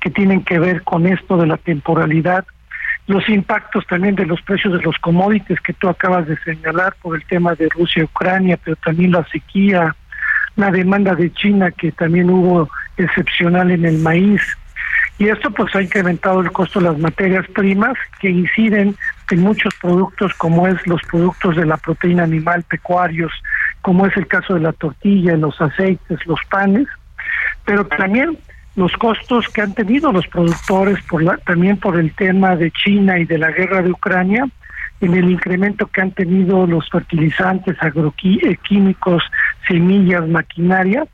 que 0.00 0.10
tienen 0.10 0.42
que 0.42 0.58
ver 0.58 0.82
con 0.82 1.06
esto 1.06 1.36
de 1.36 1.46
la 1.46 1.56
temporalidad, 1.56 2.44
los 3.06 3.28
impactos 3.28 3.86
también 3.86 4.14
de 4.14 4.26
los 4.26 4.40
precios 4.42 4.72
de 4.72 4.82
los 4.82 4.96
commodities 4.98 5.60
que 5.60 5.72
tú 5.72 5.88
acabas 5.88 6.26
de 6.26 6.36
señalar 6.38 6.94
por 7.02 7.16
el 7.16 7.24
tema 7.24 7.54
de 7.54 7.68
Rusia 7.70 8.02
y 8.02 8.04
Ucrania, 8.04 8.58
pero 8.62 8.76
también 8.76 9.12
la 9.12 9.24
sequía, 9.26 9.94
la 10.56 10.70
demanda 10.70 11.14
de 11.14 11.32
China 11.32 11.70
que 11.70 11.92
también 11.92 12.30
hubo 12.30 12.68
excepcional 12.96 13.70
en 13.70 13.84
el 13.84 13.98
maíz. 13.98 14.40
Y 15.20 15.28
esto 15.28 15.50
pues 15.50 15.76
ha 15.76 15.82
incrementado 15.82 16.40
el 16.40 16.50
costo 16.50 16.80
de 16.80 16.86
las 16.86 16.98
materias 16.98 17.46
primas 17.48 17.92
que 18.20 18.30
inciden 18.30 18.96
en 19.30 19.40
muchos 19.40 19.74
productos 19.74 20.32
como 20.38 20.66
es 20.66 20.84
los 20.86 21.02
productos 21.02 21.56
de 21.56 21.66
la 21.66 21.76
proteína 21.76 22.22
animal 22.22 22.62
pecuarios, 22.62 23.30
como 23.82 24.06
es 24.06 24.16
el 24.16 24.26
caso 24.26 24.54
de 24.54 24.60
la 24.60 24.72
tortilla, 24.72 25.36
los 25.36 25.60
aceites, 25.60 26.24
los 26.24 26.40
panes, 26.48 26.88
pero 27.66 27.84
también 27.86 28.38
los 28.76 28.92
costos 28.94 29.46
que 29.48 29.60
han 29.60 29.74
tenido 29.74 30.10
los 30.10 30.26
productores 30.26 30.98
también 31.44 31.76
por 31.76 32.00
el 32.00 32.14
tema 32.14 32.56
de 32.56 32.70
China 32.70 33.18
y 33.18 33.26
de 33.26 33.36
la 33.36 33.50
guerra 33.50 33.82
de 33.82 33.90
Ucrania, 33.90 34.48
en 35.02 35.12
el 35.12 35.30
incremento 35.30 35.86
que 35.88 36.00
han 36.00 36.12
tenido 36.12 36.66
los 36.66 36.88
fertilizantes, 36.88 37.76
agroquímicos, 37.82 39.22
semillas, 39.68 40.26
maquinaria, 40.26 41.06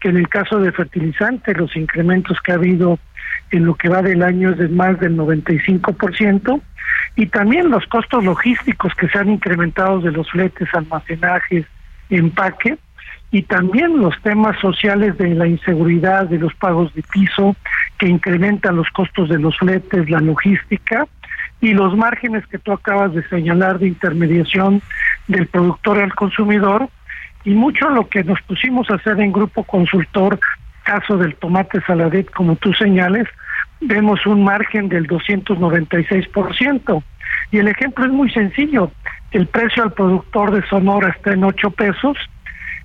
que 0.00 0.08
en 0.08 0.16
el 0.16 0.28
caso 0.28 0.58
de 0.58 0.72
fertilizantes 0.72 1.56
los 1.56 1.76
incrementos 1.76 2.38
que 2.40 2.52
ha 2.52 2.56
habido 2.56 2.98
en 3.50 3.64
lo 3.64 3.74
que 3.74 3.88
va 3.88 4.02
del 4.02 4.22
año 4.22 4.50
es 4.50 4.58
de 4.58 4.68
más 4.68 4.98
del 5.00 5.16
95%, 5.16 6.60
y 7.16 7.26
también 7.26 7.70
los 7.70 7.84
costos 7.86 8.24
logísticos 8.24 8.94
que 8.94 9.08
se 9.08 9.18
han 9.18 9.30
incrementado 9.30 10.00
de 10.00 10.12
los 10.12 10.30
fletes, 10.30 10.68
almacenajes, 10.72 11.66
empaque, 12.08 12.78
y 13.32 13.42
también 13.42 13.98
los 13.98 14.20
temas 14.22 14.58
sociales 14.60 15.16
de 15.18 15.34
la 15.34 15.46
inseguridad, 15.46 16.26
de 16.26 16.38
los 16.38 16.54
pagos 16.54 16.92
de 16.94 17.02
piso, 17.02 17.54
que 17.98 18.08
incrementan 18.08 18.76
los 18.76 18.88
costos 18.90 19.28
de 19.28 19.38
los 19.38 19.56
fletes, 19.58 20.10
la 20.10 20.20
logística, 20.20 21.06
y 21.60 21.74
los 21.74 21.96
márgenes 21.96 22.46
que 22.46 22.58
tú 22.58 22.72
acabas 22.72 23.12
de 23.14 23.26
señalar 23.28 23.78
de 23.78 23.88
intermediación 23.88 24.82
del 25.28 25.46
productor 25.46 25.98
al 25.98 26.14
consumidor, 26.14 26.88
y 27.44 27.50
mucho 27.50 27.88
lo 27.88 28.08
que 28.08 28.24
nos 28.24 28.40
pusimos 28.42 28.90
a 28.90 28.94
hacer 28.96 29.20
en 29.20 29.32
grupo 29.32 29.64
consultor, 29.64 30.38
caso 30.84 31.16
del 31.16 31.34
tomate 31.36 31.80
saladet, 31.86 32.30
como 32.30 32.56
tú 32.56 32.72
señales, 32.74 33.26
vemos 33.80 34.26
un 34.26 34.44
margen 34.44 34.88
del 34.88 35.06
296%. 35.06 37.02
Y 37.52 37.58
el 37.58 37.68
ejemplo 37.68 38.04
es 38.04 38.12
muy 38.12 38.30
sencillo. 38.30 38.90
El 39.30 39.46
precio 39.46 39.82
al 39.82 39.92
productor 39.92 40.52
de 40.52 40.66
Sonora 40.68 41.10
está 41.10 41.32
en 41.32 41.44
8 41.44 41.70
pesos. 41.70 42.16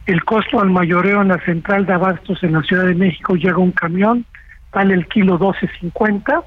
El 0.06 0.24
costo 0.24 0.62
al 0.62 0.70
mayoreo 0.70 1.22
en 1.22 1.30
la 1.30 1.40
central 1.40 1.86
de 1.86 1.94
abastos 1.94 2.44
en 2.44 2.54
la 2.54 2.62
Ciudad 2.62 2.86
de 2.86 2.96
México 2.96 3.36
llega 3.36 3.58
un 3.58 3.72
camión, 3.72 4.26
vale 4.72 4.94
el 4.94 5.08
kilo 5.08 5.40
12.50. 5.40 6.44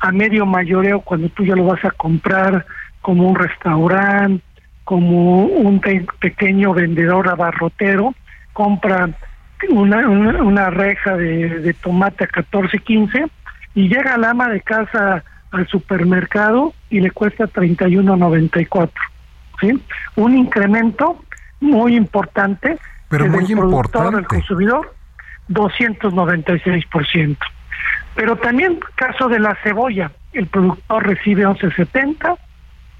A 0.00 0.12
medio 0.12 0.46
mayoreo, 0.46 1.00
cuando 1.00 1.28
tú 1.30 1.44
ya 1.44 1.56
lo 1.56 1.64
vas 1.64 1.84
a 1.84 1.90
comprar 1.90 2.66
como 3.00 3.28
un 3.28 3.34
restaurante, 3.34 4.44
como 4.90 5.44
un 5.44 5.80
pequeño 6.18 6.74
vendedor 6.74 7.28
abarrotero, 7.28 8.12
compra 8.52 9.08
una, 9.68 10.08
una, 10.08 10.68
reja 10.70 11.16
de, 11.16 11.60
de 11.60 11.74
tomate 11.74 12.24
a 12.24 12.26
14.15 12.26 13.30
y 13.76 13.88
llega 13.88 14.14
al 14.14 14.24
ama 14.24 14.48
de 14.48 14.60
casa 14.62 15.22
al 15.52 15.68
supermercado 15.68 16.74
y 16.88 16.98
le 16.98 17.12
cuesta 17.12 17.44
31.94. 17.44 18.90
¿sí? 19.60 19.80
Un 20.16 20.36
incremento 20.36 21.22
muy 21.60 21.94
importante 21.94 22.76
pero 23.08 23.28
muy 23.28 23.46
del 23.46 23.58
productor 23.58 24.16
al 24.16 24.26
consumidor 24.26 24.92
296%. 25.50 27.36
Pero 28.16 28.34
también 28.38 28.80
caso 28.96 29.28
de 29.28 29.38
la 29.38 29.56
cebolla, 29.62 30.10
el 30.32 30.48
productor 30.48 31.06
recibe 31.06 31.46
11.70 31.46 32.36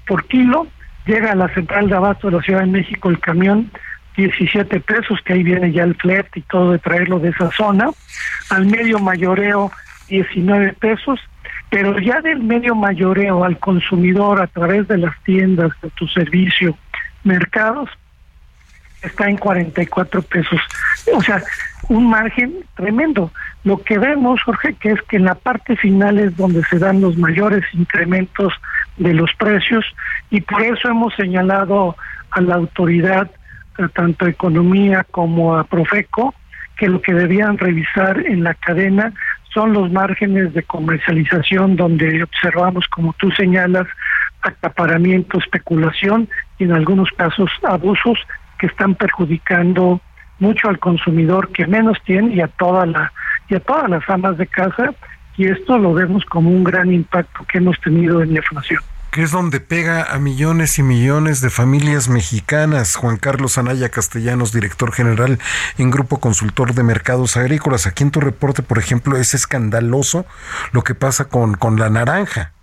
por 0.07 0.25
kilo, 0.27 0.67
llega 1.05 1.31
a 1.31 1.35
la 1.35 1.47
central 1.53 1.89
de 1.89 1.95
abasto 1.95 2.29
de 2.29 2.37
la 2.37 2.43
Ciudad 2.43 2.61
de 2.61 2.67
México 2.67 3.09
el 3.09 3.19
camión 3.19 3.71
17 4.17 4.79
pesos, 4.81 5.19
que 5.23 5.33
ahí 5.33 5.43
viene 5.43 5.71
ya 5.71 5.83
el 5.83 5.95
flet 5.95 6.27
y 6.35 6.41
todo 6.41 6.71
de 6.71 6.79
traerlo 6.79 7.19
de 7.19 7.29
esa 7.29 7.51
zona, 7.51 7.89
al 8.49 8.65
medio 8.65 8.99
mayoreo 8.99 9.71
19 10.09 10.73
pesos, 10.73 11.19
pero 11.69 11.97
ya 11.99 12.19
del 12.21 12.43
medio 12.43 12.75
mayoreo 12.75 13.43
al 13.43 13.57
consumidor 13.57 14.41
a 14.41 14.47
través 14.47 14.87
de 14.87 14.97
las 14.97 15.15
tiendas 15.23 15.71
de 15.81 15.89
tu 15.91 16.07
servicio, 16.07 16.77
mercados, 17.23 17.89
está 19.01 19.29
en 19.29 19.37
44 19.37 20.21
pesos. 20.23 20.59
O 21.13 21.21
sea, 21.21 21.41
un 21.89 22.09
margen 22.09 22.53
tremendo. 22.75 23.31
Lo 23.63 23.81
que 23.81 23.97
vemos, 23.97 24.41
Jorge, 24.43 24.75
que 24.75 24.91
es 24.91 25.01
que 25.03 25.17
en 25.17 25.25
la 25.25 25.35
parte 25.35 25.75
final 25.75 26.19
es 26.19 26.35
donde 26.37 26.63
se 26.65 26.77
dan 26.77 27.01
los 27.01 27.17
mayores 27.17 27.63
incrementos 27.73 28.53
de 29.01 29.13
los 29.13 29.33
precios 29.33 29.83
y 30.29 30.41
por 30.41 30.61
eso 30.61 30.89
hemos 30.89 31.13
señalado 31.15 31.95
a 32.31 32.41
la 32.41 32.55
autoridad, 32.55 33.29
tanto 33.95 34.27
Economía 34.27 35.05
como 35.09 35.57
a 35.57 35.63
Profeco, 35.63 36.35
que 36.77 36.87
lo 36.87 37.01
que 37.01 37.13
debían 37.13 37.57
revisar 37.57 38.19
en 38.19 38.43
la 38.43 38.53
cadena 38.53 39.11
son 39.53 39.73
los 39.73 39.91
márgenes 39.91 40.53
de 40.53 40.63
comercialización 40.63 41.75
donde 41.75 42.23
observamos, 42.23 42.87
como 42.87 43.13
tú 43.13 43.31
señalas, 43.31 43.87
acaparamiento, 44.43 45.39
especulación 45.39 46.29
y 46.59 46.65
en 46.65 46.73
algunos 46.73 47.09
casos 47.17 47.49
abusos 47.63 48.19
que 48.59 48.67
están 48.67 48.95
perjudicando 48.95 49.99
mucho 50.39 50.69
al 50.69 50.79
consumidor 50.79 51.51
que 51.51 51.65
menos 51.67 51.97
tiene 52.05 52.35
y 52.35 52.41
a 52.41 52.47
toda 52.47 52.85
la 52.85 53.11
y 53.49 53.55
a 53.55 53.59
todas 53.59 53.89
las 53.89 54.07
amas 54.09 54.37
de 54.37 54.47
casa 54.47 54.93
y 55.41 55.47
esto 55.47 55.79
lo 55.79 55.93
vemos 55.93 56.23
como 56.25 56.51
un 56.51 56.63
gran 56.63 56.93
impacto 56.93 57.43
que 57.51 57.57
hemos 57.57 57.79
tenido 57.81 58.21
en 58.21 58.33
la 58.33 58.39
inflación 58.39 58.81
que 59.11 59.23
es 59.23 59.31
donde 59.31 59.59
pega 59.59 60.13
a 60.13 60.19
millones 60.19 60.79
y 60.79 60.83
millones 60.83 61.41
de 61.41 61.49
familias 61.49 62.07
mexicanas. 62.07 62.95
Juan 62.95 63.17
Carlos 63.17 63.57
Anaya 63.57 63.89
Castellanos, 63.89 64.53
director 64.53 64.93
general 64.93 65.37
en 65.77 65.91
Grupo 65.91 66.21
Consultor 66.21 66.73
de 66.73 66.83
Mercados 66.83 67.35
Agrícolas. 67.35 67.87
Aquí 67.87 68.03
en 68.03 68.11
tu 68.11 68.21
reporte, 68.21 68.63
por 68.63 68.77
ejemplo, 68.77 69.17
es 69.17 69.33
escandaloso 69.33 70.25
lo 70.71 70.83
que 70.83 70.95
pasa 70.95 71.27
con, 71.27 71.55
con 71.55 71.77
la 71.77 71.89
naranja. 71.89 72.53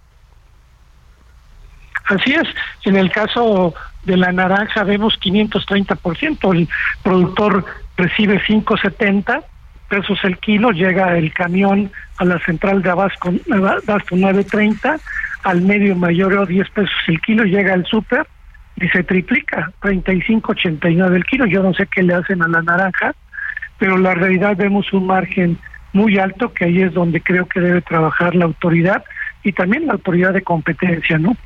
Así 2.07 2.33
es. 2.33 2.49
En 2.85 2.97
el 2.97 3.11
caso 3.11 3.75
de 4.05 4.17
la 4.17 4.33
naranja 4.33 4.85
vemos 4.85 5.21
530%. 5.21 6.55
El 6.55 6.67
productor 7.03 7.67
recibe 7.99 8.43
570 8.43 9.43
pesos 9.89 10.19
el 10.25 10.39
kilo, 10.39 10.71
llega 10.71 11.17
el 11.17 11.33
camión 11.33 11.91
a 12.19 12.25
la 12.25 12.39
central 12.41 12.83
de 12.83 12.91
Abasto, 12.91 13.33
Abasto 13.51 14.17
930 14.17 14.99
al 15.45 15.63
medio 15.63 15.95
mayor 15.97 16.47
10 16.47 16.71
pesos 16.71 16.95
el 17.07 17.21
kilo, 17.21 17.45
llega 17.45 17.75
al 17.75 17.87
súper 17.87 18.27
y 18.77 18.89
se 18.89 19.03
triplica, 19.03 19.73
35.89 19.83 21.15
el 21.15 21.25
kilo. 21.25 21.47
Yo 21.47 21.63
no 21.63 21.75
sé 21.75 21.87
qué 21.87 22.03
le 22.03 22.15
hacen 22.15 22.43
a 22.43 22.49
la 22.49 22.63
naranja, 22.63 23.15
pero 23.79 23.99
la 23.99 24.15
realidad 24.15 24.57
vemos 24.57 24.93
un 24.93 25.07
margen 25.07 25.59
muy 25.93 26.19
alto 26.19 26.53
que 26.53 26.67
ahí 26.67 26.83
es 26.83 26.93
donde 26.93 27.21
creo 27.21 27.47
que 27.47 27.61
debe 27.61 27.81
trabajar 27.81 28.35
la 28.35 28.45
autoridad 28.45 29.05
y 29.43 29.53
también 29.53 29.87
la 29.87 29.95
autoridad 29.95 30.33
de 30.33 30.43
competencia, 30.43 31.19
¿no? 31.19 31.37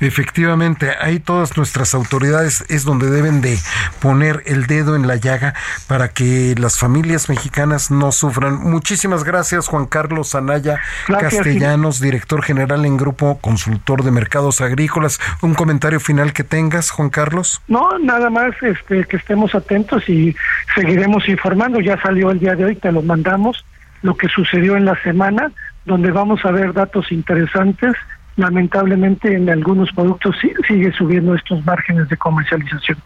Efectivamente, 0.00 0.90
ahí 1.00 1.18
todas 1.18 1.56
nuestras 1.56 1.94
autoridades 1.94 2.64
es 2.68 2.84
donde 2.84 3.10
deben 3.10 3.40
de 3.40 3.58
poner 4.00 4.42
el 4.46 4.66
dedo 4.66 4.96
en 4.96 5.06
la 5.06 5.16
llaga 5.16 5.54
para 5.86 6.08
que 6.08 6.54
las 6.58 6.78
familias 6.78 7.28
mexicanas 7.28 7.90
no 7.90 8.12
sufran. 8.12 8.60
Muchísimas 8.60 9.24
gracias, 9.24 9.68
Juan 9.68 9.86
Carlos 9.86 10.34
Anaya 10.34 10.80
Castellanos, 11.06 12.00
director 12.00 12.42
general 12.42 12.84
en 12.84 12.96
Grupo 12.96 13.38
Consultor 13.40 14.04
de 14.04 14.10
Mercados 14.10 14.60
Agrícolas. 14.60 15.20
¿Un 15.42 15.54
comentario 15.54 16.00
final 16.00 16.32
que 16.32 16.44
tengas, 16.44 16.90
Juan 16.90 17.10
Carlos? 17.10 17.60
No, 17.68 17.98
nada 17.98 18.30
más 18.30 18.50
este, 18.62 19.04
que 19.04 19.16
estemos 19.16 19.54
atentos 19.54 20.08
y 20.08 20.34
seguiremos 20.74 21.28
informando. 21.28 21.80
Ya 21.80 22.00
salió 22.00 22.30
el 22.30 22.40
día 22.40 22.54
de 22.54 22.64
hoy, 22.64 22.76
te 22.76 22.92
lo 22.92 23.02
mandamos, 23.02 23.64
lo 24.02 24.16
que 24.16 24.28
sucedió 24.28 24.76
en 24.76 24.84
la 24.84 25.00
semana, 25.02 25.52
donde 25.84 26.10
vamos 26.10 26.44
a 26.44 26.50
ver 26.50 26.72
datos 26.72 27.10
interesantes 27.12 27.94
lamentablemente 28.40 29.34
en 29.34 29.48
algunos 29.48 29.90
productos 29.92 30.36
sigue 30.66 30.92
subiendo 30.92 31.34
estos 31.34 31.64
márgenes 31.64 32.08
de 32.08 32.16
comercialización. 32.16 32.98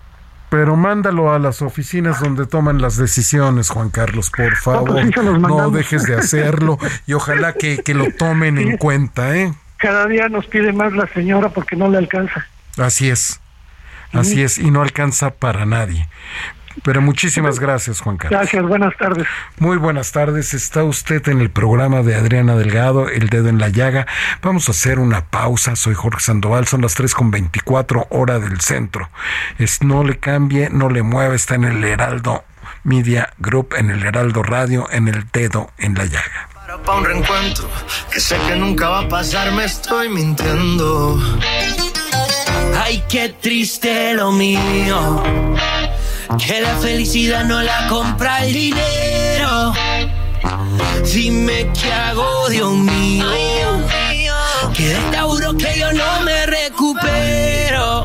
Pero 0.50 0.76
mándalo 0.76 1.32
a 1.32 1.38
las 1.38 1.62
oficinas 1.62 2.20
donde 2.20 2.46
toman 2.46 2.80
las 2.80 2.96
decisiones, 2.96 3.70
Juan 3.70 3.90
Carlos, 3.90 4.30
por 4.30 4.48
pues 4.50 4.60
favor. 4.60 5.40
No, 5.40 5.70
dejes 5.70 6.04
de 6.04 6.14
hacerlo 6.14 6.78
y 7.06 7.12
ojalá 7.14 7.54
que, 7.54 7.78
que 7.78 7.94
lo 7.94 8.12
tomen 8.12 8.58
en 8.58 8.76
cuenta, 8.76 9.36
¿eh? 9.36 9.52
Cada 9.78 10.06
día 10.06 10.28
nos 10.28 10.46
pide 10.46 10.72
más 10.72 10.92
la 10.92 11.06
señora 11.08 11.48
porque 11.48 11.76
no 11.76 11.88
le 11.88 11.98
alcanza. 11.98 12.46
Así 12.78 13.10
es. 13.10 13.40
Así 14.12 14.42
es, 14.42 14.58
y 14.58 14.70
no 14.70 14.82
alcanza 14.82 15.30
para 15.30 15.66
nadie. 15.66 16.08
Pero 16.82 17.00
muchísimas 17.00 17.60
gracias, 17.60 18.00
Juan 18.00 18.16
Carlos. 18.16 18.40
Gracias, 18.40 18.62
buenas 18.64 18.96
tardes. 18.96 19.26
Muy 19.58 19.76
buenas 19.76 20.12
tardes. 20.12 20.54
Está 20.54 20.82
usted 20.84 21.26
en 21.28 21.40
el 21.40 21.50
programa 21.50 22.02
de 22.02 22.16
Adriana 22.16 22.56
Delgado, 22.56 23.08
El 23.08 23.28
Dedo 23.28 23.48
en 23.48 23.58
la 23.58 23.68
Llaga. 23.68 24.06
Vamos 24.42 24.68
a 24.68 24.72
hacer 24.72 24.98
una 24.98 25.26
pausa. 25.26 25.76
Soy 25.76 25.94
Jorge 25.94 26.20
Sandoval, 26.20 26.66
son 26.66 26.82
las 26.82 26.94
3 26.94 27.14
con 27.14 27.30
24 27.30 28.08
hora 28.10 28.38
del 28.38 28.60
centro. 28.60 29.08
Es, 29.58 29.82
no 29.82 30.02
le 30.02 30.18
cambie, 30.18 30.68
no 30.70 30.90
le 30.90 31.02
mueva, 31.02 31.34
está 31.34 31.54
en 31.54 31.64
el 31.64 31.84
Heraldo 31.84 32.44
Media 32.82 33.32
Group, 33.38 33.74
en 33.76 33.90
el 33.90 34.04
Heraldo 34.04 34.42
Radio, 34.42 34.88
en 34.90 35.08
El 35.08 35.26
Dedo 35.32 35.70
en 35.78 35.94
la 35.94 36.04
Llaga. 36.04 36.48
Para 36.84 36.98
un 36.98 37.04
reencuentro 37.04 37.68
que 38.12 38.18
sé 38.18 38.36
que 38.48 38.56
nunca 38.56 38.88
va 38.88 39.00
a 39.00 39.08
pasar, 39.08 39.52
me 39.52 39.64
estoy 39.64 40.08
mintiendo. 40.08 41.20
Ay, 42.76 43.04
qué 43.08 43.28
triste 43.28 44.14
lo 44.14 44.32
mío 44.32 45.22
que 46.38 46.60
la 46.60 46.76
felicidad 46.76 47.44
no 47.44 47.62
la 47.62 47.86
compra 47.88 48.44
el 48.44 48.52
dinero. 48.52 49.72
Dime 51.12 51.70
qué 51.72 51.92
hago, 51.92 52.48
Dios 52.48 52.72
mío. 52.72 53.26
Que 54.74 54.96
tauro 55.12 55.56
que 55.56 55.78
yo 55.78 55.92
no 55.92 56.20
me 56.22 56.46
recupero. 56.46 58.04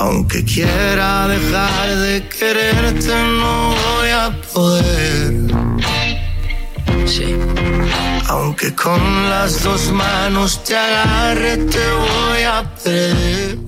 Aunque 0.00 0.44
quiera 0.44 1.28
dejar 1.28 1.96
de 1.96 2.28
quererte, 2.28 3.08
no 3.08 3.74
voy 3.74 4.10
a 4.10 4.40
poder. 4.52 5.34
Sí. 7.06 7.36
Aunque 8.28 8.74
con 8.74 9.30
las 9.30 9.62
dos 9.62 9.90
manos 9.90 10.62
te 10.64 10.76
agarre, 10.76 11.56
te 11.56 11.90
voy 11.92 12.42
a 12.42 12.64
perder. 12.82 13.67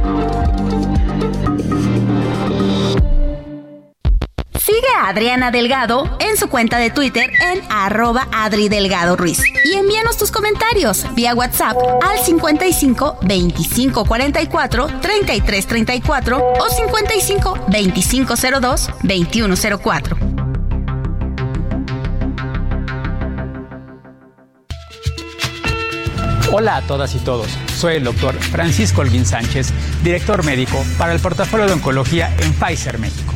Sigue 4.71 4.87
a 4.97 5.09
Adriana 5.09 5.51
Delgado 5.51 6.17
en 6.21 6.37
su 6.37 6.47
cuenta 6.47 6.77
de 6.77 6.91
Twitter 6.91 7.29
en 7.29 7.61
arroba 7.69 8.29
Adri 8.31 8.69
Delgado 8.69 9.17
Ruiz. 9.17 9.43
Y 9.65 9.73
envíanos 9.73 10.15
tus 10.15 10.31
comentarios 10.31 11.05
vía 11.13 11.35
WhatsApp 11.35 11.75
al 12.01 12.17
55 12.19 13.17
25 13.23 14.05
44 14.05 14.87
33 15.01 15.67
34 15.67 16.53
o 16.57 16.69
55 16.69 17.65
25 17.67 18.33
02 18.61 18.89
21 19.03 19.55
04. 19.83 20.17
Hola 26.53 26.77
a 26.77 26.81
todas 26.83 27.13
y 27.15 27.19
todos, 27.19 27.47
soy 27.75 27.95
el 27.95 28.05
doctor 28.05 28.35
Francisco 28.35 29.01
Olguín 29.01 29.25
Sánchez, 29.25 29.73
director 30.01 30.45
médico 30.45 30.81
para 30.97 31.11
el 31.11 31.19
portafolio 31.19 31.65
de 31.65 31.73
oncología 31.73 32.33
en 32.39 32.53
Pfizer 32.53 32.97
México. 32.97 33.33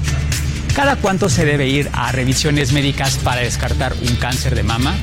¿Cada 0.75 0.97
cuánto 0.97 1.29
se 1.29 1.45
debe 1.45 1.69
ir 1.69 1.89
a 1.93 2.11
revisiones 2.11 2.73
médicas 2.73 3.17
para 3.17 3.39
descartar 3.39 3.93
un 3.93 4.17
cáncer 4.17 4.55
de 4.55 4.63
mama? 4.63 4.93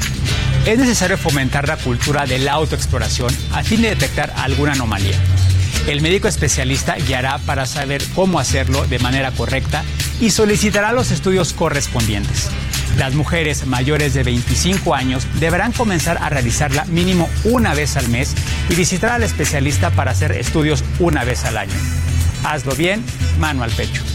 Es 0.66 0.78
necesario 0.78 1.16
fomentar 1.16 1.66
la 1.66 1.78
cultura 1.78 2.26
de 2.26 2.38
la 2.38 2.52
autoexploración 2.52 3.34
a 3.52 3.62
fin 3.62 3.80
de 3.80 3.88
detectar 3.88 4.34
alguna 4.36 4.72
anomalía. 4.72 5.16
El 5.86 6.02
médico 6.02 6.28
especialista 6.28 6.96
guiará 6.96 7.38
para 7.38 7.64
saber 7.64 8.02
cómo 8.14 8.38
hacerlo 8.38 8.86
de 8.86 8.98
manera 8.98 9.30
correcta 9.30 9.82
y 10.20 10.28
solicitará 10.28 10.92
los 10.92 11.10
estudios 11.10 11.54
correspondientes. 11.54 12.50
Las 12.98 13.14
mujeres 13.14 13.66
mayores 13.66 14.12
de 14.12 14.24
25 14.24 14.94
años 14.94 15.26
deberán 15.40 15.72
comenzar 15.72 16.18
a 16.20 16.28
realizarla 16.28 16.84
mínimo 16.84 17.30
una 17.44 17.72
vez 17.72 17.96
al 17.96 18.10
mes 18.10 18.34
y 18.68 18.74
visitar 18.74 19.12
al 19.12 19.22
especialista 19.22 19.88
para 19.88 20.10
hacer 20.10 20.32
estudios 20.32 20.84
una 20.98 21.24
vez 21.24 21.46
al 21.46 21.56
año. 21.56 21.72
Hazlo 22.44 22.74
bien, 22.74 23.02
mano 23.38 23.62
al 23.62 23.70
pecho. 23.70 24.11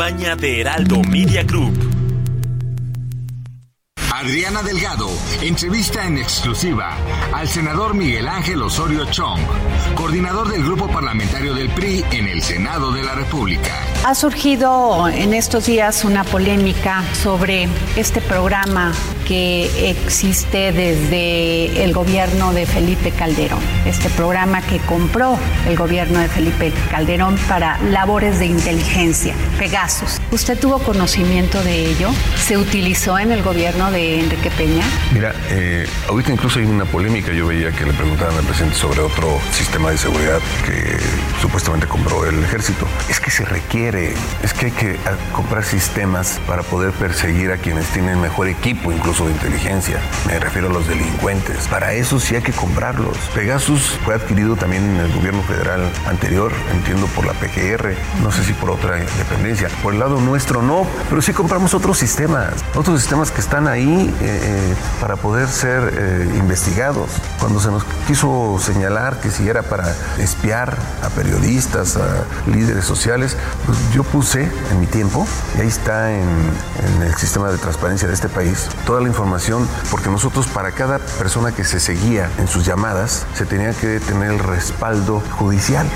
Campaña 0.00 0.34
de 0.34 0.62
Heraldo 0.62 1.02
Media 1.02 1.42
Group. 1.42 1.78
Adriana 4.10 4.62
Delgado 4.62 5.10
entrevista 5.42 6.06
en 6.06 6.16
exclusiva 6.16 6.96
al 7.34 7.46
senador 7.46 7.92
Miguel 7.92 8.26
Ángel 8.26 8.62
Osorio 8.62 9.04
Chong, 9.10 9.40
coordinador 9.94 10.50
del 10.50 10.64
grupo 10.64 10.88
parlamentario 10.88 11.52
del 11.52 11.68
PRI 11.68 12.02
en 12.12 12.28
el 12.28 12.40
Senado 12.40 12.92
de 12.92 13.02
la 13.02 13.14
República. 13.14 13.74
Ha 14.06 14.14
surgido 14.14 15.06
en 15.06 15.34
estos 15.34 15.66
días 15.66 16.02
una 16.04 16.24
polémica 16.24 17.04
sobre 17.12 17.68
este 17.96 18.22
programa 18.22 18.94
que 19.30 19.90
existe 19.90 20.72
desde 20.72 21.84
el 21.84 21.92
gobierno 21.92 22.52
de 22.52 22.66
Felipe 22.66 23.12
Calderón, 23.12 23.60
este 23.86 24.10
programa 24.10 24.60
que 24.60 24.78
compró 24.80 25.38
el 25.68 25.76
gobierno 25.76 26.18
de 26.18 26.26
Felipe 26.26 26.72
Calderón 26.90 27.36
para 27.46 27.78
labores 27.78 28.40
de 28.40 28.46
inteligencia, 28.46 29.36
Pegasus. 29.56 30.20
¿Usted 30.32 30.58
tuvo 30.58 30.80
conocimiento 30.80 31.62
de 31.62 31.90
ello? 31.90 32.10
¿Se 32.44 32.58
utilizó 32.58 33.20
en 33.20 33.30
el 33.30 33.44
gobierno 33.44 33.92
de 33.92 34.18
Enrique 34.18 34.50
Peña? 34.50 34.82
Mira, 35.12 35.32
eh, 35.50 35.86
ahorita 36.08 36.32
incluso 36.32 36.58
hay 36.58 36.64
una 36.64 36.84
polémica. 36.84 37.32
Yo 37.32 37.46
veía 37.46 37.70
que 37.70 37.86
le 37.86 37.92
preguntaban 37.92 38.36
al 38.36 38.42
presidente 38.42 38.76
sobre 38.76 38.98
otro 39.00 39.38
sistema 39.52 39.92
de 39.92 39.98
seguridad 39.98 40.40
que 40.66 40.98
supuestamente 41.40 41.86
compró 41.86 42.26
el 42.26 42.42
ejército. 42.42 42.84
Es 43.08 43.20
que 43.20 43.30
se 43.30 43.44
requiere, 43.44 44.12
es 44.42 44.54
que 44.54 44.66
hay 44.66 44.72
que 44.72 44.96
comprar 45.32 45.64
sistemas 45.64 46.40
para 46.48 46.64
poder 46.64 46.90
perseguir 46.90 47.52
a 47.52 47.58
quienes 47.58 47.86
tienen 47.90 48.20
mejor 48.20 48.48
equipo, 48.48 48.90
incluso 48.90 49.19
de 49.26 49.32
inteligencia, 49.32 50.00
me 50.26 50.38
refiero 50.38 50.68
a 50.68 50.72
los 50.72 50.86
delincuentes. 50.86 51.68
Para 51.68 51.92
eso 51.92 52.18
sí 52.20 52.34
hay 52.34 52.42
que 52.42 52.52
comprarlos. 52.52 53.16
Pegasus 53.34 53.98
fue 54.04 54.14
adquirido 54.14 54.56
también 54.56 54.84
en 54.84 54.96
el 54.96 55.12
gobierno 55.12 55.42
federal 55.42 55.90
anterior, 56.06 56.52
entiendo 56.72 57.06
por 57.08 57.26
la 57.26 57.32
PGR, 57.34 57.94
no 58.22 58.30
sé 58.30 58.44
si 58.44 58.52
por 58.52 58.70
otra 58.70 58.96
dependencia. 58.96 59.68
Por 59.82 59.94
el 59.94 60.00
lado 60.00 60.20
nuestro 60.20 60.62
no, 60.62 60.86
pero 61.08 61.22
sí 61.22 61.32
compramos 61.32 61.74
otros 61.74 61.98
sistemas, 61.98 62.52
otros 62.74 63.00
sistemas 63.00 63.30
que 63.30 63.40
están 63.40 63.68
ahí 63.68 64.14
eh, 64.20 64.40
eh, 64.42 64.74
para 65.00 65.16
poder 65.16 65.48
ser 65.48 65.92
eh, 65.96 66.36
investigados. 66.38 67.10
Cuando 67.38 67.60
se 67.60 67.70
nos 67.70 67.84
quiso 68.06 68.58
señalar 68.60 69.20
que 69.20 69.30
si 69.30 69.48
era 69.48 69.62
para 69.62 69.94
espiar 70.18 70.76
a 71.02 71.08
periodistas, 71.10 71.96
a 71.96 72.24
líderes 72.50 72.84
sociales, 72.84 73.36
pues 73.66 73.78
yo 73.92 74.02
puse 74.02 74.48
en 74.70 74.80
mi 74.80 74.86
tiempo, 74.86 75.26
y 75.56 75.60
ahí 75.60 75.68
está 75.68 76.12
en, 76.12 76.28
en 76.96 77.02
el 77.02 77.14
sistema 77.14 77.50
de 77.50 77.58
transparencia 77.58 78.08
de 78.08 78.14
este 78.14 78.28
país, 78.28 78.68
toda 78.86 79.00
la 79.00 79.08
información, 79.10 79.68
porque 79.90 80.08
nosotros 80.08 80.46
para 80.46 80.72
cada 80.72 80.98
persona 80.98 81.52
que 81.52 81.64
se 81.64 81.80
seguía 81.80 82.30
en 82.38 82.48
sus 82.48 82.64
llamadas, 82.64 83.26
se 83.34 83.44
tenía 83.44 83.72
que 83.72 84.00
tener 84.00 84.30
el 84.32 84.38
respaldo 84.38 85.22
judicial. 85.38 85.86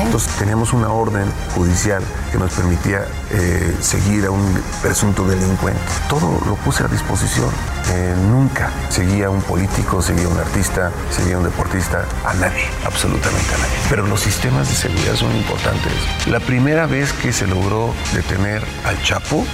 Entonces 0.00 0.32
teníamos 0.36 0.72
una 0.72 0.90
orden 0.90 1.26
judicial 1.54 2.02
que 2.30 2.38
nos 2.38 2.52
permitía 2.52 3.06
eh, 3.30 3.76
seguir 3.80 4.26
a 4.26 4.30
un 4.30 4.62
presunto 4.82 5.26
delincuente. 5.26 5.80
Todo 6.08 6.40
lo 6.46 6.54
puse 6.56 6.84
a 6.84 6.88
disposición. 6.88 7.50
Eh, 7.90 8.14
nunca 8.30 8.70
seguía 8.90 9.30
un 9.30 9.40
político, 9.40 10.02
seguía 10.02 10.28
un 10.28 10.38
artista, 10.38 10.92
seguía 11.10 11.38
un 11.38 11.44
deportista, 11.44 12.04
a 12.24 12.34
nadie, 12.34 12.68
absolutamente 12.84 13.54
a 13.54 13.58
nadie. 13.58 13.76
Pero 13.88 14.06
los 14.06 14.20
sistemas 14.20 14.68
de 14.68 14.74
seguridad 14.74 15.14
son 15.14 15.34
importantes. 15.34 15.92
La 16.26 16.40
primera 16.40 16.86
vez 16.86 17.12
que 17.14 17.32
se 17.32 17.46
logró 17.46 17.94
detener 18.12 18.62
al 18.84 19.02
Chapo, 19.02 19.46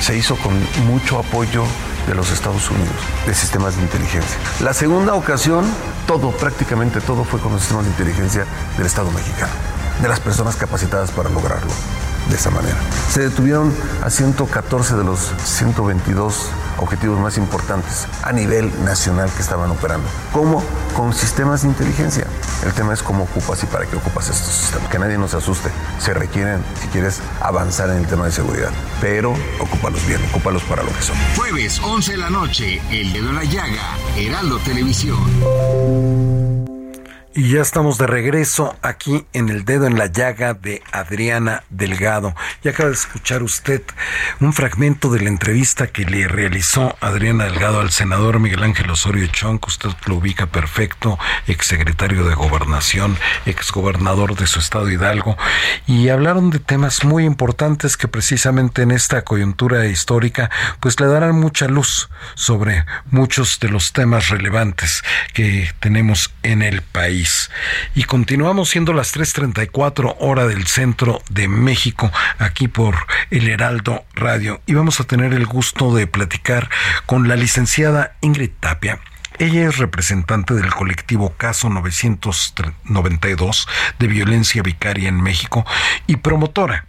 se 0.00 0.16
hizo 0.16 0.36
con 0.36 0.54
mucho 0.86 1.18
apoyo 1.18 1.64
de 2.08 2.14
los 2.14 2.30
Estados 2.30 2.68
Unidos, 2.70 2.96
de 3.26 3.34
sistemas 3.34 3.76
de 3.76 3.82
inteligencia. 3.82 4.38
La 4.60 4.74
segunda 4.74 5.14
ocasión, 5.14 5.64
todo, 6.06 6.30
prácticamente 6.32 7.00
todo 7.00 7.24
fue 7.24 7.38
con 7.38 7.52
los 7.52 7.60
sistemas 7.60 7.84
de 7.84 7.90
inteligencia 7.90 8.44
del 8.76 8.86
Estado 8.86 9.10
mexicano, 9.12 9.52
de 10.02 10.08
las 10.08 10.18
personas 10.18 10.56
capacitadas 10.56 11.10
para 11.10 11.28
lograrlo 11.28 11.70
de 12.28 12.36
esa 12.36 12.50
manera. 12.50 12.76
Se 13.10 13.20
detuvieron 13.20 13.72
a 14.02 14.10
114 14.10 14.96
de 14.96 15.04
los 15.04 15.32
122 15.44 16.50
objetivos 16.78 17.18
más 17.20 17.38
importantes 17.38 18.06
a 18.22 18.32
nivel 18.32 18.72
nacional 18.84 19.30
que 19.30 19.42
estaban 19.42 19.70
operando. 19.70 20.08
¿Cómo? 20.32 20.62
Con 20.96 21.12
sistemas 21.12 21.62
de 21.62 21.68
inteligencia. 21.68 22.26
El 22.64 22.72
tema 22.72 22.94
es 22.94 23.02
cómo 23.02 23.24
ocupas 23.24 23.62
y 23.62 23.66
para 23.66 23.86
qué 23.86 23.96
ocupas 23.96 24.28
estos 24.28 24.52
sistemas. 24.52 24.88
Que 24.88 24.98
nadie 24.98 25.18
nos 25.18 25.34
asuste. 25.34 25.70
Se 25.98 26.14
requieren 26.14 26.62
si 26.80 26.88
quieres 26.88 27.20
avanzar 27.40 27.90
en 27.90 27.98
el 27.98 28.06
tema 28.06 28.26
de 28.26 28.32
seguridad. 28.32 28.70
Pero 29.00 29.34
ocúpalos 29.60 30.06
bien, 30.06 30.20
ocúpalos 30.30 30.62
para 30.64 30.82
lo 30.82 30.92
que 30.92 31.02
son. 31.02 31.16
Jueves 31.36 31.80
11 31.82 32.12
de 32.12 32.18
la 32.18 32.30
noche, 32.30 32.80
El 32.90 33.12
Dedo 33.12 33.30
en 33.30 33.36
la 33.36 33.44
Llaga, 33.44 33.96
Heraldo 34.16 34.58
Televisión. 34.58 36.47
Y 37.38 37.50
ya 37.50 37.62
estamos 37.62 37.98
de 37.98 38.08
regreso 38.08 38.76
aquí 38.82 39.24
en 39.32 39.48
el 39.48 39.64
dedo 39.64 39.86
en 39.86 39.96
la 39.96 40.06
llaga 40.06 40.54
de 40.54 40.82
Adriana 40.90 41.62
Delgado. 41.70 42.34
Y 42.64 42.68
acaba 42.68 42.88
de 42.88 42.96
escuchar 42.96 43.44
usted 43.44 43.80
un 44.40 44.52
fragmento 44.52 45.08
de 45.08 45.20
la 45.20 45.28
entrevista 45.28 45.86
que 45.86 46.04
le 46.04 46.26
realizó 46.26 46.96
Adriana 47.00 47.44
Delgado 47.44 47.78
al 47.78 47.92
senador 47.92 48.40
Miguel 48.40 48.64
Ángel 48.64 48.90
Osorio 48.90 49.28
Chong, 49.28 49.60
que 49.60 49.68
usted 49.68 49.90
lo 50.06 50.16
ubica 50.16 50.46
perfecto, 50.46 51.16
exsecretario 51.46 52.24
de 52.24 52.34
Gobernación, 52.34 53.16
exgobernador 53.46 54.34
de 54.34 54.48
su 54.48 54.58
estado 54.58 54.90
Hidalgo. 54.90 55.36
Y 55.86 56.08
hablaron 56.08 56.50
de 56.50 56.58
temas 56.58 57.04
muy 57.04 57.24
importantes 57.24 57.96
que 57.96 58.08
precisamente 58.08 58.82
en 58.82 58.90
esta 58.90 59.22
coyuntura 59.22 59.86
histórica 59.86 60.50
pues 60.80 60.98
le 60.98 61.06
darán 61.06 61.38
mucha 61.38 61.68
luz 61.68 62.10
sobre 62.34 62.84
muchos 63.12 63.60
de 63.60 63.68
los 63.68 63.92
temas 63.92 64.28
relevantes 64.28 65.04
que 65.34 65.70
tenemos 65.78 66.32
en 66.42 66.62
el 66.62 66.82
país. 66.82 67.27
Y 67.94 68.04
continuamos 68.04 68.70
siendo 68.70 68.92
las 68.92 69.16
3.34 69.16 70.16
hora 70.20 70.46
del 70.46 70.66
centro 70.66 71.22
de 71.30 71.48
México, 71.48 72.10
aquí 72.38 72.68
por 72.68 72.96
el 73.30 73.48
Heraldo 73.48 74.04
Radio. 74.14 74.60
Y 74.66 74.74
vamos 74.74 75.00
a 75.00 75.04
tener 75.04 75.32
el 75.34 75.46
gusto 75.46 75.94
de 75.94 76.06
platicar 76.06 76.70
con 77.06 77.28
la 77.28 77.36
licenciada 77.36 78.16
Ingrid 78.20 78.50
Tapia. 78.60 79.00
Ella 79.38 79.68
es 79.68 79.78
representante 79.78 80.54
del 80.54 80.74
colectivo 80.74 81.34
Caso 81.36 81.68
992 81.68 83.68
de 83.98 84.06
violencia 84.08 84.62
vicaria 84.62 85.08
en 85.08 85.20
México 85.20 85.64
y 86.08 86.16
promotora 86.16 86.84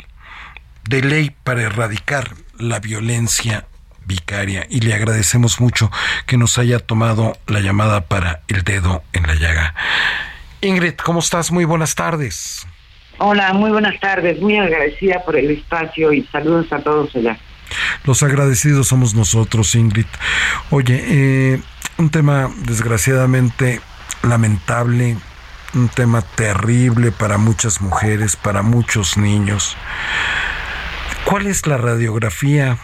de 0.87 1.03
ley 1.03 1.35
para 1.43 1.61
erradicar 1.61 2.33
la 2.57 2.79
violencia 2.79 3.67
vicaria 4.05 4.65
y 4.67 4.81
le 4.81 4.95
agradecemos 4.95 5.61
mucho 5.61 5.91
que 6.25 6.37
nos 6.37 6.57
haya 6.57 6.79
tomado 6.79 7.37
la 7.45 7.59
llamada 7.59 8.01
para 8.01 8.41
el 8.47 8.63
dedo 8.63 9.03
en 9.13 9.27
la 9.27 9.35
llaga. 9.35 9.75
Ingrid, 10.61 10.95
¿cómo 10.95 11.19
estás? 11.19 11.51
Muy 11.51 11.63
buenas 11.63 11.95
tardes. 11.95 12.67
Hola, 13.17 13.53
muy 13.53 13.71
buenas 13.71 13.99
tardes. 13.99 14.41
Muy 14.41 14.57
agradecida 14.57 15.23
por 15.23 15.37
el 15.37 15.49
espacio 15.51 16.11
y 16.11 16.23
saludos 16.23 16.71
a 16.73 16.79
todos 16.79 17.15
allá. 17.15 17.37
Los 18.03 18.23
agradecidos 18.23 18.87
somos 18.87 19.13
nosotros, 19.13 19.73
Ingrid. 19.75 20.07
Oye, 20.69 21.03
eh, 21.07 21.61
un 21.97 22.09
tema 22.09 22.49
desgraciadamente 22.57 23.79
lamentable, 24.23 25.17
un 25.73 25.87
tema 25.89 26.21
terrible 26.21 27.11
para 27.11 27.37
muchas 27.37 27.79
mujeres, 27.79 28.35
para 28.35 28.61
muchos 28.61 29.17
niños. 29.17 29.77
¿Cuál 31.23 31.47
es 31.47 31.67
la 31.67 31.77
radiografía, 31.77 32.79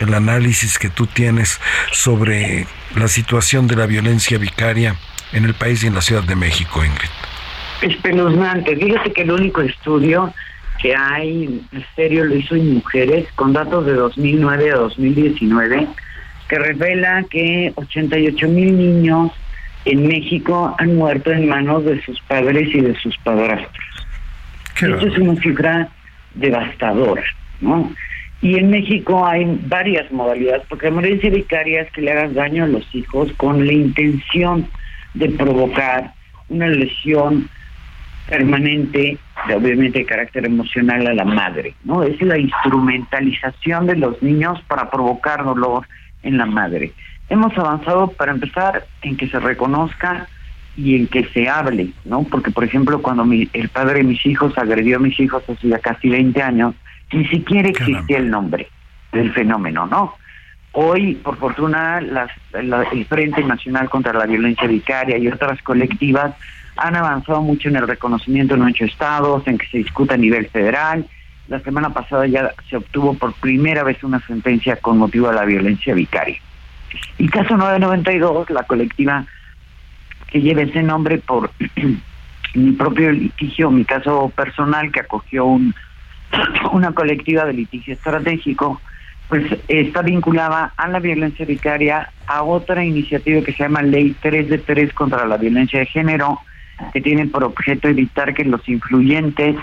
el 0.00 0.14
análisis 0.14 0.78
que 0.78 0.88
tú 0.88 1.06
tienes 1.06 1.60
sobre 1.92 2.66
la 2.94 3.06
situación 3.06 3.68
de 3.68 3.76
la 3.76 3.86
violencia 3.86 4.38
vicaria 4.38 4.96
en 5.32 5.44
el 5.44 5.54
país 5.54 5.82
y 5.84 5.86
en 5.86 5.94
la 5.94 6.00
Ciudad 6.00 6.24
de 6.24 6.36
México, 6.36 6.84
Ingrid? 6.84 7.08
Espeluznante. 7.82 8.76
Fíjate 8.76 9.12
que 9.12 9.22
el 9.22 9.30
único 9.30 9.60
estudio 9.60 10.32
que 10.80 10.94
hay 10.94 11.62
en 11.72 11.84
serio 11.94 12.24
lo 12.24 12.36
hizo 12.36 12.54
en 12.54 12.74
mujeres 12.74 13.26
con 13.34 13.52
datos 13.52 13.86
de 13.86 13.94
2009 13.94 14.72
a 14.72 14.76
2019 14.76 15.86
que 16.48 16.58
revela 16.58 17.24
que 17.30 17.72
88 17.74 18.48
mil 18.48 18.76
niños 18.76 19.32
en 19.84 20.06
México 20.06 20.74
han 20.78 20.96
muerto 20.96 21.32
en 21.32 21.48
manos 21.48 21.84
de 21.84 22.02
sus 22.02 22.20
padres 22.22 22.68
y 22.74 22.80
de 22.80 22.94
sus 22.96 23.16
padrastros. 23.18 23.84
Esto 24.74 25.06
es 25.06 25.18
una 25.18 25.40
cifra 25.40 25.88
devastadora, 26.34 27.24
¿no? 27.60 27.92
Y 28.42 28.58
en 28.58 28.70
México 28.70 29.26
hay 29.26 29.58
varias 29.66 30.10
modalidades, 30.12 30.62
porque 30.68 30.90
la 30.90 31.00
violencia 31.00 31.30
vicaria 31.30 31.82
es 31.82 31.90
que 31.92 32.02
le 32.02 32.12
hagas 32.12 32.34
daño 32.34 32.64
a 32.64 32.68
los 32.68 32.94
hijos 32.94 33.32
con 33.38 33.66
la 33.66 33.72
intención 33.72 34.68
de 35.16 35.30
provocar 35.30 36.12
una 36.48 36.68
lesión 36.68 37.48
permanente, 38.28 39.18
obviamente 39.54 40.00
de 40.00 40.06
carácter 40.06 40.46
emocional 40.46 41.06
a 41.06 41.14
la 41.14 41.24
madre, 41.24 41.74
¿no? 41.84 42.02
Es 42.02 42.20
la 42.20 42.38
instrumentalización 42.38 43.86
de 43.86 43.96
los 43.96 44.22
niños 44.22 44.60
para 44.68 44.90
provocar 44.90 45.44
dolor 45.44 45.86
en 46.22 46.36
la 46.36 46.46
madre. 46.46 46.92
Hemos 47.28 47.56
avanzado 47.56 48.08
para 48.08 48.32
empezar 48.32 48.86
en 49.02 49.16
que 49.16 49.28
se 49.28 49.38
reconozca 49.38 50.28
y 50.76 50.96
en 50.96 51.06
que 51.06 51.24
se 51.28 51.48
hable, 51.48 51.90
¿no? 52.04 52.24
Porque, 52.24 52.50
por 52.50 52.64
ejemplo, 52.64 53.00
cuando 53.00 53.24
mi, 53.24 53.48
el 53.52 53.68
padre 53.68 53.98
de 53.98 54.04
mis 54.04 54.24
hijos 54.26 54.56
agredió 54.58 54.96
a 54.96 55.00
mis 55.00 55.18
hijos 55.18 55.42
hace 55.48 55.68
ya 55.68 55.78
casi 55.78 56.08
20 56.08 56.42
años, 56.42 56.74
ni 57.12 57.26
siquiera 57.28 57.68
existía 57.68 58.18
el 58.18 58.30
nombre 58.30 58.68
del 59.12 59.32
fenómeno, 59.32 59.86
¿no? 59.86 60.14
Hoy, 60.78 61.14
por 61.14 61.38
fortuna, 61.38 62.02
las, 62.02 62.30
el 62.52 63.06
Frente 63.06 63.42
Nacional 63.42 63.88
contra 63.88 64.12
la 64.12 64.26
Violencia 64.26 64.68
Vicaria 64.68 65.16
y 65.16 65.26
otras 65.26 65.62
colectivas 65.62 66.34
han 66.76 66.94
avanzado 66.94 67.40
mucho 67.40 67.70
en 67.70 67.76
el 67.76 67.88
reconocimiento 67.88 68.56
en 68.56 68.60
ocho 68.60 68.84
estados, 68.84 69.46
en 69.46 69.56
que 69.56 69.66
se 69.68 69.78
discuta 69.78 70.12
a 70.12 70.18
nivel 70.18 70.50
federal. 70.50 71.06
La 71.48 71.60
semana 71.60 71.94
pasada 71.94 72.26
ya 72.26 72.52
se 72.68 72.76
obtuvo 72.76 73.14
por 73.14 73.32
primera 73.32 73.84
vez 73.84 74.04
una 74.04 74.20
sentencia 74.26 74.76
con 74.76 74.98
motivo 74.98 75.30
de 75.30 75.36
la 75.36 75.46
violencia 75.46 75.94
vicaria. 75.94 76.36
Y 77.16 77.26
caso 77.30 77.56
992, 77.56 78.50
la 78.50 78.64
colectiva 78.64 79.24
que 80.26 80.42
lleva 80.42 80.60
ese 80.60 80.82
nombre 80.82 81.16
por 81.16 81.52
mi 82.54 82.72
propio 82.72 83.12
litigio, 83.12 83.70
mi 83.70 83.86
caso 83.86 84.30
personal 84.36 84.92
que 84.92 85.00
acogió 85.00 85.46
un, 85.46 85.74
una 86.72 86.92
colectiva 86.92 87.46
de 87.46 87.54
litigio 87.54 87.94
estratégico, 87.94 88.82
pues 89.28 89.44
está 89.68 90.02
vinculada 90.02 90.72
a 90.76 90.88
la 90.88 91.00
violencia 91.00 91.44
vicaria, 91.44 92.10
a 92.26 92.42
otra 92.42 92.84
iniciativa 92.84 93.42
que 93.42 93.52
se 93.52 93.64
llama 93.64 93.82
Ley 93.82 94.14
3 94.20 94.48
de 94.48 94.58
3 94.58 94.92
contra 94.92 95.26
la 95.26 95.36
violencia 95.36 95.80
de 95.80 95.86
género, 95.86 96.38
que 96.92 97.00
tiene 97.00 97.26
por 97.26 97.42
objeto 97.42 97.88
evitar 97.88 98.34
que 98.34 98.44
los 98.44 98.68
influyentes, 98.68 99.56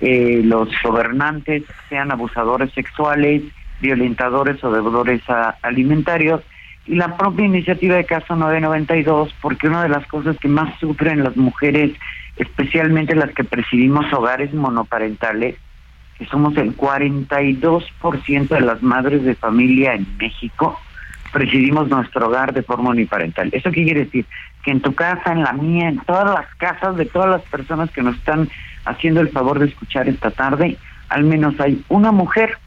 eh, 0.00 0.40
los 0.44 0.68
gobernantes 0.82 1.62
sean 1.88 2.10
abusadores 2.10 2.72
sexuales, 2.72 3.42
violentadores 3.80 4.62
o 4.64 4.72
deudores 4.72 5.22
alimentarios, 5.62 6.42
y 6.86 6.94
la 6.94 7.16
propia 7.16 7.44
iniciativa 7.44 7.96
de 7.96 8.04
caso 8.04 8.34
992, 8.34 9.34
porque 9.40 9.68
una 9.68 9.82
de 9.82 9.90
las 9.90 10.06
cosas 10.06 10.36
que 10.38 10.48
más 10.48 10.76
sufren 10.80 11.22
las 11.22 11.36
mujeres, 11.36 11.92
especialmente 12.36 13.14
las 13.14 13.30
que 13.32 13.44
presidimos 13.44 14.10
hogares 14.12 14.52
monoparentales, 14.54 15.56
que 16.18 16.26
somos 16.26 16.56
el 16.56 16.76
42% 16.76 18.48
de 18.48 18.60
las 18.60 18.82
madres 18.82 19.22
de 19.24 19.34
familia 19.36 19.94
en 19.94 20.06
México, 20.18 20.80
presidimos 21.32 21.88
nuestro 21.88 22.26
hogar 22.26 22.52
de 22.52 22.62
forma 22.62 22.90
uniparental. 22.90 23.50
¿Eso 23.52 23.70
qué 23.70 23.84
quiere 23.84 24.04
decir? 24.04 24.26
Que 24.64 24.72
en 24.72 24.80
tu 24.80 24.94
casa, 24.94 25.32
en 25.32 25.42
la 25.42 25.52
mía, 25.52 25.88
en 25.88 25.98
todas 26.00 26.26
las 26.26 26.52
casas 26.56 26.96
de 26.96 27.06
todas 27.06 27.30
las 27.30 27.42
personas 27.42 27.90
que 27.90 28.02
nos 28.02 28.16
están 28.16 28.48
haciendo 28.84 29.20
el 29.20 29.28
favor 29.28 29.58
de 29.58 29.66
escuchar 29.66 30.08
esta 30.08 30.30
tarde, 30.30 30.76
al 31.08 31.24
menos 31.24 31.58
hay 31.60 31.82
una 31.88 32.10
mujer 32.10 32.58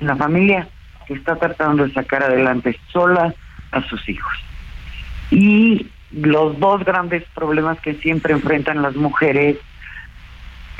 en 0.00 0.08
la 0.08 0.16
familia 0.16 0.68
que 1.06 1.14
está 1.14 1.36
tratando 1.36 1.86
de 1.86 1.92
sacar 1.92 2.22
adelante 2.22 2.76
sola 2.92 3.34
a 3.70 3.82
sus 3.82 4.08
hijos. 4.08 4.32
Y 5.30 5.86
los 6.10 6.58
dos 6.58 6.84
grandes 6.84 7.22
problemas 7.34 7.78
que 7.80 7.94
siempre 7.94 8.32
enfrentan 8.32 8.82
las 8.82 8.96
mujeres 8.96 9.58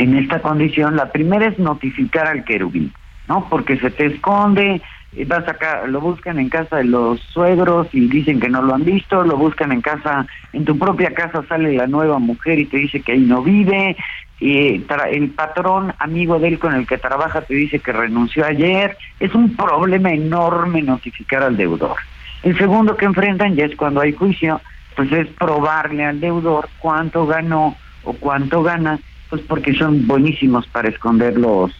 en 0.01 0.17
esta 0.17 0.41
condición, 0.41 0.97
la 0.97 1.13
primera 1.13 1.47
es 1.47 1.59
notificar 1.59 2.27
al 2.27 2.45
querubín, 2.45 2.91
¿no? 3.29 3.47
Porque 3.51 3.77
se 3.77 3.91
te 3.91 4.07
esconde, 4.07 4.81
vas 5.27 5.47
acá, 5.47 5.87
lo 5.87 6.01
buscan 6.01 6.39
en 6.39 6.49
casa 6.49 6.79
de 6.79 6.85
los 6.85 7.21
suegros 7.21 7.87
y 7.93 8.09
dicen 8.09 8.41
que 8.41 8.49
no 8.49 8.63
lo 8.63 8.75
han 8.75 8.85
visto, 8.85 9.23
lo 9.25 9.37
buscan 9.37 9.73
en 9.73 9.83
casa, 9.83 10.27
en 10.55 10.65
tu 10.65 10.79
propia 10.79 11.13
casa 11.13 11.45
sale 11.47 11.75
la 11.75 11.87
nueva 11.87 12.19
mujer 12.19 12.59
y 12.59 12.65
te 12.65 12.79
dice 12.79 13.03
que 13.03 13.13
ahí 13.13 13.21
no 13.21 13.43
vive, 13.43 13.95
y 14.41 14.83
el 15.11 15.31
patrón 15.37 15.93
amigo 15.99 16.39
de 16.39 16.49
él 16.49 16.59
con 16.59 16.73
el 16.73 16.87
que 16.87 16.97
trabaja 16.97 17.43
te 17.43 17.53
dice 17.53 17.81
que 17.81 17.93
renunció 17.93 18.47
ayer, 18.47 18.97
es 19.19 19.35
un 19.35 19.55
problema 19.55 20.13
enorme 20.13 20.81
notificar 20.81 21.43
al 21.43 21.59
deudor. 21.59 21.97
El 22.43 22.57
segundo 22.57 22.97
que 22.97 23.05
enfrentan 23.05 23.55
ya 23.55 23.67
es 23.67 23.77
cuando 23.77 24.01
hay 24.01 24.15
juicio, 24.15 24.63
pues 24.97 25.13
es 25.13 25.29
probarle 25.29 26.07
al 26.07 26.21
deudor 26.21 26.71
cuánto 26.79 27.27
ganó 27.27 27.77
o 28.03 28.15
cuánto 28.15 28.63
gana, 28.63 28.99
pues 29.31 29.43
porque 29.43 29.73
son 29.75 30.07
buenísimos 30.07 30.67
para 30.67 30.89
esconder 30.89 31.39
los, 31.39 31.73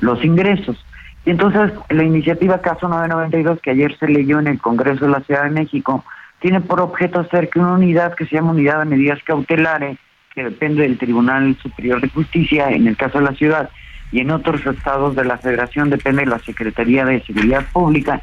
los 0.00 0.22
ingresos. 0.24 0.84
Y 1.24 1.30
entonces 1.30 1.72
la 1.88 2.02
iniciativa 2.02 2.60
Caso 2.60 2.88
992 2.88 3.60
que 3.62 3.70
ayer 3.70 3.96
se 3.96 4.08
leyó 4.08 4.40
en 4.40 4.48
el 4.48 4.60
Congreso 4.60 5.06
de 5.06 5.12
la 5.12 5.20
Ciudad 5.20 5.44
de 5.44 5.50
México 5.50 6.04
tiene 6.40 6.60
por 6.60 6.80
objeto 6.80 7.20
hacer 7.20 7.48
que 7.48 7.60
una 7.60 7.74
unidad 7.74 8.14
que 8.14 8.26
se 8.26 8.34
llama 8.34 8.50
Unidad 8.50 8.80
de 8.80 8.86
Medidas 8.86 9.22
Cautelares, 9.22 9.96
que 10.34 10.42
depende 10.42 10.82
del 10.82 10.98
Tribunal 10.98 11.56
Superior 11.62 12.00
de 12.00 12.08
Justicia 12.08 12.70
en 12.70 12.88
el 12.88 12.96
caso 12.96 13.18
de 13.18 13.24
la 13.24 13.34
ciudad 13.34 13.70
y 14.10 14.20
en 14.20 14.30
otros 14.30 14.66
estados 14.66 15.14
de 15.14 15.24
la 15.24 15.38
Federación 15.38 15.88
depende 15.88 16.22
de 16.22 16.30
la 16.30 16.40
Secretaría 16.40 17.04
de 17.04 17.22
Seguridad 17.22 17.64
Pública, 17.72 18.20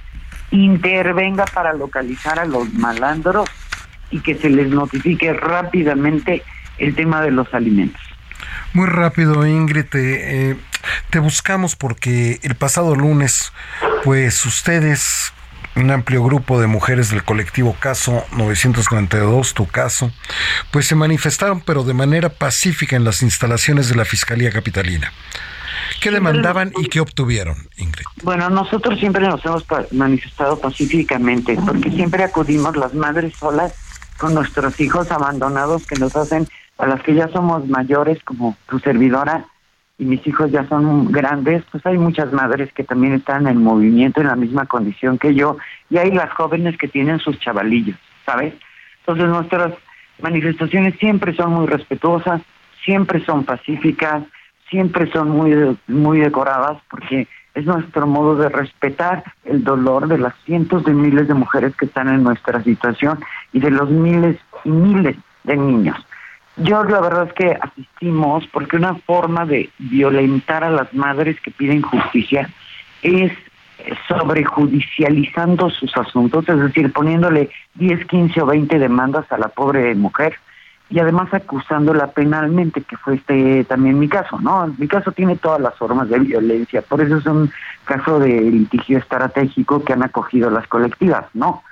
intervenga 0.52 1.46
para 1.46 1.74
localizar 1.74 2.40
a 2.40 2.46
los 2.46 2.72
malandros 2.74 3.50
y 4.12 4.20
que 4.20 4.36
se 4.36 4.50
les 4.50 4.70
notifique 4.70 5.34
rápidamente 5.34 6.44
el 6.78 6.96
tema 6.96 7.22
de 7.22 7.32
los 7.32 7.54
alimentos. 7.54 8.02
Muy 8.74 8.88
rápido, 8.88 9.46
Ingrid, 9.46 9.86
te, 9.86 10.52
eh, 10.52 10.58
te 11.10 11.20
buscamos 11.20 11.76
porque 11.76 12.40
el 12.44 12.56
pasado 12.56 12.96
lunes, 12.96 13.52
pues 14.04 14.46
ustedes, 14.46 15.34
un 15.76 15.92
amplio 15.92 16.24
grupo 16.24 16.60
de 16.62 16.68
mujeres 16.68 17.10
del 17.10 17.24
colectivo 17.24 17.76
Caso 17.80 18.26
992, 18.32 19.54
tu 19.54 19.66
caso, 19.68 20.12
pues 20.72 20.88
se 20.88 20.96
manifestaron, 20.96 21.62
pero 21.62 21.84
de 21.84 21.94
manera 21.94 22.30
pacífica 22.30 22.96
en 22.96 23.04
las 23.04 23.22
instalaciones 23.22 23.90
de 23.90 23.96
la 23.96 24.06
Fiscalía 24.06 24.52
Capitalina. 24.52 25.12
¿Qué 26.02 26.12
demandaban 26.12 26.72
y 26.78 26.86
qué 26.86 27.00
obtuvieron, 27.00 27.68
Ingrid? 27.78 28.06
Bueno, 28.24 28.50
nosotros 28.50 29.00
siempre 29.00 29.28
nos 29.28 29.44
hemos 29.46 29.66
manifestado 29.92 30.60
pacíficamente, 30.60 31.58
porque 31.66 31.92
siempre 31.92 32.24
acudimos 32.24 32.76
las 32.78 32.94
madres 32.94 33.36
solas 33.36 33.74
con 34.18 34.34
nuestros 34.34 34.80
hijos 34.80 35.12
abandonados 35.12 35.86
que 35.86 35.96
nos 35.96 36.16
hacen, 36.16 36.48
a 36.80 36.88
las 36.88 37.04
que 37.04 37.14
ya 37.14 37.28
somos 37.28 37.68
mayores, 37.68 38.24
como 38.24 38.58
tu 38.68 38.80
servidora, 38.80 39.46
y 39.98 40.06
mis 40.06 40.26
hijos 40.26 40.50
ya 40.50 40.66
son 40.70 41.12
grandes, 41.12 41.64
pues 41.72 41.86
hay 41.86 41.98
muchas 41.98 42.32
madres 42.32 42.72
que 42.72 42.86
también 42.86 43.14
están 43.14 43.48
en 43.48 43.62
movimiento 43.62 44.22
en 44.22 44.28
la 44.28 44.38
misma 44.38 44.66
condición 44.66 45.18
que 45.18 45.36
yo, 45.36 45.58
y 45.90 45.98
hay 45.98 46.12
las 46.12 46.32
jóvenes 46.32 46.78
que 46.78 46.88
tienen 46.88 47.20
sus 47.20 47.38
chavalillos, 47.40 47.98
¿sabes? 48.26 48.54
Entonces 49.02 49.28
nuestras 49.28 49.74
manifestaciones 50.22 50.98
siempre 51.00 51.36
son 51.36 51.54
muy 51.54 51.68
respetuosas, 51.68 52.42
siempre 52.86 53.24
son 53.26 53.44
pacíficas, 53.44 54.24
siempre 54.70 55.12
son 55.12 55.32
muy, 55.32 55.78
muy 55.88 56.20
decoradas, 56.20 56.78
porque 56.90 57.28
es 57.56 57.66
nuestro 57.66 58.08
modo 58.08 58.38
de 58.38 58.48
respetar 58.48 59.24
el 59.44 59.66
dolor 59.66 60.08
de 60.08 60.18
las 60.18 60.34
cientos 60.46 60.86
de 60.86 60.94
miles 60.94 61.28
de 61.28 61.34
mujeres 61.34 61.76
que 61.76 61.86
están 61.86 62.08
en 62.08 62.24
nuestra 62.24 62.64
situación 62.64 63.20
y 63.52 63.60
de 63.60 63.72
los 63.72 63.90
miles 63.90 64.38
y 64.64 64.70
miles 64.70 65.18
de 65.44 65.58
niños. 65.58 65.98
Yo 66.62 66.84
la 66.84 67.00
verdad 67.00 67.28
es 67.28 67.34
que 67.34 67.58
asistimos 67.60 68.46
porque 68.48 68.76
una 68.76 68.96
forma 68.96 69.46
de 69.46 69.70
violentar 69.78 70.64
a 70.64 70.70
las 70.70 70.94
madres 70.94 71.40
que 71.42 71.52
piden 71.52 71.82
justicia 71.82 72.50
es 73.02 73.32
sobrejudicializando 74.08 75.70
sus 75.70 75.96
asuntos, 75.96 76.48
es 76.50 76.60
decir, 76.60 76.92
poniéndole 76.92 77.50
10, 77.76 78.06
15 78.06 78.42
o 78.42 78.46
20 78.46 78.78
demandas 78.78 79.32
a 79.32 79.38
la 79.38 79.48
pobre 79.48 79.96
mujer 79.96 80.36
y 80.90 81.00
además 81.00 81.34
acusándola 81.34 82.08
penalmente, 82.08 82.82
que 82.82 82.98
fue 82.98 83.16
este 83.16 83.64
también 83.66 84.00
mi 84.00 84.10
caso, 84.10 84.40
¿no? 84.42 84.74
Mi 84.78 84.88
caso 84.88 85.12
tiene 85.12 85.36
todas 85.36 85.62
las 85.62 85.76
formas 85.76 86.10
de 86.10 86.20
violencia, 86.20 86.82
por 86.82 87.00
eso 87.02 87.18
es 87.18 87.26
un 87.26 87.52
caso 87.86 88.20
de 88.20 88.42
litigio 88.42 88.98
estratégico 88.98 89.84
que 89.84 89.94
han 89.94 90.04
acogido 90.04 90.50
las 90.50 90.68
colectivas, 90.68 91.26
¿no? 91.34 91.64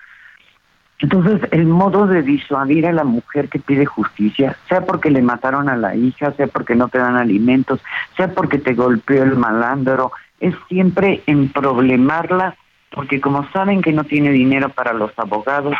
Entonces, 0.99 1.47
el 1.51 1.65
modo 1.65 2.07
de 2.07 2.23
disuadir 2.23 2.87
a 2.87 2.91
la 2.91 3.03
mujer 3.03 3.49
que 3.49 3.59
pide 3.59 3.85
justicia, 3.85 4.57
sea 4.67 4.81
porque 4.81 5.11
le 5.11 5.21
mataron 5.21 5.69
a 5.69 5.77
la 5.77 5.95
hija, 5.95 6.31
sea 6.33 6.47
porque 6.47 6.73
no 6.73 6.87
te 6.87 6.97
dan 6.97 7.15
alimentos, 7.15 7.79
sea 8.15 8.33
porque 8.33 8.57
te 8.57 8.73
golpeó 8.73 9.21
el 9.21 9.35
malandro, 9.35 10.11
es 10.39 10.55
siempre 10.67 11.21
en 11.27 11.49
problemarla, 11.49 12.55
porque 12.91 13.21
como 13.21 13.47
saben 13.51 13.81
que 13.81 13.91
no 13.91 14.05
tiene 14.05 14.31
dinero 14.31 14.69
para 14.69 14.93
los 14.93 15.11
abogados, 15.17 15.75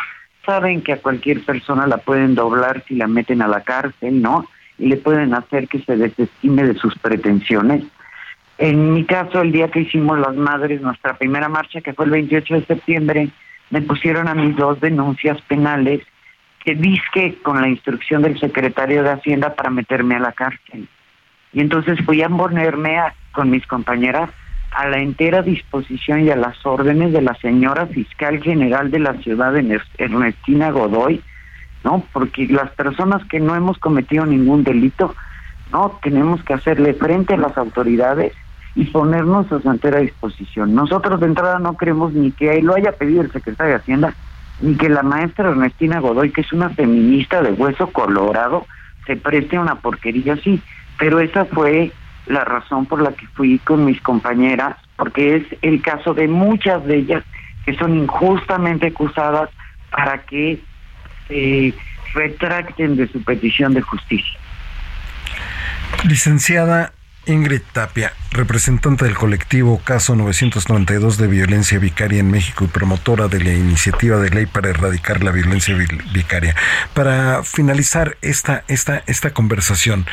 saben 0.46 0.82
que 0.82 0.92
a 0.92 1.02
cualquier 1.02 1.44
persona 1.44 1.88
la 1.88 1.98
pueden 1.98 2.36
doblar 2.36 2.84
si 2.86 2.94
la 2.94 3.08
meten 3.08 3.42
a 3.42 3.48
la 3.48 3.62
cárcel, 3.62 4.22
¿no? 4.22 4.46
Y 4.78 4.86
le 4.86 4.96
pueden 4.98 5.34
hacer 5.34 5.66
que 5.66 5.80
se 5.80 5.96
desestime 5.96 6.62
de 6.62 6.74
sus 6.74 6.96
pretensiones. 6.96 7.82
En 8.58 8.94
mi 8.94 9.04
caso, 9.04 9.40
el 9.40 9.50
día 9.50 9.68
que 9.68 9.80
hicimos 9.80 10.18
las 10.20 10.36
madres 10.36 10.80
nuestra 10.80 11.16
primera 11.16 11.48
marcha, 11.48 11.80
que 11.80 11.92
fue 11.92 12.04
el 12.04 12.12
28 12.12 12.54
de 12.54 12.64
septiembre, 12.66 13.30
me 13.70 13.82
pusieron 13.82 14.28
a 14.28 14.34
mis 14.34 14.56
dos 14.56 14.80
denuncias 14.80 15.40
penales 15.42 16.02
que 16.64 16.74
disque 16.74 17.38
con 17.42 17.60
la 17.60 17.68
instrucción 17.68 18.22
del 18.22 18.38
secretario 18.38 19.02
de 19.02 19.10
Hacienda 19.10 19.54
para 19.54 19.70
meterme 19.70 20.16
a 20.16 20.20
la 20.20 20.32
cárcel. 20.32 20.88
Y 21.52 21.60
entonces 21.60 21.98
fui 22.04 22.22
a 22.22 22.28
ponerme 22.28 22.98
con 23.32 23.50
mis 23.50 23.66
compañeras 23.66 24.30
a 24.72 24.86
la 24.86 24.98
entera 24.98 25.42
disposición 25.42 26.24
y 26.24 26.30
a 26.30 26.36
las 26.36 26.64
órdenes 26.66 27.12
de 27.12 27.22
la 27.22 27.34
señora 27.36 27.86
fiscal 27.86 28.42
general 28.42 28.90
de 28.90 28.98
la 28.98 29.14
ciudad, 29.14 29.54
Ernestina 29.96 30.70
Godoy, 30.70 31.22
¿no? 31.84 32.04
Porque 32.12 32.46
las 32.48 32.70
personas 32.72 33.24
que 33.28 33.40
no 33.40 33.54
hemos 33.54 33.78
cometido 33.78 34.26
ningún 34.26 34.64
delito, 34.64 35.14
¿no? 35.72 35.98
Tenemos 36.02 36.42
que 36.44 36.54
hacerle 36.54 36.94
frente 36.94 37.34
a 37.34 37.38
las 37.38 37.56
autoridades 37.56 38.34
y 38.74 38.84
ponernos 38.84 39.50
a 39.50 39.60
su 39.60 39.70
entera 39.70 39.98
disposición. 40.00 40.74
Nosotros 40.74 41.20
de 41.20 41.26
entrada 41.26 41.58
no 41.58 41.74
creemos 41.74 42.12
ni 42.12 42.30
que 42.30 42.62
lo 42.62 42.74
haya 42.74 42.92
pedido 42.92 43.22
el 43.22 43.32
secretario 43.32 43.74
de 43.74 43.80
Hacienda, 43.80 44.14
ni 44.60 44.76
que 44.76 44.88
la 44.88 45.02
maestra 45.02 45.50
Ernestina 45.50 46.00
Godoy, 46.00 46.30
que 46.30 46.42
es 46.42 46.52
una 46.52 46.70
feminista 46.70 47.42
de 47.42 47.52
hueso 47.52 47.88
colorado, 47.88 48.66
se 49.06 49.16
preste 49.16 49.56
a 49.56 49.60
una 49.60 49.76
porquería 49.76 50.34
así. 50.34 50.60
Pero 50.98 51.20
esa 51.20 51.44
fue 51.44 51.92
la 52.26 52.44
razón 52.44 52.86
por 52.86 53.00
la 53.00 53.12
que 53.12 53.26
fui 53.28 53.58
con 53.58 53.84
mis 53.84 54.00
compañeras, 54.00 54.76
porque 54.96 55.36
es 55.36 55.44
el 55.62 55.80
caso 55.80 56.14
de 56.14 56.28
muchas 56.28 56.84
de 56.84 56.96
ellas 56.96 57.24
que 57.64 57.74
son 57.76 57.96
injustamente 57.96 58.88
acusadas 58.88 59.50
para 59.90 60.22
que 60.22 60.60
se 61.28 61.74
retracten 62.14 62.96
de 62.96 63.08
su 63.08 63.22
petición 63.22 63.74
de 63.74 63.82
justicia. 63.82 64.38
Licenciada 66.04 66.92
Ingrid 67.28 67.60
Tapia, 67.72 68.12
representante 68.32 69.04
del 69.04 69.14
colectivo 69.14 69.80
Caso 69.84 70.16
992 70.16 71.18
de 71.18 71.26
Violencia 71.26 71.78
Vicaria 71.78 72.20
en 72.20 72.30
México 72.30 72.64
y 72.64 72.68
promotora 72.68 73.28
de 73.28 73.44
la 73.44 73.52
iniciativa 73.52 74.16
de 74.16 74.30
ley 74.30 74.46
para 74.46 74.70
erradicar 74.70 75.22
la 75.22 75.30
violencia 75.30 75.76
vicaria. 76.12 76.56
Para 76.94 77.42
finalizar 77.42 78.16
esta, 78.22 78.64
esta, 78.68 79.02
esta 79.06 79.34
conversación, 79.34 80.06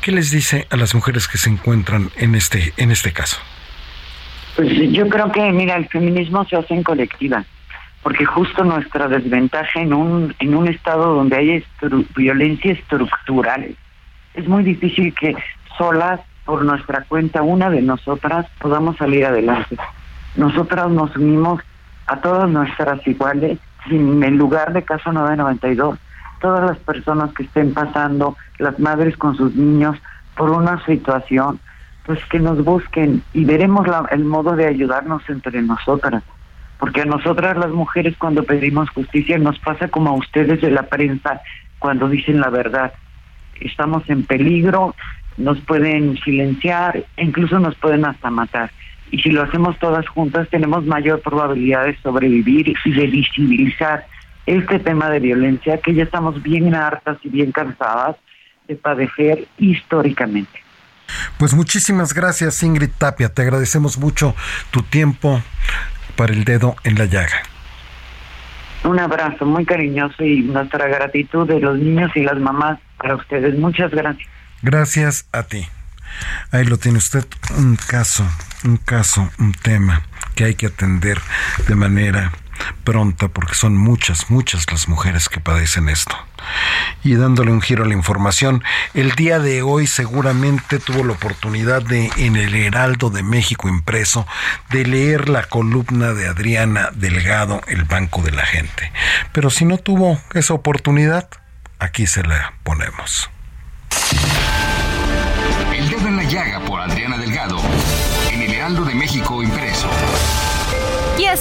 ¿qué 0.00 0.12
les 0.12 0.30
dice 0.30 0.68
a 0.70 0.76
las 0.76 0.94
mujeres 0.94 1.26
que 1.26 1.38
se 1.38 1.50
encuentran 1.50 2.10
en 2.16 2.36
este, 2.36 2.72
en 2.76 2.92
este 2.92 3.12
caso? 3.12 3.38
Pues 4.54 4.70
yo 4.92 5.08
creo 5.08 5.32
que, 5.32 5.50
mira, 5.50 5.74
el 5.74 5.88
feminismo 5.88 6.44
se 6.44 6.54
hace 6.54 6.74
en 6.74 6.84
colectiva, 6.84 7.44
porque 8.02 8.24
justo 8.24 8.62
nuestra 8.62 9.08
desventaja 9.08 9.80
en 9.80 9.92
un, 9.92 10.36
en 10.38 10.54
un 10.54 10.68
estado 10.68 11.14
donde 11.14 11.36
hay 11.36 11.64
violencia 12.14 12.72
estructural, 12.72 13.74
es 14.34 14.46
muy 14.46 14.62
difícil 14.62 15.12
que 15.14 15.34
solas 15.76 16.20
por 16.44 16.64
nuestra 16.64 17.04
cuenta, 17.04 17.42
una 17.42 17.70
de 17.70 17.82
nosotras, 17.82 18.46
podamos 18.58 18.96
salir 18.96 19.24
adelante. 19.26 19.76
Nosotras 20.36 20.90
nos 20.90 21.14
unimos 21.16 21.60
a 22.06 22.16
todas 22.20 22.48
nuestras 22.48 23.06
iguales, 23.06 23.58
el 23.90 24.36
lugar 24.36 24.72
de 24.72 24.82
Casa 24.82 25.12
992, 25.12 25.98
todas 26.40 26.64
las 26.64 26.78
personas 26.78 27.32
que 27.32 27.44
estén 27.44 27.72
pasando, 27.72 28.36
las 28.58 28.78
madres 28.78 29.16
con 29.16 29.36
sus 29.36 29.54
niños, 29.54 29.96
por 30.36 30.50
una 30.50 30.84
situación, 30.84 31.60
pues 32.04 32.24
que 32.26 32.38
nos 32.38 32.64
busquen 32.64 33.22
y 33.34 33.44
veremos 33.44 33.86
el 34.10 34.24
modo 34.24 34.56
de 34.56 34.66
ayudarnos 34.66 35.22
entre 35.28 35.62
nosotras. 35.62 36.22
porque 36.78 37.02
a 37.02 37.04
nosotras 37.04 37.58
las 37.58 37.70
mujeres 37.70 38.16
cuando 38.16 38.42
pedimos 38.42 38.88
justicia 38.88 39.36
nos 39.36 39.58
pasa 39.58 39.88
como 39.88 40.10
a 40.10 40.14
ustedes 40.14 40.62
de 40.62 40.70
la 40.70 40.84
prensa 40.84 41.42
cuando 41.78 42.08
dicen 42.08 42.40
la 42.40 42.48
verdad. 42.48 42.94
Estamos 43.60 44.08
en 44.08 44.24
peligro, 44.24 44.94
nos 45.36 45.60
pueden 45.60 46.18
silenciar, 46.18 47.04
incluso 47.16 47.58
nos 47.58 47.74
pueden 47.76 48.04
hasta 48.04 48.30
matar. 48.30 48.70
Y 49.10 49.18
si 49.20 49.30
lo 49.30 49.42
hacemos 49.42 49.78
todas 49.78 50.06
juntas, 50.08 50.48
tenemos 50.50 50.84
mayor 50.84 51.20
probabilidad 51.20 51.86
de 51.86 51.96
sobrevivir 51.98 52.74
y 52.84 52.92
de 52.92 53.06
visibilizar 53.06 54.06
este 54.46 54.78
tema 54.78 55.10
de 55.10 55.20
violencia 55.20 55.78
que 55.78 55.94
ya 55.94 56.04
estamos 56.04 56.42
bien 56.42 56.74
hartas 56.74 57.18
y 57.22 57.28
bien 57.28 57.52
cansadas 57.52 58.16
de 58.68 58.76
padecer 58.76 59.46
históricamente. 59.58 60.60
Pues 61.38 61.54
muchísimas 61.54 62.14
gracias 62.14 62.62
Ingrid 62.62 62.90
Tapia, 62.96 63.28
te 63.28 63.42
agradecemos 63.42 63.98
mucho 63.98 64.34
tu 64.70 64.82
tiempo 64.82 65.42
para 66.16 66.32
el 66.32 66.44
dedo 66.44 66.76
en 66.84 66.96
la 66.96 67.06
llaga. 67.06 67.42
Un 68.84 68.98
abrazo 68.98 69.44
muy 69.44 69.64
cariñoso 69.64 70.24
y 70.24 70.40
nuestra 70.40 70.86
gratitud 70.86 71.46
de 71.46 71.60
los 71.60 71.78
niños 71.78 72.10
y 72.14 72.22
las 72.22 72.38
mamás 72.38 72.78
para 72.96 73.16
ustedes. 73.16 73.58
Muchas 73.58 73.90
gracias. 73.90 74.28
Gracias 74.62 75.26
a 75.32 75.44
ti. 75.44 75.66
Ahí 76.50 76.64
lo 76.64 76.76
tiene 76.76 76.98
usted, 76.98 77.24
un 77.56 77.76
caso, 77.76 78.26
un 78.64 78.76
caso, 78.76 79.30
un 79.38 79.54
tema 79.54 80.02
que 80.34 80.44
hay 80.44 80.54
que 80.54 80.66
atender 80.66 81.20
de 81.66 81.74
manera 81.74 82.32
pronta 82.84 83.28
porque 83.28 83.54
son 83.54 83.76
muchas, 83.76 84.30
muchas 84.30 84.70
las 84.70 84.88
mujeres 84.88 85.28
que 85.28 85.40
padecen 85.40 85.88
esto. 85.88 86.16
Y 87.02 87.14
dándole 87.14 87.52
un 87.52 87.62
giro 87.62 87.84
a 87.84 87.86
la 87.86 87.94
información, 87.94 88.62
el 88.92 89.12
día 89.12 89.38
de 89.38 89.62
hoy 89.62 89.86
seguramente 89.86 90.78
tuvo 90.78 91.04
la 91.04 91.12
oportunidad 91.12 91.82
de, 91.82 92.10
en 92.16 92.36
el 92.36 92.54
Heraldo 92.54 93.08
de 93.08 93.22
México 93.22 93.68
impreso, 93.68 94.26
de 94.70 94.84
leer 94.84 95.30
la 95.30 95.44
columna 95.44 96.12
de 96.12 96.28
Adriana 96.28 96.90
Delgado, 96.92 97.62
El 97.66 97.84
Banco 97.84 98.22
de 98.22 98.32
la 98.32 98.44
Gente. 98.44 98.92
Pero 99.32 99.48
si 99.48 99.64
no 99.64 99.78
tuvo 99.78 100.20
esa 100.34 100.52
oportunidad, 100.52 101.30
aquí 101.78 102.06
se 102.06 102.22
la 102.22 102.54
ponemos. 102.62 103.30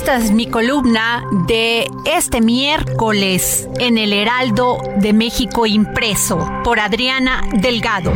Esta 0.10 0.26
es 0.26 0.32
mi 0.32 0.48
columna 0.48 1.24
de 1.46 1.88
este 2.04 2.42
miércoles 2.42 3.70
en 3.80 4.00
el 4.00 4.12
Heraldo 4.12 4.82
de 4.96 5.14
México 5.14 5.68
impreso 5.68 6.50
por 6.64 6.80
Adriana 6.80 7.44
Delgado. 7.54 8.12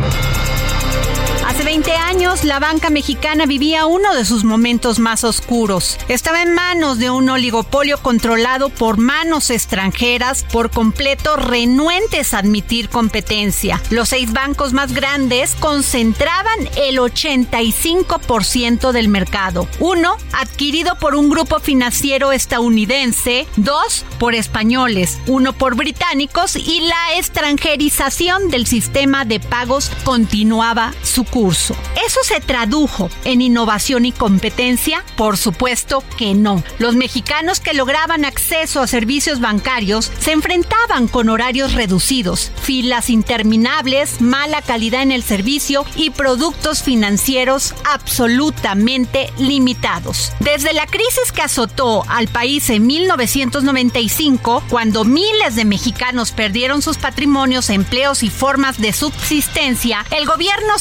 Hace 1.54 1.62
20 1.62 1.92
años, 1.92 2.42
la 2.42 2.58
banca 2.58 2.90
mexicana 2.90 3.46
vivía 3.46 3.86
uno 3.86 4.12
de 4.12 4.24
sus 4.24 4.42
momentos 4.42 4.98
más 4.98 5.22
oscuros. 5.22 6.00
Estaba 6.08 6.42
en 6.42 6.52
manos 6.52 6.98
de 6.98 7.10
un 7.10 7.30
oligopolio 7.30 7.98
controlado 7.98 8.70
por 8.70 8.98
manos 8.98 9.50
extranjeras 9.50 10.42
por 10.50 10.70
completo 10.70 11.36
renuentes 11.36 12.34
a 12.34 12.38
admitir 12.38 12.88
competencia. 12.88 13.80
Los 13.90 14.08
seis 14.08 14.32
bancos 14.32 14.72
más 14.72 14.92
grandes 14.92 15.54
concentraban 15.60 16.58
el 16.74 16.98
85% 16.98 18.90
del 18.90 19.06
mercado. 19.06 19.68
Uno, 19.78 20.16
adquirido 20.32 20.98
por 20.98 21.14
un 21.14 21.30
grupo 21.30 21.60
financiero 21.60 22.32
estadounidense. 22.32 23.46
Dos, 23.54 24.04
por 24.18 24.34
españoles. 24.34 25.20
Uno 25.28 25.52
por 25.52 25.76
británicos. 25.76 26.56
Y 26.56 26.80
la 26.80 27.16
extranjerización 27.16 28.48
del 28.48 28.66
sistema 28.66 29.24
de 29.24 29.38
pagos 29.38 29.92
continuaba 30.02 30.92
su 31.04 31.22
curso. 31.22 31.43
¿Eso 31.44 32.20
se 32.22 32.40
tradujo 32.40 33.10
en 33.24 33.42
innovación 33.42 34.06
y 34.06 34.12
competencia? 34.12 35.04
Por 35.16 35.36
supuesto 35.36 36.02
que 36.16 36.32
no. 36.32 36.62
Los 36.78 36.94
mexicanos 36.94 37.60
que 37.60 37.74
lograban 37.74 38.24
acceso 38.24 38.80
a 38.80 38.86
servicios 38.86 39.40
bancarios 39.40 40.10
se 40.20 40.32
enfrentaban 40.32 41.06
con 41.06 41.28
horarios 41.28 41.74
reducidos, 41.74 42.50
filas 42.62 43.10
interminables, 43.10 44.22
mala 44.22 44.62
calidad 44.62 45.02
en 45.02 45.12
el 45.12 45.22
servicio 45.22 45.84
y 45.96 46.10
productos 46.10 46.82
financieros 46.82 47.74
absolutamente 47.84 49.30
limitados. 49.36 50.32
Desde 50.40 50.72
la 50.72 50.86
crisis 50.86 51.30
que 51.34 51.42
azotó 51.42 52.04
al 52.08 52.28
país 52.28 52.70
en 52.70 52.86
1995, 52.86 54.62
cuando 54.70 55.04
miles 55.04 55.56
de 55.56 55.66
mexicanos 55.66 56.32
perdieron 56.32 56.80
sus 56.80 56.96
patrimonios, 56.96 57.68
empleos 57.68 58.22
y 58.22 58.30
formas 58.30 58.80
de 58.80 58.94
subsistencia, 58.94 60.06
el 60.10 60.24
gobierno 60.24 60.78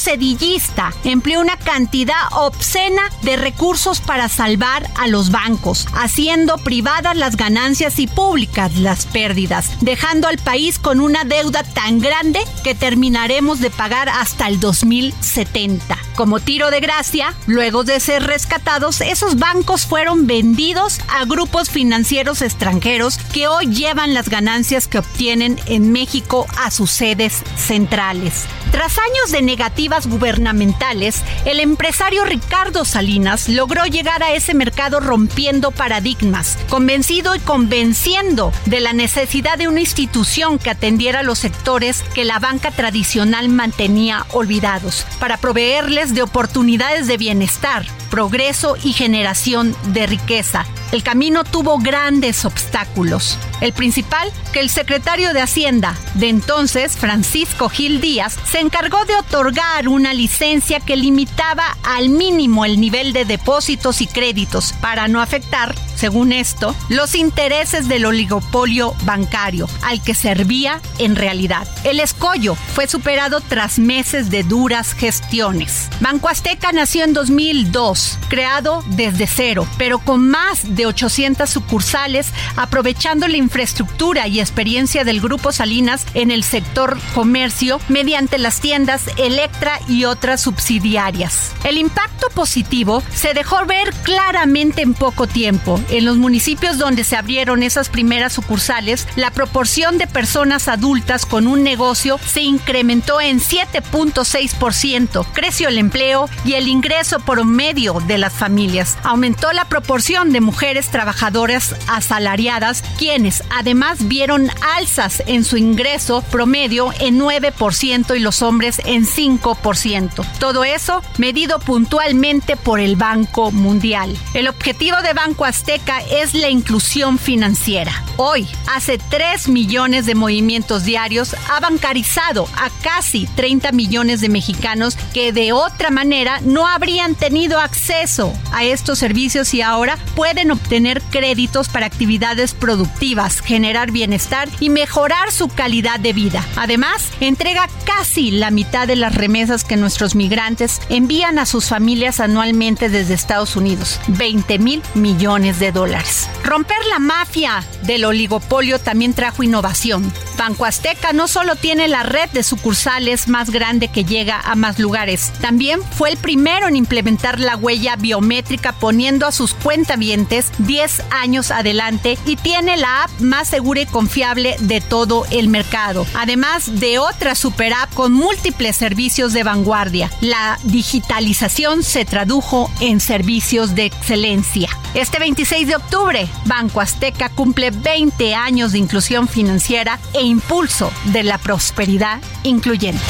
empleó 1.05 1.39
una 1.39 1.55
cantidad 1.55 2.15
obscena 2.31 3.03
de 3.21 3.37
recursos 3.37 4.01
para 4.01 4.27
salvar 4.27 4.89
a 4.95 5.07
los 5.07 5.31
bancos, 5.31 5.87
haciendo 5.93 6.57
privadas 6.57 7.15
las 7.15 7.37
ganancias 7.37 7.97
y 7.99 8.07
públicas 8.07 8.75
las 8.75 9.05
pérdidas, 9.05 9.71
dejando 9.79 10.27
al 10.27 10.37
país 10.37 10.79
con 10.79 10.99
una 10.99 11.23
deuda 11.23 11.63
tan 11.63 11.99
grande 11.99 12.41
que 12.63 12.75
terminaremos 12.75 13.61
de 13.61 13.69
pagar 13.69 14.09
hasta 14.09 14.47
el 14.47 14.59
2070. 14.59 15.97
Como 16.15 16.39
tiro 16.39 16.69
de 16.69 16.79
gracia, 16.79 17.33
luego 17.47 17.83
de 17.83 17.99
ser 17.99 18.23
rescatados, 18.23 19.01
esos 19.01 19.37
bancos 19.39 19.87
fueron 19.87 20.27
vendidos 20.27 20.99
a 21.07 21.25
grupos 21.25 21.71
financieros 21.71 22.43
extranjeros 22.43 23.17
que 23.33 23.47
hoy 23.47 23.65
llevan 23.67 24.13
las 24.13 24.29
ganancias 24.29 24.87
que 24.87 24.99
obtienen 24.99 25.59
en 25.65 25.91
México 25.91 26.45
a 26.57 26.69
sus 26.69 26.91
sedes 26.91 27.41
centrales. 27.57 28.45
Tras 28.71 28.97
años 28.97 29.31
de 29.31 29.43
negativas 29.43 30.07
gubernamentales, 30.07 31.21
el 31.45 31.59
empresario 31.59 32.25
Ricardo 32.25 32.85
Salinas 32.85 33.47
logró 33.47 33.85
llegar 33.85 34.23
a 34.23 34.33
ese 34.33 34.55
mercado 34.55 34.99
rompiendo 34.99 35.69
paradigmas, 35.69 36.57
convencido 36.69 37.35
y 37.35 37.39
convenciendo 37.39 38.51
de 38.65 38.79
la 38.79 38.93
necesidad 38.93 39.59
de 39.59 39.67
una 39.67 39.81
institución 39.81 40.57
que 40.57 40.71
atendiera 40.71 41.21
los 41.21 41.37
sectores 41.37 42.01
que 42.15 42.25
la 42.25 42.39
banca 42.39 42.71
tradicional 42.71 43.47
mantenía 43.47 44.25
olvidados, 44.31 45.05
para 45.19 45.37
proveerles 45.37 46.02
de 46.11 46.21
oportunidades 46.21 47.07
de 47.07 47.17
bienestar, 47.17 47.85
progreso 48.09 48.75
y 48.83 48.91
generación 48.91 49.73
de 49.93 50.05
riqueza. 50.05 50.65
El 50.93 51.01
camino 51.01 51.43
tuvo 51.43 51.79
grandes 51.79 52.45
obstáculos. 52.45 53.39
El 53.61 53.73
principal, 53.73 54.31
que 54.51 54.59
el 54.59 54.69
secretario 54.69 55.33
de 55.33 55.41
Hacienda 55.41 55.97
de 56.13 56.29
entonces, 56.29 56.95
Francisco 56.95 57.67
Gil 57.67 57.99
Díaz, 57.99 58.37
se 58.45 58.59
encargó 58.59 59.03
de 59.05 59.15
otorgar 59.15 59.87
una 59.87 60.13
licencia 60.13 60.79
que 60.79 60.95
limitaba 60.95 61.75
al 61.83 62.09
mínimo 62.09 62.63
el 62.63 62.79
nivel 62.79 63.11
de 63.11 63.25
depósitos 63.25 64.01
y 64.01 64.07
créditos 64.07 64.73
para 64.81 65.07
no 65.07 65.19
afectar, 65.19 65.73
según 65.95 66.31
esto, 66.31 66.75
los 66.89 67.15
intereses 67.15 67.87
del 67.87 68.05
oligopolio 68.05 68.93
bancario 69.03 69.67
al 69.81 69.99
que 70.03 70.13
servía 70.13 70.79
en 70.99 71.15
realidad. 71.15 71.67
El 71.85 72.01
escollo 72.01 72.53
fue 72.53 72.87
superado 72.87 73.41
tras 73.41 73.79
meses 73.79 74.29
de 74.29 74.43
duras 74.43 74.93
gestiones. 74.93 75.89
Banco 76.01 76.29
Azteca 76.29 76.71
nació 76.71 77.03
en 77.03 77.13
2002, 77.13 78.19
creado 78.27 78.83
desde 78.89 79.25
cero, 79.25 79.65
pero 79.79 79.97
con 79.97 80.29
más 80.29 80.75
de 80.75 80.82
800 80.85 81.49
sucursales, 81.49 82.27
aprovechando 82.55 83.27
la 83.27 83.37
infraestructura 83.37 84.27
y 84.27 84.39
experiencia 84.39 85.03
del 85.03 85.21
Grupo 85.21 85.51
Salinas 85.51 86.05
en 86.13 86.31
el 86.31 86.43
sector 86.43 86.97
comercio 87.13 87.79
mediante 87.89 88.37
las 88.37 88.59
tiendas 88.59 89.03
Electra 89.17 89.79
y 89.87 90.05
otras 90.05 90.41
subsidiarias. 90.41 91.51
El 91.63 91.77
impacto 91.77 92.27
positivo 92.33 93.03
se 93.13 93.33
dejó 93.33 93.65
ver 93.65 93.93
claramente 94.03 94.81
en 94.81 94.93
poco 94.93 95.27
tiempo. 95.27 95.79
En 95.89 96.05
los 96.05 96.17
municipios 96.17 96.77
donde 96.77 97.03
se 97.03 97.15
abrieron 97.15 97.63
esas 97.63 97.89
primeras 97.89 98.33
sucursales, 98.33 99.07
la 99.15 99.31
proporción 99.31 99.97
de 99.97 100.07
personas 100.07 100.67
adultas 100.67 101.25
con 101.25 101.47
un 101.47 101.63
negocio 101.63 102.19
se 102.25 102.41
incrementó 102.41 103.21
en 103.21 103.39
7.6%, 103.39 105.25
creció 105.33 105.69
el 105.69 105.77
empleo 105.77 106.29
y 106.45 106.53
el 106.53 106.67
ingreso 106.67 107.19
por 107.19 107.45
medio 107.45 108.01
de 108.07 108.17
las 108.17 108.33
familias. 108.33 108.97
Aumentó 109.03 109.51
la 109.53 109.65
proporción 109.65 110.31
de 110.31 110.41
mujeres 110.41 110.72
trabajadoras 110.81 111.75
asalariadas, 111.87 112.83
quienes 112.97 113.43
además 113.49 114.07
vieron 114.07 114.49
alzas 114.75 115.23
en 115.27 115.43
su 115.43 115.57
ingreso 115.57 116.21
promedio 116.23 116.91
en 116.99 117.19
9% 117.19 118.15
y 118.15 118.19
los 118.19 118.41
hombres 118.41 118.81
en 118.85 119.05
5%. 119.05 120.25
Todo 120.39 120.63
eso 120.63 121.01
medido 121.17 121.59
puntualmente 121.59 122.57
por 122.57 122.79
el 122.79 122.95
Banco 122.95 123.51
Mundial. 123.51 124.17
El 124.33 124.47
objetivo 124.47 124.97
de 125.01 125.13
Banco 125.13 125.45
Azteca 125.45 125.99
es 126.01 126.33
la 126.33 126.49
inclusión 126.49 127.17
financiera. 127.19 128.03
Hoy, 128.17 128.47
hace 128.67 128.97
3 128.97 129.49
millones 129.49 130.05
de 130.05 130.15
movimientos 130.15 130.83
diarios, 130.83 131.35
ha 131.51 131.59
bancarizado 131.59 132.47
a 132.57 132.69
casi 132.81 133.27
30 133.35 133.71
millones 133.71 134.21
de 134.21 134.29
mexicanos 134.29 134.97
que 135.13 135.31
de 135.31 135.51
otra 135.51 135.89
manera 135.89 136.39
no 136.41 136.67
habrían 136.67 137.15
tenido 137.15 137.59
acceso 137.59 138.33
a 138.51 138.63
estos 138.63 138.99
servicios 138.99 139.53
y 139.53 139.61
ahora 139.61 139.97
pueden 140.15 140.51
obtener 140.53 141.01
créditos 141.11 141.69
para 141.69 141.85
actividades 141.85 142.53
productivas, 142.53 143.41
generar 143.41 143.91
bienestar 143.91 144.49
y 144.59 144.69
mejorar 144.69 145.31
su 145.31 145.47
calidad 145.47 145.99
de 145.99 146.13
vida. 146.13 146.45
Además, 146.55 147.09
entrega 147.19 147.67
casi 147.85 148.31
la 148.31 148.51
mitad 148.51 148.87
de 148.87 148.95
las 148.95 149.15
remesas 149.15 149.63
que 149.63 149.77
nuestros 149.77 150.15
migrantes 150.15 150.81
envían 150.89 151.39
a 151.39 151.45
sus 151.45 151.65
familias 151.65 152.19
anualmente 152.19 152.89
desde 152.89 153.13
Estados 153.13 153.55
Unidos, 153.55 153.99
20 154.07 154.59
mil 154.59 154.81
millones 154.93 155.59
de 155.59 155.71
dólares. 155.71 156.29
Romper 156.43 156.77
la 156.89 156.99
mafia 156.99 157.63
del 157.83 158.05
oligopolio 158.05 158.79
también 158.79 159.13
trajo 159.13 159.43
innovación. 159.43 160.11
Banco 160.37 160.65
Azteca 160.65 161.13
no 161.13 161.27
solo 161.27 161.55
tiene 161.55 161.87
la 161.87 162.03
red 162.03 162.29
de 162.31 162.43
sucursales 162.43 163.27
más 163.27 163.49
grande 163.49 163.87
que 163.87 164.03
llega 164.03 164.39
a 164.39 164.55
más 164.55 164.79
lugares, 164.79 165.31
también 165.41 165.81
fue 165.83 166.09
el 166.09 166.17
primero 166.17 166.67
en 166.67 166.75
implementar 166.75 167.39
la 167.39 167.55
huella 167.55 167.95
biométrica 167.95 168.73
poniendo 168.73 169.25
a 169.25 169.31
sus 169.31 169.53
cuentavientes 169.53 170.42
10 170.59 171.03
años 171.11 171.51
adelante 171.51 172.17
y 172.25 172.35
tiene 172.35 172.77
la 172.77 173.03
app 173.03 173.11
más 173.19 173.47
segura 173.47 173.81
y 173.81 173.85
confiable 173.85 174.55
de 174.59 174.81
todo 174.81 175.25
el 175.31 175.47
mercado, 175.47 176.05
además 176.15 176.79
de 176.79 176.99
otra 176.99 177.35
super 177.35 177.73
app 177.73 177.93
con 177.93 178.13
múltiples 178.13 178.75
servicios 178.75 179.33
de 179.33 179.43
vanguardia. 179.43 180.09
La 180.21 180.59
digitalización 180.63 181.83
se 181.83 182.05
tradujo 182.05 182.71
en 182.79 182.99
servicios 182.99 183.75
de 183.75 183.85
excelencia. 183.85 184.69
Este 184.93 185.19
26 185.19 185.67
de 185.67 185.75
octubre, 185.75 186.27
Banco 186.45 186.81
Azteca 186.81 187.29
cumple 187.29 187.71
20 187.71 188.35
años 188.35 188.71
de 188.71 188.79
inclusión 188.79 189.27
financiera 189.27 189.99
e 190.13 190.21
impulso 190.21 190.91
de 191.05 191.23
la 191.23 191.37
prosperidad 191.37 192.21
incluyente. 192.43 193.01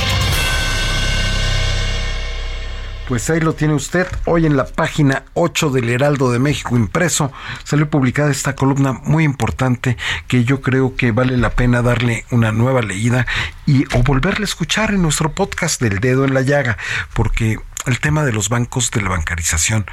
Pues 3.07 3.29
ahí 3.29 3.41
lo 3.41 3.53
tiene 3.53 3.73
usted. 3.73 4.07
Hoy 4.25 4.45
en 4.45 4.55
la 4.55 4.65
página 4.65 5.23
8 5.33 5.71
del 5.71 5.89
Heraldo 5.89 6.31
de 6.31 6.39
México 6.39 6.77
impreso 6.77 7.33
salió 7.65 7.89
publicada 7.89 8.31
esta 8.31 8.55
columna 8.55 8.93
muy 8.93 9.25
importante 9.25 9.97
que 10.27 10.45
yo 10.45 10.61
creo 10.61 10.95
que 10.95 11.11
vale 11.11 11.35
la 11.35 11.49
pena 11.49 11.81
darle 11.81 12.25
una 12.31 12.53
nueva 12.53 12.81
leída 12.81 13.27
y 13.65 13.83
o 13.95 14.03
volverle 14.03 14.43
a 14.43 14.45
escuchar 14.45 14.91
en 14.91 15.01
nuestro 15.01 15.33
podcast 15.33 15.81
del 15.81 15.99
dedo 15.99 16.23
en 16.23 16.33
la 16.33 16.41
llaga, 16.41 16.77
porque 17.13 17.59
el 17.85 17.99
tema 17.99 18.23
de 18.23 18.31
los 18.31 18.47
bancos 18.47 18.89
de 18.91 19.01
la 19.01 19.09
bancarización 19.09 19.85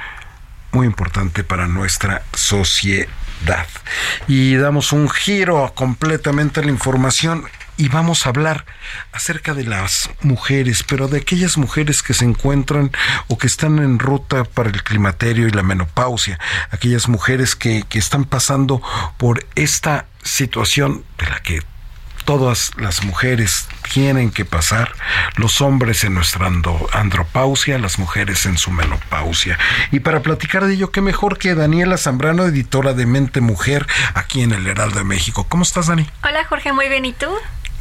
muy 0.71 0.87
importante 0.87 1.43
para 1.43 1.67
nuestra 1.67 2.23
sociedad. 2.33 3.67
Y 4.27 4.55
damos 4.55 4.93
un 4.93 5.09
giro 5.09 5.73
completamente 5.75 6.61
a 6.61 6.63
la 6.63 6.71
información 6.71 7.43
y 7.77 7.87
vamos 7.87 8.25
a 8.25 8.29
hablar 8.29 8.65
acerca 9.11 9.53
de 9.53 9.63
las 9.63 10.09
mujeres, 10.21 10.83
pero 10.83 11.07
de 11.07 11.19
aquellas 11.19 11.57
mujeres 11.57 12.03
que 12.03 12.13
se 12.13 12.25
encuentran 12.25 12.91
o 13.27 13.37
que 13.37 13.47
están 13.47 13.79
en 13.79 13.99
ruta 13.99 14.43
para 14.43 14.69
el 14.69 14.83
climaterio 14.83 15.47
y 15.47 15.51
la 15.51 15.63
menopausia, 15.63 16.39
aquellas 16.69 17.07
mujeres 17.07 17.55
que, 17.55 17.83
que 17.89 17.99
están 17.99 18.25
pasando 18.25 18.81
por 19.17 19.45
esta 19.55 20.05
situación 20.23 21.03
de 21.17 21.29
la 21.29 21.41
que 21.41 21.70
todas 22.23 22.71
las 22.77 23.03
mujeres 23.03 23.67
tienen 23.93 24.31
que 24.31 24.45
pasar, 24.45 24.93
los 25.35 25.61
hombres 25.61 26.03
en 26.03 26.13
nuestra 26.13 26.49
andropausia, 26.93 27.77
las 27.77 27.99
mujeres 27.99 28.45
en 28.45 28.57
su 28.57 28.71
menopausia. 28.71 29.57
Y 29.91 29.99
para 29.99 30.21
platicar 30.21 30.65
de 30.65 30.73
ello, 30.73 30.91
qué 30.91 31.01
mejor 31.01 31.37
que 31.37 31.55
Daniela 31.55 31.97
Zambrano, 31.97 32.45
editora 32.45 32.93
de 32.93 33.05
Mente 33.05 33.41
Mujer, 33.41 33.85
aquí 34.13 34.41
en 34.41 34.53
el 34.53 34.67
Heraldo 34.67 34.99
de 34.99 35.03
México. 35.03 35.45
¿Cómo 35.47 35.63
estás, 35.63 35.87
Dani? 35.87 36.07
Hola, 36.23 36.45
Jorge, 36.45 36.71
muy 36.73 36.87
bien, 36.87 37.05
¿y 37.05 37.13
tú? 37.13 37.27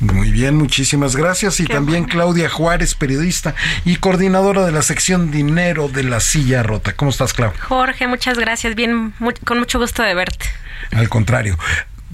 Muy 0.00 0.30
bien, 0.30 0.56
muchísimas 0.56 1.14
gracias. 1.14 1.60
Y 1.60 1.66
también 1.66 2.04
Claudia 2.04 2.48
Juárez, 2.48 2.94
periodista 2.94 3.54
y 3.84 3.96
coordinadora 3.96 4.64
de 4.64 4.72
la 4.72 4.82
sección 4.82 5.30
Dinero 5.30 5.88
de 5.88 6.04
la 6.04 6.20
Silla 6.20 6.62
Rota. 6.62 6.94
¿Cómo 6.94 7.10
estás, 7.10 7.34
Claudia? 7.34 7.60
Jorge, 7.60 8.06
muchas 8.08 8.38
gracias. 8.38 8.74
Bien, 8.74 9.12
con 9.44 9.58
mucho 9.58 9.78
gusto 9.78 10.02
de 10.02 10.14
verte. 10.14 10.46
Al 10.92 11.08
contrario. 11.10 11.58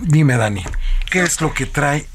Dime, 0.03 0.37
Dani, 0.37 0.65
¿qué 1.11 1.23
es 1.23 1.41
lo 1.41 1.55
que 1.55 1.65
trae 1.65 2.07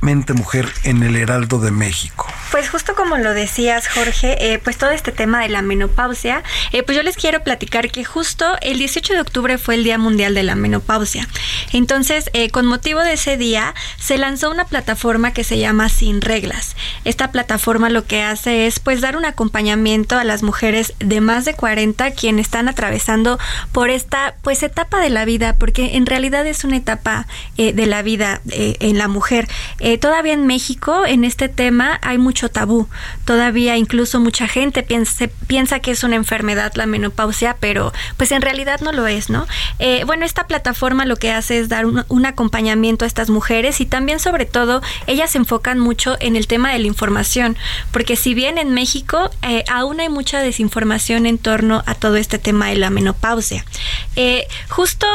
Mente 0.00 0.32
Mujer 0.32 0.68
en 0.84 1.02
el 1.02 1.16
Heraldo 1.16 1.58
de 1.58 1.70
México. 1.70 2.26
Pues 2.50 2.70
justo 2.70 2.94
como 2.94 3.18
lo 3.18 3.34
decías, 3.34 3.88
Jorge, 3.88 4.52
eh, 4.52 4.58
pues 4.58 4.78
todo 4.78 4.90
este 4.90 5.12
tema 5.12 5.42
de 5.42 5.48
la 5.48 5.60
menopausia, 5.60 6.42
eh, 6.72 6.82
pues 6.82 6.96
yo 6.96 7.02
les 7.02 7.16
quiero 7.16 7.42
platicar 7.42 7.90
que 7.90 8.04
justo 8.04 8.56
el 8.62 8.78
18 8.78 9.12
de 9.14 9.20
octubre 9.20 9.58
fue 9.58 9.74
el 9.74 9.84
Día 9.84 9.98
Mundial 9.98 10.34
de 10.34 10.44
la 10.44 10.54
Menopausia. 10.54 11.28
Entonces, 11.72 12.30
eh, 12.32 12.48
con 12.50 12.64
motivo 12.64 13.00
de 13.00 13.14
ese 13.14 13.36
día, 13.36 13.74
se 13.98 14.16
lanzó 14.18 14.50
una 14.50 14.64
plataforma 14.64 15.32
que 15.32 15.44
se 15.44 15.58
llama 15.58 15.88
Sin 15.88 16.22
Reglas. 16.22 16.74
Esta 17.04 17.32
plataforma 17.32 17.90
lo 17.90 18.06
que 18.06 18.22
hace 18.22 18.66
es 18.66 18.80
pues 18.80 19.00
dar 19.00 19.16
un 19.16 19.24
acompañamiento 19.24 20.16
a 20.16 20.24
las 20.24 20.42
mujeres 20.42 20.94
de 21.00 21.20
más 21.20 21.44
de 21.44 21.54
40 21.54 22.12
quienes 22.12 22.46
están 22.46 22.68
atravesando 22.68 23.38
por 23.72 23.90
esta 23.90 24.36
pues 24.42 24.62
etapa 24.62 25.00
de 25.00 25.10
la 25.10 25.24
vida, 25.24 25.56
porque 25.56 25.96
en 25.96 26.06
realidad 26.06 26.46
es 26.46 26.64
una 26.64 26.76
etapa 26.76 27.26
de 27.56 27.86
la 27.86 28.02
vida 28.02 28.40
en 28.46 28.96
la 28.96 29.08
mujer. 29.08 29.48
Eh, 29.88 29.96
todavía 29.96 30.34
en 30.34 30.46
México, 30.46 31.06
en 31.06 31.24
este 31.24 31.48
tema, 31.48 31.98
hay 32.02 32.18
mucho 32.18 32.50
tabú. 32.50 32.88
Todavía 33.24 33.78
incluso 33.78 34.20
mucha 34.20 34.46
gente 34.46 34.82
piensa, 34.82 35.28
piensa 35.46 35.80
que 35.80 35.92
es 35.92 36.04
una 36.04 36.14
enfermedad 36.14 36.74
la 36.74 36.84
menopausia, 36.84 37.56
pero 37.58 37.94
pues 38.18 38.30
en 38.32 38.42
realidad 38.42 38.80
no 38.82 38.92
lo 38.92 39.06
es, 39.06 39.30
¿no? 39.30 39.46
Eh, 39.78 40.04
bueno, 40.04 40.26
esta 40.26 40.46
plataforma 40.46 41.06
lo 41.06 41.16
que 41.16 41.32
hace 41.32 41.58
es 41.58 41.70
dar 41.70 41.86
un, 41.86 42.26
acompañamiento 42.26 43.06
a 43.06 43.08
estas 43.08 43.30
mujeres 43.30 43.80
y 43.80 43.86
también 43.86 44.20
sobre 44.20 44.44
todo 44.44 44.82
ellas 45.06 45.30
se 45.30 45.38
enfocan 45.38 45.78
mucho 45.78 46.18
en 46.20 46.36
el 46.36 46.48
tema 46.48 46.70
de 46.70 46.80
la 46.80 46.86
información, 46.86 47.56
porque 47.90 48.16
si 48.16 48.34
bien 48.34 48.58
en 48.58 48.74
México 48.74 49.30
eh, 49.40 49.64
aún 49.70 50.00
hay 50.00 50.10
mucha 50.10 50.40
desinformación 50.40 51.24
en 51.24 51.38
torno 51.38 51.82
a 51.86 51.94
todo 51.94 52.16
este 52.16 52.38
tema 52.38 52.66
de 52.66 52.76
la 52.76 52.90
menopausia. 52.90 53.64
justo 54.68 55.06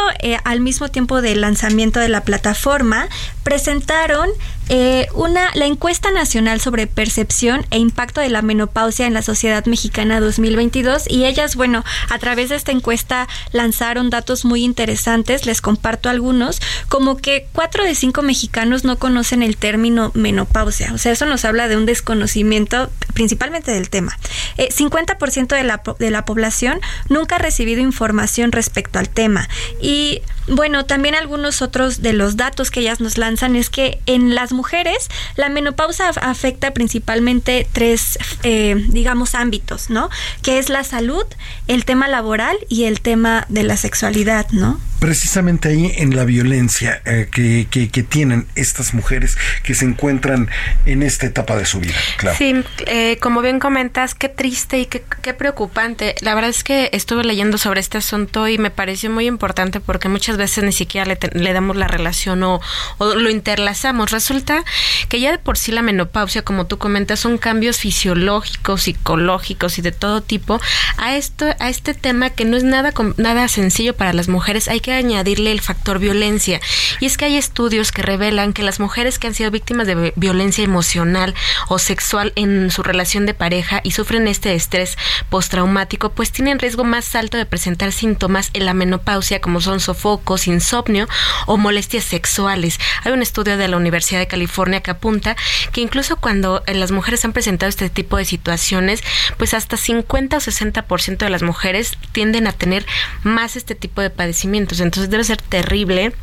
al 0.46 0.62
mismo 0.62 0.88
tiempo 0.88 1.22
del 1.22 1.42
lanzamiento 1.42 2.00
de 2.00 2.10
la 2.10 2.22
plataforma, 2.22 3.08
presentaron 3.44 4.30
eh, 4.70 5.08
una, 5.14 5.52
la 5.56 5.66
encuesta 5.66 6.12
nacional 6.12 6.62
sobre 6.62 6.88
percepción 6.88 7.66
e 7.70 7.80
impacto 7.80 8.22
de 8.22 8.30
la 8.30 8.42
menopausia 8.42 9.06
en 9.06 9.14
la 9.14 9.22
sociedad 9.22 9.66
mexicana 9.66 10.20
2022 10.20 11.10
y 11.10 11.26
ellas, 11.26 11.56
bueno, 11.56 11.84
a 12.10 12.20
través 12.20 12.50
de 12.50 12.56
esta 12.56 12.72
encuesta 12.72 13.28
lanzaron 13.52 14.10
datos 14.10 14.46
muy 14.46 14.64
interesantes, 14.64 15.46
les 15.46 15.62
comparto 15.62 16.10
algunos, 16.10 16.62
como 16.88 17.18
que 17.18 17.48
cuatro 17.52 17.84
de 17.84 17.94
cinco 17.94 18.22
mexicanos 18.22 18.86
no 18.86 18.98
conocen 18.98 19.44
el 19.44 19.58
término 19.58 20.12
menopausia, 20.14 20.94
o 20.94 20.98
sea, 20.98 21.12
eso 21.12 21.26
nos 21.26 21.44
habla 21.44 21.68
de 21.68 21.76
un 21.76 21.86
desconocimiento 21.86 22.90
principalmente 23.14 23.72
del 23.72 23.90
tema. 23.90 24.18
50% 24.58 25.54
eh, 25.54 25.58
de 25.58 25.64
la, 25.64 25.82
de 26.00 26.10
la 26.10 26.26
población 26.26 26.80
nunca 27.10 27.36
ha 27.36 27.40
recibido 27.40 27.82
información 27.82 28.52
respecto 28.52 28.98
al 28.98 29.10
tema 29.10 29.50
y 29.82 30.22
bueno, 30.48 30.86
también 30.86 31.16
algunos 31.16 31.62
otros 31.62 32.02
de 32.02 32.12
los 32.12 32.36
datos 32.36 32.70
que 32.70 32.82
ellas 32.82 33.00
nos 33.00 33.18
lanzan 33.18 33.56
es 33.56 33.70
que 33.70 34.00
en 34.06 34.36
las 34.36 34.52
mujeres 34.54 35.10
la 35.36 35.50
menopausa 35.50 36.10
afecta 36.10 36.72
principalmente 36.72 37.68
tres, 37.72 38.18
eh, 38.44 38.76
digamos, 38.90 39.36
ámbitos, 39.36 39.90
¿no? 39.90 40.10
Que 40.42 40.60
es 40.60 40.70
la 40.70 40.84
salud, 40.84 41.26
el 41.68 41.86
tema 41.86 42.08
laboral 42.08 42.58
y 42.70 42.86
el 42.86 43.02
tema 43.02 43.46
de 43.50 43.64
la 43.64 43.78
sexualidad, 43.78 44.48
¿no? 44.52 44.80
Precisamente 45.04 45.68
ahí 45.68 45.92
en 45.98 46.16
la 46.16 46.24
violencia 46.24 47.02
eh, 47.04 47.28
que, 47.30 47.68
que, 47.70 48.04
tienen 48.04 48.48
estas 48.56 48.94
mujeres 48.94 49.38
que 49.62 49.74
se 49.74 49.84
encuentran 49.84 50.50
en 50.86 51.04
esta 51.04 51.26
etapa 51.26 51.58
de 51.58 51.66
su 51.66 51.82
vida. 51.82 51.96
Claro. 52.16 52.38
Sí, 52.38 52.64
eh, 52.86 53.18
como 53.20 53.42
bien 53.42 53.60
comentas, 53.60 54.16
qué 54.16 54.30
triste 54.30 54.80
y 54.80 54.86
qué, 54.86 55.04
qué 55.22 55.34
preocupante. 55.34 56.16
La 56.22 56.34
verdad 56.36 56.50
es 56.50 56.64
que 56.64 56.90
estuve 56.94 57.26
leyendo 57.26 57.58
sobre 57.58 57.82
este 57.82 57.98
asunto 57.98 58.48
y 58.48 58.58
me 58.58 58.72
pareció 58.72 59.10
muy 59.10 59.28
importante 59.28 59.82
porque 59.82 60.08
muchas 60.08 60.38
veces 60.38 60.64
ni 60.64 60.72
siquiera 60.72 61.06
le, 61.34 61.54
damos 61.54 61.76
la 61.76 61.90
relación 61.90 62.42
o, 62.44 62.62
lo 63.00 63.30
interlazamos. 63.30 64.12
Resulta 64.12 64.64
que 65.10 65.20
ya 65.20 65.32
de 65.32 65.38
por 65.38 65.58
sí 65.58 65.74
la 65.74 65.82
menopausia, 65.82 66.44
como 66.44 66.66
tú 66.66 66.78
comentas, 66.78 67.20
son 67.20 67.38
cambios 67.38 67.78
fisiológicos, 67.78 68.84
psicológicos 68.84 69.78
y 69.80 69.82
de 69.82 69.92
todo 69.92 70.22
tipo. 70.22 70.62
A 70.96 71.18
esto, 71.18 71.54
a 71.60 71.70
este 71.70 71.94
tema 71.94 72.30
que 72.30 72.46
no 72.46 72.56
es 72.56 72.64
nada, 72.64 72.94
nada 73.18 73.50
sencillo 73.50 73.98
para 73.98 74.14
las 74.14 74.30
mujeres, 74.30 74.70
hay 74.70 74.80
que 74.80 74.93
añadirle 74.94 75.52
el 75.52 75.62
factor 75.62 76.00
violencia. 76.00 76.60
Y 77.00 77.06
es 77.06 77.18
que 77.18 77.26
hay 77.26 77.38
estudios 77.38 77.92
que 77.92 78.02
revelan 78.02 78.54
que 78.54 78.64
las 78.64 78.80
mujeres 78.80 79.20
que 79.20 79.28
han 79.28 79.34
sido 79.34 79.52
víctimas 79.52 79.88
de 79.88 80.14
violencia 80.16 80.64
emocional 80.64 81.34
o 81.68 81.80
sexual 81.80 82.34
en 82.36 82.72
su 82.72 82.84
relación 82.84 83.26
de 83.26 83.34
pareja 83.34 83.82
y 83.84 83.92
sufren 83.92 84.28
este 84.28 84.54
estrés 84.54 84.98
postraumático, 85.30 86.12
pues 86.12 86.32
tienen 86.32 86.60
riesgo 86.60 86.84
más 86.84 87.16
alto 87.16 87.38
de 87.38 87.46
presentar 87.46 87.92
síntomas 87.92 88.50
en 88.54 88.66
la 88.66 88.74
menopausia 88.74 89.42
como 89.42 89.62
son 89.62 89.80
sofoco, 89.80 90.38
insomnio 90.46 91.08
o 91.46 91.58
molestias 91.58 92.04
sexuales. 92.04 92.80
Hay 93.04 93.12
un 93.12 93.22
estudio 93.22 93.58
de 93.58 93.68
la 93.68 93.78
Universidad 93.78 94.20
de 94.20 94.28
California 94.28 94.82
que 94.82 94.92
apunta 94.92 95.36
que 95.72 95.82
incluso 95.82 96.18
cuando 96.18 96.64
eh, 96.66 96.74
las 96.74 96.92
mujeres 96.92 97.24
han 97.26 97.34
presentado 97.34 97.70
este 97.70 97.90
tipo 97.90 98.18
de 98.18 98.26
situaciones, 98.26 99.04
pues 99.38 99.54
hasta 99.54 99.78
50 99.78 100.38
o 100.38 100.40
60% 100.40 101.18
de 101.18 101.30
las 101.30 101.44
mujeres 101.44 101.98
tienden 102.12 102.48
a 102.48 102.52
tener 102.52 102.86
más 103.24 103.56
este 103.56 103.76
tipo 103.76 104.02
de 104.02 104.10
padecimientos. 104.10 104.80
Entonces 104.84 105.10
debe 105.10 105.24
ser 105.24 105.38
terrible 105.38 106.14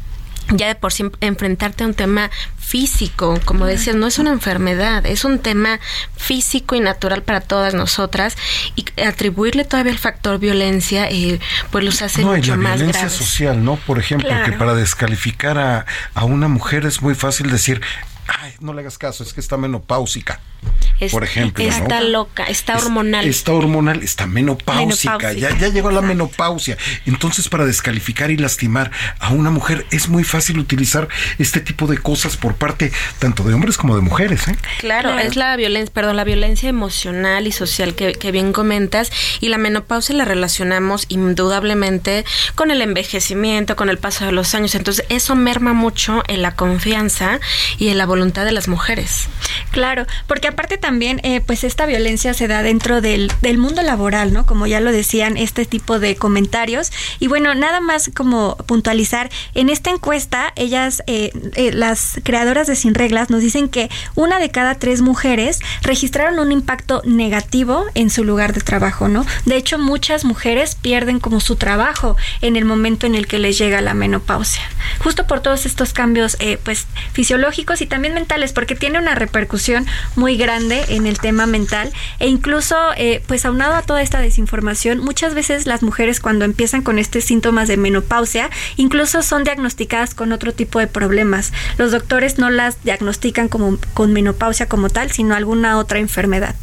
ya 0.57 0.69
de 0.69 0.75
por 0.75 0.93
sí 0.93 1.05
enfrentarte 1.21 1.85
a 1.85 1.87
un 1.87 1.95
tema 1.95 2.31
físico, 2.59 3.41
como 3.45 3.67
decías, 3.67 3.97
no 3.97 4.07
es 4.07 4.19
una 4.19 4.31
enfermedad, 4.33 5.07
es 5.07 5.25
un 5.25 5.39
tema 5.39 5.81
físico 6.17 6.75
y 6.75 6.81
natural 6.81 7.23
para 7.23 7.41
todas 7.41 7.75
nosotras 7.75 8.37
y 8.77 8.85
atribuirle 9.01 9.65
todavía 9.65 9.93
el 9.93 9.99
factor 9.99 10.39
violencia, 10.39 11.09
eh, 11.11 11.41
pues 11.71 11.85
los 11.85 12.03
hace 12.03 12.23
no, 12.23 12.29
mucho 12.29 12.55
y 12.55 12.57
la 12.63 12.75
violencia 12.75 13.09
social, 13.09 13.65
¿no? 13.65 13.77
Por 13.77 13.99
ejemplo, 13.99 14.31
que 14.45 14.53
para 14.53 14.75
descalificar 14.75 15.59
a, 15.59 15.87
a 16.15 16.25
una 16.25 16.49
mujer 16.49 16.87
es 16.87 17.03
muy 17.03 17.15
fácil 17.15 17.51
decir, 17.51 17.81
ay, 18.39 18.55
no 18.61 18.73
le 18.73 18.81
hagas 18.81 18.99
caso, 18.99 19.23
es 19.25 19.33
que 19.33 19.41
está 19.41 19.57
menopáusica. 19.57 20.41
por 21.11 21.25
ejemplo. 21.25 21.65
Está 21.65 22.03
loca, 22.03 22.45
está 22.45 22.77
hormonal. 22.77 23.27
está 23.27 23.53
hormonal, 23.53 24.03
está 24.03 24.27
menopáusica, 24.27 25.33
Ya, 25.33 25.57
ya 25.57 25.69
llegó 25.69 25.89
a 25.89 25.93
la 25.93 26.03
menopausia. 26.03 26.77
Entonces, 27.07 27.49
para 27.49 27.65
descalificar 27.65 28.31
y 28.31 28.37
lastimar 28.37 28.91
a 29.19 29.31
una 29.31 29.51
mujer 29.51 29.87
es 29.91 30.09
muy 30.09 30.25
fácil 30.25 30.59
utilizar 30.59 31.09
este 31.39 31.61
tipo 31.61 31.87
de 31.87 31.99
cosas 31.99 32.37
por 32.37 32.57
parte 32.57 32.93
tanto 33.19 33.45
de 33.45 33.55
hombres 33.55 33.77
como 33.77 33.97
de 33.97 34.03
mujeres. 34.03 34.47
¿eh? 34.49 34.57
Claro, 34.79 35.19
es 35.19 35.37
la 35.37 35.57
violencia, 35.57 35.93
perdón, 35.93 36.17
la 36.17 36.25
violencia 36.25 36.69
emocional 36.69 37.47
y 37.47 37.53
social 37.53 37.95
que, 37.95 38.13
que 38.13 38.31
bien 38.31 38.53
comentas 38.53 39.11
y 39.41 39.49
la 39.49 39.59
menopausia 39.59 40.15
la 40.15 40.25
relacionamos 40.25 41.07
indudablemente 41.09 42.25
con 42.55 42.71
el 42.71 42.83
envejecimiento, 42.83 43.77
con 43.77 43.89
el 43.89 43.99
paso 43.99 44.27
de 44.27 44.33
los 44.33 44.55
años. 44.55 44.75
Entonces, 44.75 45.05
eso 45.09 45.35
merma 45.35 45.73
mucho 45.73 46.23
en 46.29 46.43
la 46.43 46.55
confianza 46.55 47.41
y 47.79 47.89
en 47.89 47.99
la 47.99 48.07
voluntad 48.07 48.20
de 48.21 48.53
las 48.53 48.69
mujeres. 48.69 49.29
Claro, 49.71 50.07
porque 50.27 50.49
aparte 50.49 50.77
también, 50.79 51.21
eh, 51.25 51.41
pues 51.41 51.65
esta 51.65 51.87
violencia 51.87 52.35
se 52.35 52.49
da 52.49 52.63
dentro 52.63 53.01
del, 53.01 53.33
del 53.41 53.57
mundo 53.57 53.83
laboral, 53.83 54.33
¿no? 54.33 54.45
Como 54.45 54.67
ya 54.67 54.81
lo 54.81 54.93
decían, 54.93 55.37
este 55.37 55.65
tipo 55.65 55.99
de 55.99 56.17
comentarios. 56.17 56.93
Y 57.19 57.29
bueno, 57.29 57.55
nada 57.55 57.81
más 57.81 58.11
como 58.15 58.57
puntualizar, 58.67 59.31
en 59.55 59.71
esta 59.71 59.91
encuesta, 59.91 60.53
ellas, 60.57 61.03
eh, 61.07 61.33
eh, 61.55 61.73
las 61.73 62.21
creadoras 62.25 62.67
de 62.67 62.77
Sin 62.77 62.95
Reglas, 62.95 63.31
nos 63.31 63.41
dicen 63.41 63.69
que 63.69 63.91
una 64.15 64.39
de 64.39 64.51
cada 64.51 64.75
tres 64.75 65.01
mujeres 65.01 65.61
registraron 65.83 66.39
un 66.39 66.53
impacto 66.53 67.03
negativo 67.05 67.87
en 67.95 68.11
su 68.11 68.25
lugar 68.25 68.53
de 68.53 68.61
trabajo, 68.61 69.09
¿no? 69.09 69.25
De 69.47 69.57
hecho, 69.57 69.79
muchas 69.79 70.25
mujeres 70.25 70.75
pierden 70.75 71.21
como 71.21 71.41
su 71.41 71.57
trabajo 71.57 72.17
en 72.43 72.57
el 72.57 72.65
momento 72.65 73.07
en 73.07 73.15
el 73.15 73.27
que 73.27 73.39
les 73.39 73.57
llega 73.57 73.81
la 73.81 73.95
menopausia. 73.95 74.63
Justo 74.99 75.27
por 75.27 75.41
todos 75.41 75.65
estos 75.65 75.93
cambios, 75.93 76.37
pues, 76.65 76.87
fisiológicos 77.13 77.81
y 77.81 77.87
también 77.87 78.00
mentales, 78.09 78.53
porque 78.53 78.75
tiene 78.75 78.99
una 78.99 79.15
repercusión 79.15 79.87
muy 80.17 80.37
grande 80.37 80.85
en 80.89 81.07
el 81.07 81.19
tema 81.19 81.47
mental 81.47 81.93
e 82.19 82.29
incluso, 82.29 82.77
eh, 82.97 83.23
pues 83.27 83.45
aunado 83.45 83.75
a 83.75 83.83
toda 83.83 84.03
esta 84.03 84.21
desinformación, 84.21 84.99
muchas 85.01 85.35
veces 85.35 85.67
las 85.67 85.83
mujeres 85.83 86.21
cuando 86.21 86.45
empiezan 86.45 86.83
con 86.83 86.99
estos 86.99 87.25
síntomas 87.25 87.69
de 87.69 87.77
menopausia, 87.77 88.51
incluso 88.77 89.23
son 89.23 89.45
diagnosticadas 89.45 90.15
con 90.15 90.33
otro 90.33 90.53
tipo 90.53 90.79
de 90.79 90.87
problemas. 90.87 91.53
Los 91.77 91.93
doctores 91.93 92.39
no 92.39 92.51
las 92.51 92.83
diagnostican 92.85 93.49
como 93.49 93.79
con 93.95 94.13
menopausia 94.13 94.67
como 94.67 94.89
tal, 94.89 95.11
sino 95.11 95.35
alguna 95.35 95.79
otra 95.79 95.99
enfermedad. 95.99 96.55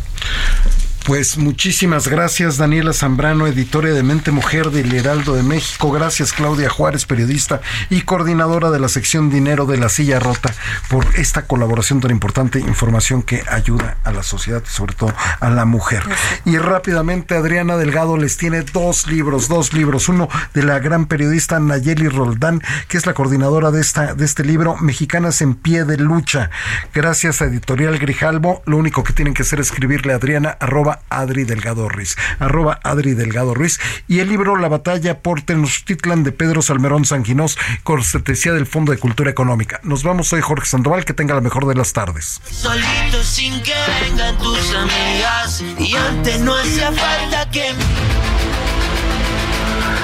Pues 1.09 1.39
muchísimas 1.39 2.07
gracias 2.07 2.59
Daniela 2.59 2.93
Zambrano, 2.93 3.47
editora 3.47 3.89
de 3.89 4.03
Mente 4.03 4.31
Mujer 4.31 4.71
del 4.71 4.95
Heraldo 4.95 5.35
de 5.35 5.43
México. 5.43 5.91
Gracias 5.91 6.35
Claudia 6.35 6.69
Juárez, 6.69 7.07
periodista 7.07 7.63
y 7.89 8.03
coordinadora 8.03 8.71
de 8.71 8.79
la 8.79 8.91
sección 8.91 9.31
Dinero 9.31 9.65
de 9.65 9.79
la 9.79 9.89
Silla 9.89 10.21
Rota, 10.21 10.53
por 10.91 11.07
esta 11.17 11.47
colaboración 11.47 12.01
tan 12.01 12.11
importante, 12.11 12.61
información 12.61 13.23
que 13.23 13.43
ayuda 13.49 13.97
a 14.05 14.13
la 14.13 14.23
sociedad 14.23 14.63
y 14.63 14.71
sobre 14.71 14.95
todo 14.95 15.15
a 15.41 15.49
la 15.49 15.65
mujer. 15.65 16.03
Y 16.45 16.59
rápidamente 16.59 17.35
Adriana 17.35 17.79
Delgado 17.79 18.19
les 18.19 18.37
tiene 18.37 18.61
dos 18.61 19.07
libros, 19.07 19.49
dos 19.49 19.73
libros. 19.73 20.11
Uno 20.11 20.29
de 20.53 20.63
la 20.63 20.79
gran 20.79 21.07
periodista 21.07 21.59
Nayeli 21.59 22.09
Roldán, 22.09 22.61
que 22.87 22.99
es 22.99 23.07
la 23.07 23.15
coordinadora 23.15 23.71
de, 23.71 23.81
esta, 23.81 24.15
de 24.15 24.27
este 24.27 24.45
libro, 24.45 24.77
Mexicanas 24.77 25.41
en 25.41 25.55
Pie 25.55 25.87
de 25.87 25.97
Lucha. 25.97 26.51
Gracias 26.93 27.41
a 27.41 27.47
Editorial 27.47 27.99
Grijalbo. 27.99 28.63
Lo 28.67 28.77
único 28.77 29.03
que 29.03 29.15
tienen 29.15 29.33
que 29.33 29.41
hacer 29.41 29.59
es 29.61 29.69
escribirle 29.69 30.13
a 30.13 30.17
Adriana 30.17 30.51
arroba 30.61 30.98
Adri 31.11 31.45
Delgado 31.45 31.89
Ruiz, 31.89 32.17
arroba 32.39 32.81
Adri 32.83 33.15
Delgado 33.15 33.55
Ruiz, 33.55 33.81
y 34.07 34.21
el 34.21 34.29
libro 34.29 34.57
La 34.57 34.69
batalla 34.69 35.21
por 35.21 35.43
Tenochtitlan 35.43 36.25
de 36.25 36.33
Pedro 36.33 36.63
Salmerón 36.63 37.05
Sanguinós, 37.05 37.59
cortesía 37.83 38.53
del 38.53 38.67
Fondo 38.67 38.93
de 38.93 38.99
Cultura 38.99 39.31
Económica. 39.31 39.81
Nos 39.83 40.03
vamos 40.03 40.33
hoy, 40.33 40.41
Jorge 40.41 40.67
Sandoval, 40.67 41.05
que 41.05 41.15
tenga 41.15 41.35
la 41.35 41.41
mejor 41.41 41.67
de 41.67 41.75
las 41.75 41.93
tardes. 41.93 42.41
Solito 42.51 43.23
sin 43.23 43.63
que 43.63 43.75
vengan 44.03 44.37
tus 44.39 44.75
amigas, 44.75 45.63
y 45.79 45.95
antes 45.95 46.41
no 46.41 46.55
hacía 46.55 46.93
falta 46.93 47.51
que... 47.51 47.73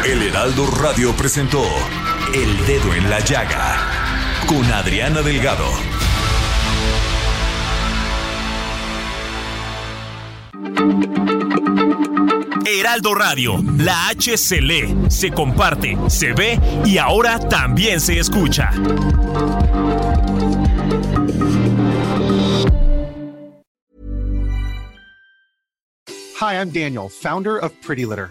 El 0.05 0.23
Heraldo 0.23 0.71
Radio 0.83 1.17
presentó 1.17 1.65
El 2.35 2.67
Dedo 2.67 2.95
en 2.95 3.09
la 3.09 3.21
Llaga 3.21 4.05
con 4.47 4.65
Adriana 4.71 5.23
Delgado. 5.23 5.67
Heraldo 12.67 13.15
Radio, 13.15 13.63
la 13.79 14.09
H 14.09 14.37
se 14.37 14.61
lee, 14.61 14.95
se 15.09 15.31
comparte, 15.31 15.97
se 16.09 16.33
ve 16.33 16.59
y 16.85 16.99
ahora 16.99 17.39
también 17.39 18.01
se 18.01 18.19
escucha. 18.19 18.71
Hi, 26.41 26.55
I'm 26.55 26.71
Daniel, 26.71 27.09
founder 27.09 27.57
of 27.57 27.73
Pretty 27.81 28.05
Litter. 28.05 28.31